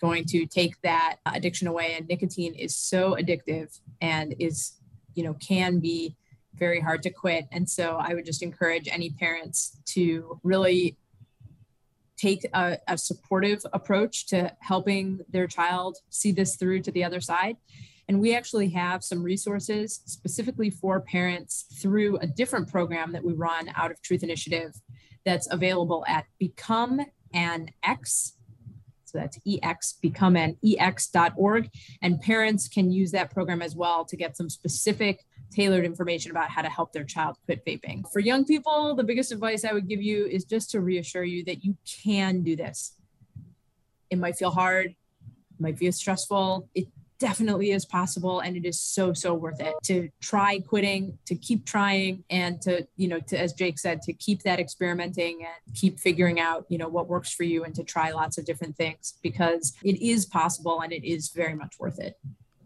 going 0.00 0.24
to 0.24 0.46
take 0.46 0.80
that 0.82 1.16
addiction 1.26 1.68
away. 1.68 1.94
And 1.96 2.08
nicotine 2.08 2.54
is 2.54 2.74
so 2.74 3.16
addictive 3.16 3.78
and 4.00 4.34
is 4.38 4.72
you 5.14 5.24
know 5.24 5.34
can 5.34 5.78
be 5.80 6.16
very 6.54 6.80
hard 6.80 7.02
to 7.04 7.10
quit. 7.10 7.46
And 7.52 7.68
so 7.68 7.96
i 8.00 8.14
would 8.14 8.26
just 8.26 8.42
encourage 8.42 8.88
any 8.88 9.10
parents 9.10 9.76
to 9.86 10.40
really 10.42 10.96
take 12.16 12.46
a, 12.52 12.76
a 12.86 12.98
supportive 12.98 13.64
approach 13.72 14.26
to 14.26 14.54
helping 14.60 15.20
their 15.30 15.46
child 15.46 15.96
see 16.10 16.32
this 16.32 16.56
through 16.56 16.82
to 16.82 16.90
the 16.90 17.02
other 17.02 17.20
side 17.20 17.56
and 18.10 18.20
we 18.20 18.34
actually 18.34 18.68
have 18.70 19.04
some 19.04 19.22
resources 19.22 20.00
specifically 20.04 20.68
for 20.68 21.00
parents 21.00 21.66
through 21.80 22.16
a 22.16 22.26
different 22.26 22.68
program 22.68 23.12
that 23.12 23.22
we 23.22 23.32
run 23.34 23.70
out 23.76 23.92
of 23.92 24.02
Truth 24.02 24.24
Initiative 24.24 24.72
that's 25.24 25.46
available 25.52 26.04
at 26.08 26.24
Become 26.40 27.02
an 27.32 27.68
EX. 27.84 28.32
So 29.04 29.18
that's 29.18 29.38
EX, 29.46 29.92
become 30.02 30.34
an 30.34 30.56
EX.org. 30.64 31.70
And 32.02 32.20
parents 32.20 32.66
can 32.66 32.90
use 32.90 33.12
that 33.12 33.30
program 33.30 33.62
as 33.62 33.76
well 33.76 34.04
to 34.06 34.16
get 34.16 34.36
some 34.36 34.50
specific 34.50 35.24
tailored 35.52 35.84
information 35.84 36.32
about 36.32 36.50
how 36.50 36.62
to 36.62 36.68
help 36.68 36.92
their 36.92 37.04
child 37.04 37.36
quit 37.44 37.64
vaping. 37.64 38.02
For 38.12 38.18
young 38.18 38.44
people, 38.44 38.96
the 38.96 39.04
biggest 39.04 39.30
advice 39.30 39.64
I 39.64 39.72
would 39.72 39.88
give 39.88 40.02
you 40.02 40.26
is 40.26 40.44
just 40.44 40.72
to 40.72 40.80
reassure 40.80 41.22
you 41.22 41.44
that 41.44 41.64
you 41.64 41.76
can 42.02 42.42
do 42.42 42.56
this. 42.56 42.96
It 44.10 44.18
might 44.18 44.34
feel 44.34 44.50
hard, 44.50 44.86
it 44.86 45.60
might 45.60 45.78
feel 45.78 45.92
stressful. 45.92 46.68
It 46.74 46.88
definitely 47.20 47.70
is 47.70 47.84
possible 47.84 48.40
and 48.40 48.56
it 48.56 48.64
is 48.64 48.80
so 48.80 49.12
so 49.12 49.34
worth 49.34 49.60
it 49.60 49.74
to 49.84 50.08
try 50.20 50.58
quitting 50.58 51.16
to 51.26 51.34
keep 51.34 51.66
trying 51.66 52.24
and 52.30 52.60
to 52.62 52.84
you 52.96 53.06
know 53.06 53.20
to 53.20 53.38
as 53.38 53.52
jake 53.52 53.78
said 53.78 54.00
to 54.00 54.12
keep 54.14 54.42
that 54.42 54.58
experimenting 54.58 55.40
and 55.42 55.74
keep 55.76 56.00
figuring 56.00 56.40
out 56.40 56.64
you 56.70 56.78
know 56.78 56.88
what 56.88 57.08
works 57.08 57.30
for 57.30 57.44
you 57.44 57.62
and 57.62 57.74
to 57.74 57.84
try 57.84 58.10
lots 58.10 58.38
of 58.38 58.46
different 58.46 58.74
things 58.74 59.18
because 59.22 59.74
it 59.84 60.00
is 60.02 60.24
possible 60.24 60.80
and 60.80 60.92
it 60.92 61.04
is 61.04 61.28
very 61.28 61.54
much 61.54 61.78
worth 61.78 62.00
it 62.00 62.18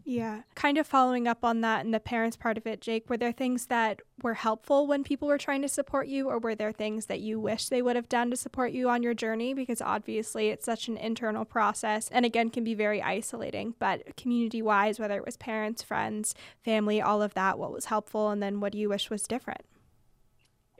yeah. 0.07 0.43
Kind 0.53 0.77
of 0.77 0.85
following 0.85 1.27
up 1.27 1.43
on 1.43 1.61
that 1.61 1.83
and 1.83 1.91
the 1.91 1.99
parents 1.99 2.37
part 2.37 2.57
of 2.57 2.67
it, 2.67 2.79
Jake, 2.79 3.09
were 3.09 3.17
there 3.17 3.31
things 3.31 3.65
that 3.65 4.01
were 4.21 4.35
helpful 4.35 4.85
when 4.85 5.03
people 5.03 5.27
were 5.27 5.39
trying 5.39 5.63
to 5.63 5.67
support 5.67 6.07
you, 6.07 6.29
or 6.29 6.37
were 6.37 6.53
there 6.53 6.71
things 6.71 7.07
that 7.07 7.21
you 7.21 7.39
wish 7.39 7.69
they 7.69 7.81
would 7.81 7.95
have 7.95 8.07
done 8.07 8.29
to 8.29 8.37
support 8.37 8.71
you 8.71 8.87
on 8.87 9.01
your 9.01 9.15
journey? 9.15 9.55
Because 9.55 9.81
obviously 9.81 10.49
it's 10.49 10.63
such 10.63 10.87
an 10.87 10.95
internal 10.95 11.43
process 11.43 12.07
and 12.11 12.23
again 12.23 12.51
can 12.51 12.63
be 12.63 12.75
very 12.75 13.01
isolating. 13.01 13.73
But 13.79 14.15
community 14.15 14.61
wise, 14.61 14.99
whether 14.99 15.17
it 15.17 15.25
was 15.25 15.37
parents, 15.37 15.81
friends, 15.81 16.35
family, 16.63 17.01
all 17.01 17.23
of 17.23 17.33
that, 17.33 17.57
what 17.57 17.71
was 17.71 17.85
helpful? 17.85 18.29
And 18.29 18.43
then 18.43 18.59
what 18.59 18.73
do 18.73 18.77
you 18.77 18.89
wish 18.89 19.09
was 19.09 19.23
different? 19.23 19.65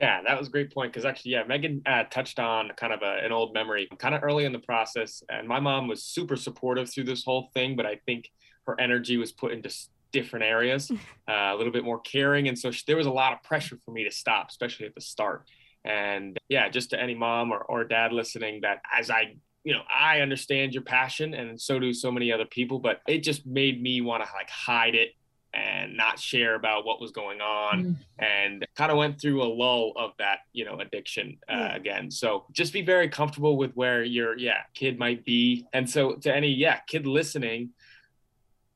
Yeah, 0.00 0.20
that 0.24 0.38
was 0.38 0.46
a 0.46 0.50
great 0.52 0.72
point 0.72 0.92
because 0.92 1.04
actually, 1.04 1.32
yeah, 1.32 1.42
Megan 1.42 1.82
uh, 1.84 2.04
touched 2.04 2.38
on 2.38 2.70
kind 2.76 2.92
of 2.92 3.02
a, 3.02 3.24
an 3.24 3.32
old 3.32 3.54
memory, 3.54 3.88
kind 3.98 4.14
of 4.14 4.22
early 4.22 4.44
in 4.44 4.52
the 4.52 4.58
process, 4.60 5.22
and 5.30 5.48
my 5.48 5.58
mom 5.58 5.88
was 5.88 6.04
super 6.04 6.36
supportive 6.36 6.92
through 6.92 7.04
this 7.04 7.24
whole 7.24 7.50
thing. 7.54 7.74
But 7.74 7.86
I 7.86 7.96
think 8.06 8.30
her 8.66 8.80
energy 8.80 9.16
was 9.16 9.32
put 9.32 9.52
into 9.52 9.70
different 10.12 10.44
areas, 10.44 10.90
uh, 11.28 11.32
a 11.32 11.56
little 11.56 11.72
bit 11.72 11.84
more 11.84 12.00
caring. 12.00 12.48
And 12.48 12.58
so 12.58 12.70
she, 12.70 12.84
there 12.86 12.96
was 12.96 13.06
a 13.06 13.12
lot 13.12 13.32
of 13.32 13.42
pressure 13.42 13.78
for 13.84 13.90
me 13.90 14.04
to 14.04 14.10
stop, 14.10 14.50
especially 14.50 14.86
at 14.86 14.94
the 14.94 15.00
start. 15.00 15.44
And 15.84 16.36
yeah, 16.48 16.68
just 16.68 16.90
to 16.90 17.00
any 17.00 17.14
mom 17.14 17.52
or, 17.52 17.58
or 17.58 17.84
dad 17.84 18.12
listening, 18.12 18.62
that 18.62 18.82
as 18.92 19.10
I, 19.10 19.36
you 19.62 19.72
know, 19.72 19.82
I 19.92 20.20
understand 20.20 20.74
your 20.74 20.82
passion 20.82 21.34
and 21.34 21.60
so 21.60 21.78
do 21.78 21.92
so 21.92 22.10
many 22.10 22.32
other 22.32 22.44
people, 22.44 22.78
but 22.78 23.00
it 23.06 23.18
just 23.18 23.46
made 23.46 23.80
me 23.82 24.00
want 24.00 24.24
to 24.24 24.28
like 24.32 24.50
hide 24.50 24.94
it 24.94 25.10
and 25.56 25.96
not 25.96 26.18
share 26.18 26.54
about 26.54 26.84
what 26.84 27.00
was 27.00 27.10
going 27.12 27.40
on 27.40 27.84
mm. 27.84 27.96
and 28.18 28.66
kind 28.76 28.92
of 28.92 28.98
went 28.98 29.20
through 29.20 29.42
a 29.42 29.48
lull 29.48 29.92
of 29.96 30.12
that 30.18 30.40
you 30.52 30.64
know 30.64 30.78
addiction 30.80 31.38
uh, 31.48 31.54
yeah. 31.56 31.76
again 31.76 32.10
so 32.10 32.44
just 32.52 32.72
be 32.72 32.82
very 32.82 33.08
comfortable 33.08 33.56
with 33.56 33.72
where 33.72 34.04
your 34.04 34.36
yeah 34.36 34.60
kid 34.74 34.98
might 34.98 35.24
be 35.24 35.66
and 35.72 35.88
so 35.88 36.14
to 36.14 36.34
any 36.34 36.48
yeah 36.48 36.78
kid 36.86 37.06
listening 37.06 37.70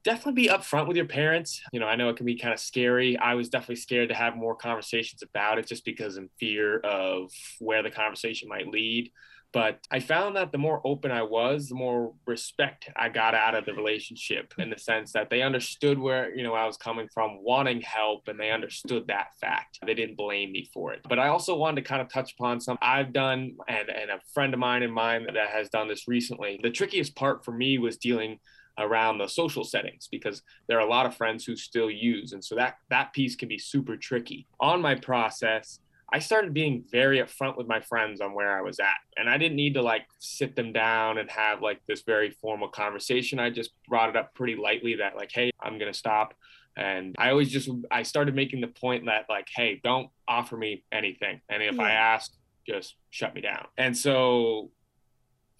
definitely 0.04 0.42
be 0.42 0.48
upfront 0.48 0.88
with 0.88 0.96
your 0.96 1.06
parents. 1.06 1.60
You 1.72 1.80
know, 1.80 1.86
I 1.86 1.96
know 1.96 2.08
it 2.08 2.16
can 2.16 2.26
be 2.26 2.36
kind 2.36 2.54
of 2.54 2.60
scary. 2.60 3.18
I 3.18 3.34
was 3.34 3.48
definitely 3.48 3.76
scared 3.76 4.08
to 4.08 4.14
have 4.14 4.36
more 4.36 4.54
conversations 4.54 5.22
about 5.22 5.58
it 5.58 5.66
just 5.66 5.84
because 5.84 6.16
in 6.16 6.28
fear 6.38 6.80
of 6.80 7.30
where 7.58 7.82
the 7.82 7.90
conversation 7.90 8.48
might 8.48 8.68
lead. 8.68 9.10
But 9.52 9.80
I 9.90 9.98
found 9.98 10.36
that 10.36 10.52
the 10.52 10.58
more 10.58 10.80
open 10.84 11.10
I 11.10 11.22
was, 11.22 11.68
the 11.68 11.74
more 11.74 12.14
respect 12.24 12.88
I 12.94 13.08
got 13.08 13.34
out 13.34 13.56
of 13.56 13.66
the 13.66 13.74
relationship 13.74 14.54
in 14.58 14.70
the 14.70 14.78
sense 14.78 15.12
that 15.12 15.28
they 15.28 15.42
understood 15.42 15.98
where, 15.98 16.32
you 16.34 16.44
know, 16.44 16.54
I 16.54 16.66
was 16.66 16.76
coming 16.76 17.08
from, 17.12 17.42
wanting 17.42 17.80
help, 17.80 18.28
and 18.28 18.38
they 18.38 18.52
understood 18.52 19.08
that 19.08 19.28
fact. 19.40 19.80
They 19.84 19.94
didn't 19.94 20.16
blame 20.16 20.52
me 20.52 20.70
for 20.72 20.92
it. 20.92 21.00
But 21.08 21.18
I 21.18 21.28
also 21.28 21.56
wanted 21.56 21.82
to 21.82 21.88
kind 21.88 22.00
of 22.00 22.08
touch 22.12 22.34
upon 22.38 22.60
some 22.60 22.78
I've 22.80 23.12
done 23.12 23.56
and, 23.66 23.88
and 23.88 24.10
a 24.10 24.20
friend 24.32 24.54
of 24.54 24.60
mine 24.60 24.84
in 24.84 24.92
mine 24.92 25.26
that 25.26 25.50
has 25.50 25.68
done 25.68 25.88
this 25.88 26.06
recently. 26.06 26.60
The 26.62 26.70
trickiest 26.70 27.16
part 27.16 27.44
for 27.44 27.50
me 27.50 27.78
was 27.78 27.96
dealing 27.96 28.38
around 28.80 29.18
the 29.18 29.28
social 29.28 29.64
settings 29.64 30.08
because 30.10 30.42
there 30.66 30.78
are 30.78 30.86
a 30.86 30.90
lot 30.90 31.06
of 31.06 31.16
friends 31.16 31.44
who 31.44 31.54
still 31.54 31.90
use. 31.90 32.32
And 32.32 32.44
so 32.44 32.54
that 32.56 32.78
that 32.88 33.12
piece 33.12 33.36
can 33.36 33.48
be 33.48 33.58
super 33.58 33.96
tricky. 33.96 34.46
On 34.58 34.80
my 34.80 34.94
process 34.94 35.78
i 36.12 36.18
started 36.18 36.52
being 36.52 36.84
very 36.90 37.18
upfront 37.18 37.56
with 37.56 37.68
my 37.68 37.80
friends 37.80 38.20
on 38.20 38.34
where 38.34 38.56
i 38.56 38.62
was 38.62 38.80
at. 38.80 38.98
And 39.16 39.28
i 39.28 39.38
didn't 39.38 39.56
need 39.56 39.74
to 39.74 39.82
like 39.82 40.06
sit 40.18 40.56
them 40.56 40.72
down 40.72 41.18
and 41.18 41.30
have 41.30 41.62
like 41.62 41.80
this 41.86 42.02
very 42.02 42.30
formal 42.30 42.68
conversation. 42.68 43.38
I 43.38 43.50
just 43.50 43.70
brought 43.88 44.08
it 44.08 44.16
up 44.16 44.34
pretty 44.34 44.56
lightly 44.56 44.96
that 44.96 45.16
like 45.16 45.30
hey 45.32 45.50
i'm 45.60 45.78
going 45.78 45.92
to 45.92 45.98
stop. 45.98 46.34
And 46.76 47.14
i 47.18 47.30
always 47.30 47.50
just 47.50 47.70
i 47.90 48.02
started 48.02 48.34
making 48.34 48.60
the 48.60 48.68
point 48.68 49.06
that 49.06 49.26
like 49.28 49.48
hey 49.54 49.80
don't 49.82 50.10
offer 50.26 50.56
me 50.56 50.84
anything. 50.90 51.40
And 51.48 51.62
if 51.62 51.76
yeah. 51.76 51.82
i 51.82 51.90
ask 51.92 52.32
just 52.66 52.96
shut 53.10 53.34
me 53.34 53.40
down. 53.40 53.66
And 53.78 53.96
so 53.96 54.70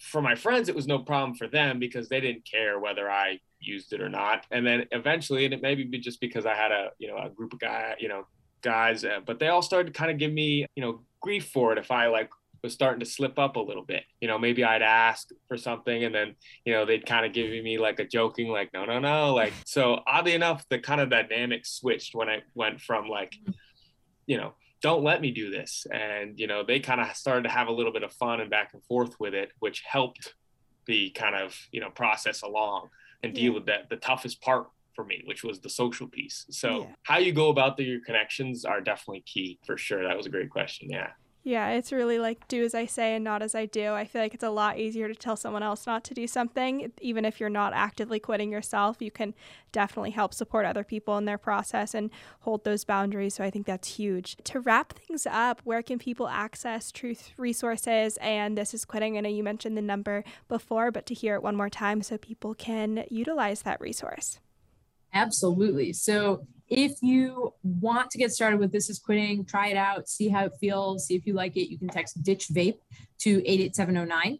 for 0.01 0.21
my 0.21 0.35
friends, 0.35 0.67
it 0.67 0.75
was 0.75 0.87
no 0.87 0.99
problem 0.99 1.35
for 1.35 1.47
them 1.47 1.79
because 1.79 2.09
they 2.09 2.19
didn't 2.19 2.45
care 2.45 2.79
whether 2.79 3.09
I 3.09 3.39
used 3.59 3.93
it 3.93 4.01
or 4.01 4.09
not. 4.09 4.45
And 4.51 4.65
then 4.65 4.85
eventually, 4.91 5.45
and 5.45 5.53
it 5.53 5.61
maybe 5.61 5.83
be 5.83 5.99
just 5.99 6.19
because 6.19 6.45
I 6.45 6.55
had 6.55 6.71
a 6.71 6.89
you 6.97 7.07
know 7.07 7.17
a 7.17 7.29
group 7.29 7.53
of 7.53 7.59
guy 7.59 7.95
you 7.99 8.09
know 8.09 8.25
guys, 8.61 9.05
uh, 9.05 9.19
but 9.25 9.39
they 9.39 9.47
all 9.47 9.61
started 9.61 9.93
to 9.93 9.97
kind 9.97 10.11
of 10.11 10.17
give 10.17 10.31
me 10.31 10.65
you 10.75 10.83
know 10.83 11.01
grief 11.21 11.49
for 11.49 11.71
it 11.71 11.77
if 11.77 11.91
I 11.91 12.07
like 12.07 12.29
was 12.63 12.73
starting 12.73 12.99
to 12.99 13.05
slip 13.05 13.39
up 13.39 13.55
a 13.55 13.59
little 13.59 13.83
bit. 13.83 14.03
You 14.19 14.27
know, 14.27 14.37
maybe 14.37 14.63
I'd 14.63 14.81
ask 14.81 15.29
for 15.47 15.57
something 15.57 16.03
and 16.03 16.13
then, 16.13 16.35
you 16.65 16.73
know, 16.73 16.85
they'd 16.85 17.05
kind 17.05 17.25
of 17.25 17.33
give 17.33 17.49
me 17.49 17.77
like 17.77 17.99
a 17.99 18.05
joking, 18.05 18.49
like, 18.49 18.71
no, 18.73 18.85
no, 18.85 18.99
no. 18.99 19.33
Like, 19.33 19.53
so 19.65 19.99
oddly 20.05 20.33
enough, 20.33 20.63
the 20.69 20.79
kind 20.79 21.01
of 21.01 21.09
dynamic 21.09 21.65
switched 21.65 22.13
when 22.13 22.29
I 22.29 22.43
went 22.53 22.79
from 22.79 23.07
like, 23.07 23.35
you 24.27 24.37
know, 24.37 24.53
don't 24.81 25.03
let 25.03 25.21
me 25.21 25.31
do 25.31 25.49
this. 25.49 25.85
And, 25.91 26.39
you 26.39 26.47
know, 26.47 26.63
they 26.63 26.79
kind 26.79 26.99
of 27.01 27.15
started 27.15 27.43
to 27.43 27.49
have 27.49 27.67
a 27.67 27.71
little 27.71 27.93
bit 27.93 28.03
of 28.03 28.11
fun 28.13 28.41
and 28.41 28.49
back 28.49 28.73
and 28.73 28.83
forth 28.83 29.19
with 29.19 29.33
it, 29.33 29.51
which 29.59 29.81
helped 29.81 30.33
the 30.85 31.11
kind 31.11 31.35
of, 31.35 31.55
you 31.71 31.79
know, 31.79 31.89
process 31.89 32.41
along 32.41 32.89
and 33.23 33.33
deal 33.33 33.45
yeah. 33.45 33.51
with 33.51 33.65
that, 33.67 33.89
the 33.89 33.97
toughest 33.97 34.41
part 34.41 34.67
for 34.95 35.05
me, 35.05 35.21
which 35.25 35.43
was 35.43 35.59
the 35.59 35.69
social 35.69 36.07
piece. 36.07 36.45
So 36.49 36.81
yeah. 36.81 36.87
how 37.03 37.17
you 37.19 37.31
go 37.31 37.49
about 37.49 37.77
the, 37.77 37.83
your 37.83 38.01
connections 38.01 38.65
are 38.65 38.81
definitely 38.81 39.21
key 39.21 39.59
for 39.65 39.77
sure. 39.77 40.03
That 40.03 40.17
was 40.17 40.25
a 40.25 40.29
great 40.29 40.49
question. 40.49 40.89
Yeah. 40.89 41.11
Yeah, 41.43 41.69
it's 41.69 41.91
really 41.91 42.19
like 42.19 42.47
do 42.47 42.63
as 42.63 42.75
I 42.75 42.85
say 42.85 43.15
and 43.15 43.23
not 43.23 43.41
as 43.41 43.55
I 43.55 43.65
do. 43.65 43.93
I 43.93 44.05
feel 44.05 44.21
like 44.21 44.35
it's 44.35 44.43
a 44.43 44.51
lot 44.51 44.77
easier 44.77 45.07
to 45.07 45.15
tell 45.15 45.35
someone 45.35 45.63
else 45.63 45.87
not 45.87 46.03
to 46.03 46.13
do 46.13 46.27
something. 46.27 46.91
Even 47.01 47.25
if 47.25 47.39
you're 47.39 47.49
not 47.49 47.73
actively 47.73 48.19
quitting 48.19 48.51
yourself, 48.51 48.97
you 48.99 49.09
can 49.09 49.33
definitely 49.71 50.11
help 50.11 50.35
support 50.35 50.67
other 50.67 50.83
people 50.83 51.17
in 51.17 51.25
their 51.25 51.39
process 51.39 51.95
and 51.95 52.11
hold 52.41 52.63
those 52.63 52.83
boundaries. 52.83 53.33
So 53.33 53.43
I 53.43 53.49
think 53.49 53.65
that's 53.65 53.95
huge. 53.95 54.37
To 54.43 54.59
wrap 54.59 54.93
things 54.93 55.25
up, 55.25 55.61
where 55.63 55.81
can 55.81 55.97
people 55.97 56.27
access 56.27 56.91
truth 56.91 57.31
resources? 57.37 58.17
And 58.21 58.55
this 58.55 58.75
is 58.75 58.85
quitting. 58.85 59.17
I 59.17 59.21
know 59.21 59.29
you 59.29 59.43
mentioned 59.43 59.75
the 59.75 59.81
number 59.81 60.23
before, 60.47 60.91
but 60.91 61.07
to 61.07 61.15
hear 61.15 61.33
it 61.33 61.41
one 61.41 61.55
more 61.55 61.69
time 61.71 62.03
so 62.03 62.19
people 62.19 62.53
can 62.53 63.05
utilize 63.09 63.63
that 63.63 63.81
resource. 63.81 64.39
Absolutely. 65.11 65.91
So 65.93 66.45
if 66.71 67.03
you 67.03 67.53
want 67.63 68.09
to 68.11 68.17
get 68.17 68.31
started 68.31 68.57
with 68.57 68.71
This 68.71 68.89
is 68.89 68.97
Quitting, 68.97 69.43
try 69.43 69.67
it 69.67 69.77
out, 69.77 70.07
see 70.07 70.29
how 70.29 70.45
it 70.45 70.53
feels, 70.57 71.05
see 71.05 71.15
if 71.15 71.27
you 71.27 71.33
like 71.33 71.57
it. 71.57 71.69
You 71.69 71.77
can 71.77 71.89
text 71.89 72.23
Ditch 72.23 72.47
Vape 72.47 72.77
to 73.19 73.45
88709. 73.45 74.39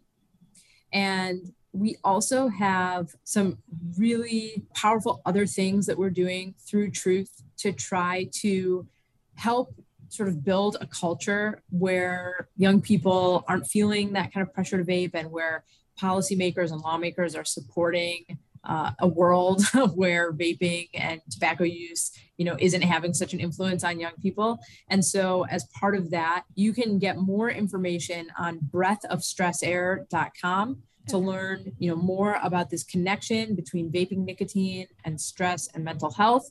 And 0.94 1.52
we 1.72 1.98
also 2.02 2.48
have 2.48 3.10
some 3.24 3.58
really 3.98 4.64
powerful 4.74 5.20
other 5.26 5.44
things 5.44 5.84
that 5.86 5.98
we're 5.98 6.10
doing 6.10 6.54
through 6.58 6.92
Truth 6.92 7.42
to 7.58 7.70
try 7.70 8.30
to 8.40 8.88
help 9.34 9.74
sort 10.08 10.30
of 10.30 10.42
build 10.42 10.78
a 10.80 10.86
culture 10.86 11.62
where 11.68 12.48
young 12.56 12.80
people 12.80 13.44
aren't 13.46 13.66
feeling 13.66 14.14
that 14.14 14.32
kind 14.32 14.46
of 14.46 14.54
pressure 14.54 14.78
to 14.78 14.84
vape 14.84 15.14
and 15.14 15.30
where 15.30 15.64
policymakers 16.00 16.72
and 16.72 16.80
lawmakers 16.80 17.36
are 17.36 17.44
supporting 17.44 18.24
uh, 18.64 18.90
a 19.00 19.06
world 19.06 19.62
where 19.94 20.32
vaping 20.32 20.88
and 20.94 21.20
tobacco 21.30 21.62
use 21.64 22.10
you 22.36 22.44
know 22.44 22.56
isn't 22.58 22.82
having 22.82 23.14
such 23.14 23.32
an 23.34 23.40
influence 23.40 23.82
on 23.84 24.00
young 24.00 24.14
people. 24.20 24.58
And 24.88 25.04
so 25.04 25.44
as 25.46 25.64
part 25.78 25.94
of 25.96 26.10
that 26.10 26.44
you 26.54 26.72
can 26.72 26.98
get 26.98 27.18
more 27.18 27.50
information 27.50 28.28
on 28.38 28.60
breathofstressair.com 28.70 30.82
to 31.08 31.18
learn 31.18 31.72
you 31.78 31.90
know 31.90 31.96
more 31.96 32.38
about 32.42 32.70
this 32.70 32.84
connection 32.84 33.56
between 33.56 33.90
vaping 33.90 34.24
nicotine 34.24 34.86
and 35.04 35.20
stress 35.20 35.68
and 35.74 35.84
mental 35.84 36.12
health. 36.12 36.48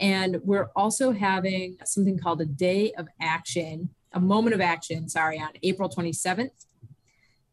And 0.00 0.40
we're 0.42 0.70
also 0.74 1.12
having 1.12 1.76
something 1.84 2.18
called 2.18 2.40
a 2.40 2.46
day 2.46 2.92
of 2.98 3.06
action 3.20 3.90
a 4.14 4.20
moment 4.20 4.54
of 4.54 4.60
action 4.60 5.08
sorry 5.08 5.38
on 5.38 5.48
april 5.62 5.88
27th 5.88 6.66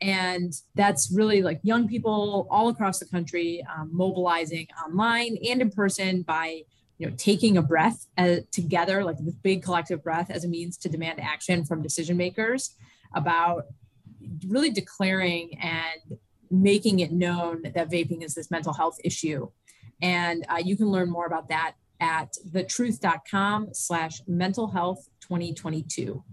and 0.02 0.54
that's 0.76 1.12
really 1.14 1.42
like 1.42 1.60
young 1.64 1.88
people 1.88 2.48
all 2.50 2.70
across 2.70 3.00
the 3.00 3.06
country 3.06 3.66
um, 3.76 3.90
mobilizing 3.92 4.68
online 4.86 5.38
and 5.50 5.62
in 5.62 5.70
person 5.70 6.22
by 6.22 6.62
you 6.98 7.08
know 7.08 7.14
taking 7.18 7.58
a 7.58 7.62
breath 7.62 8.08
uh, 8.18 8.38
together 8.52 9.04
like 9.04 9.18
this 9.20 9.36
big 9.36 9.62
collective 9.62 10.04
breath 10.04 10.30
as 10.30 10.44
a 10.44 10.48
means 10.48 10.78
to 10.78 10.90
demand 10.90 11.20
action 11.20 11.66
from 11.66 11.82
decision 11.82 12.16
makers 12.16 12.76
about 13.16 13.66
really 14.48 14.70
declaring 14.70 15.58
and 15.60 16.20
making 16.52 17.00
it 17.00 17.12
known 17.12 17.62
that 17.64 17.90
vaping 17.90 18.24
is 18.24 18.34
this 18.34 18.52
mental 18.52 18.74
health 18.74 18.98
issue. 19.04 19.50
And 20.02 20.46
uh, 20.50 20.62
you 20.64 20.78
can 20.78 20.88
learn 20.88 21.10
more 21.10 21.26
about 21.26 21.50
that 21.50 21.74
at 22.00 22.34
thetruth.com 22.52 23.70
slash 23.74 24.22
mental 24.28 24.70
health 24.70 25.08
2022 25.22 26.24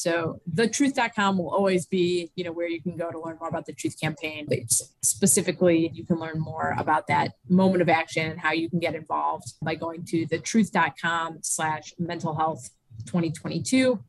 so 0.00 0.40
thetruth.com 0.54 1.38
will 1.38 1.50
always 1.50 1.86
be, 1.86 2.30
you 2.34 2.44
know, 2.44 2.52
where 2.52 2.68
you 2.68 2.80
can 2.80 2.96
go 2.96 3.10
to 3.10 3.20
learn 3.20 3.36
more 3.38 3.48
about 3.48 3.66
the 3.66 3.72
Truth 3.72 4.00
campaign. 4.00 4.46
But 4.48 4.58
specifically, 5.02 5.90
you 5.92 6.04
can 6.04 6.18
learn 6.18 6.40
more 6.40 6.74
about 6.78 7.06
that 7.08 7.32
moment 7.48 7.82
of 7.82 7.88
action 7.88 8.30
and 8.30 8.40
how 8.40 8.52
you 8.52 8.70
can 8.70 8.78
get 8.78 8.94
involved 8.94 9.52
by 9.62 9.74
going 9.74 10.04
to 10.06 10.26
thetruth.com 10.26 11.38
slash 11.42 11.92
mental 11.98 12.34
health 12.34 12.70
2022. 13.06 14.02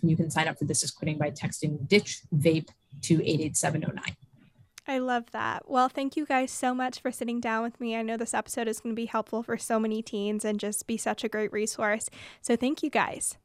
And 0.00 0.10
you 0.10 0.16
can 0.16 0.30
sign 0.30 0.48
up 0.48 0.58
for 0.58 0.64
This 0.64 0.82
is 0.82 0.90
Quitting 0.90 1.18
by 1.18 1.30
texting 1.30 1.86
Ditch 1.88 2.20
Vape 2.34 2.68
to 3.02 3.14
88709. 3.14 4.16
I 4.86 4.98
love 4.98 5.30
that. 5.32 5.68
Well, 5.68 5.90
thank 5.90 6.16
you 6.16 6.24
guys 6.24 6.50
so 6.50 6.74
much 6.74 7.00
for 7.00 7.12
sitting 7.12 7.40
down 7.40 7.62
with 7.62 7.78
me. 7.78 7.94
I 7.94 8.02
know 8.02 8.16
this 8.16 8.32
episode 8.32 8.68
is 8.68 8.80
going 8.80 8.94
to 8.94 9.00
be 9.00 9.04
helpful 9.04 9.42
for 9.42 9.58
so 9.58 9.78
many 9.78 10.00
teens 10.00 10.46
and 10.46 10.58
just 10.58 10.86
be 10.86 10.96
such 10.96 11.24
a 11.24 11.28
great 11.28 11.52
resource. 11.52 12.08
So, 12.40 12.56
thank 12.56 12.82
you 12.82 12.88
guys. 12.88 13.36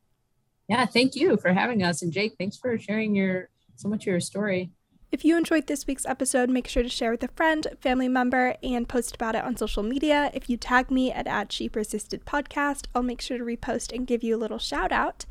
Yeah, 0.68 0.86
thank 0.86 1.16
you 1.16 1.38
for 1.38 1.54
having 1.54 1.84
us. 1.84 2.02
And 2.02 2.12
Jake, 2.12 2.36
thanks 2.38 2.58
for 2.58 2.78
sharing 2.78 3.16
your 3.16 3.50
so 3.76 3.90
much 3.90 4.04
of 4.04 4.08
your 4.08 4.20
story. 4.20 4.72
If 5.14 5.24
you 5.24 5.38
enjoyed 5.38 5.68
this 5.68 5.86
week's 5.86 6.08
episode, 6.08 6.50
make 6.50 6.68
sure 6.68 6.82
to 6.82 6.90
share 6.90 7.12
with 7.12 7.22
a 7.22 7.28
friend, 7.28 7.68
family 7.80 8.08
member, 8.08 8.56
and 8.64 8.90
post 8.90 9.14
about 9.14 9.36
it 9.36 9.44
on 9.44 9.56
social 9.56 9.84
media. 9.84 10.32
If 10.34 10.50
you 10.50 10.58
tag 10.58 10.90
me 10.90 11.12
at, 11.12 11.28
at 11.28 11.52
She 11.52 11.70
Persisted 11.70 12.26
Podcast, 12.26 12.88
I'll 12.96 13.04
make 13.04 13.22
sure 13.22 13.38
to 13.38 13.44
repost 13.44 13.96
and 13.96 14.08
give 14.08 14.24
you 14.24 14.36
a 14.36 14.40
little 14.40 14.58
shout 14.58 14.92
out. 14.92 15.26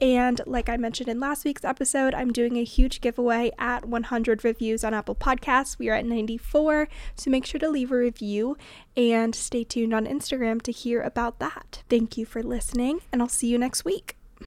And 0.00 0.40
like 0.44 0.68
I 0.68 0.76
mentioned 0.76 1.08
in 1.08 1.20
last 1.20 1.44
week's 1.44 1.64
episode, 1.64 2.14
I'm 2.14 2.32
doing 2.32 2.56
a 2.56 2.64
huge 2.64 3.00
giveaway 3.00 3.52
at 3.60 3.84
100 3.84 4.42
reviews 4.42 4.82
on 4.82 4.92
Apple 4.92 5.14
Podcasts. 5.14 5.78
We 5.78 5.88
are 5.88 5.94
at 5.94 6.04
94, 6.04 6.88
so 7.14 7.30
make 7.30 7.46
sure 7.46 7.60
to 7.60 7.70
leave 7.70 7.92
a 7.92 7.96
review 7.96 8.56
and 8.96 9.36
stay 9.36 9.62
tuned 9.62 9.94
on 9.94 10.04
Instagram 10.04 10.60
to 10.62 10.72
hear 10.72 11.00
about 11.00 11.38
that. 11.38 11.84
Thank 11.88 12.16
you 12.16 12.26
for 12.26 12.42
listening, 12.42 13.02
and 13.12 13.22
I'll 13.22 13.28
see 13.28 13.46
you 13.46 13.58
next 13.58 13.84
week. 13.84 14.17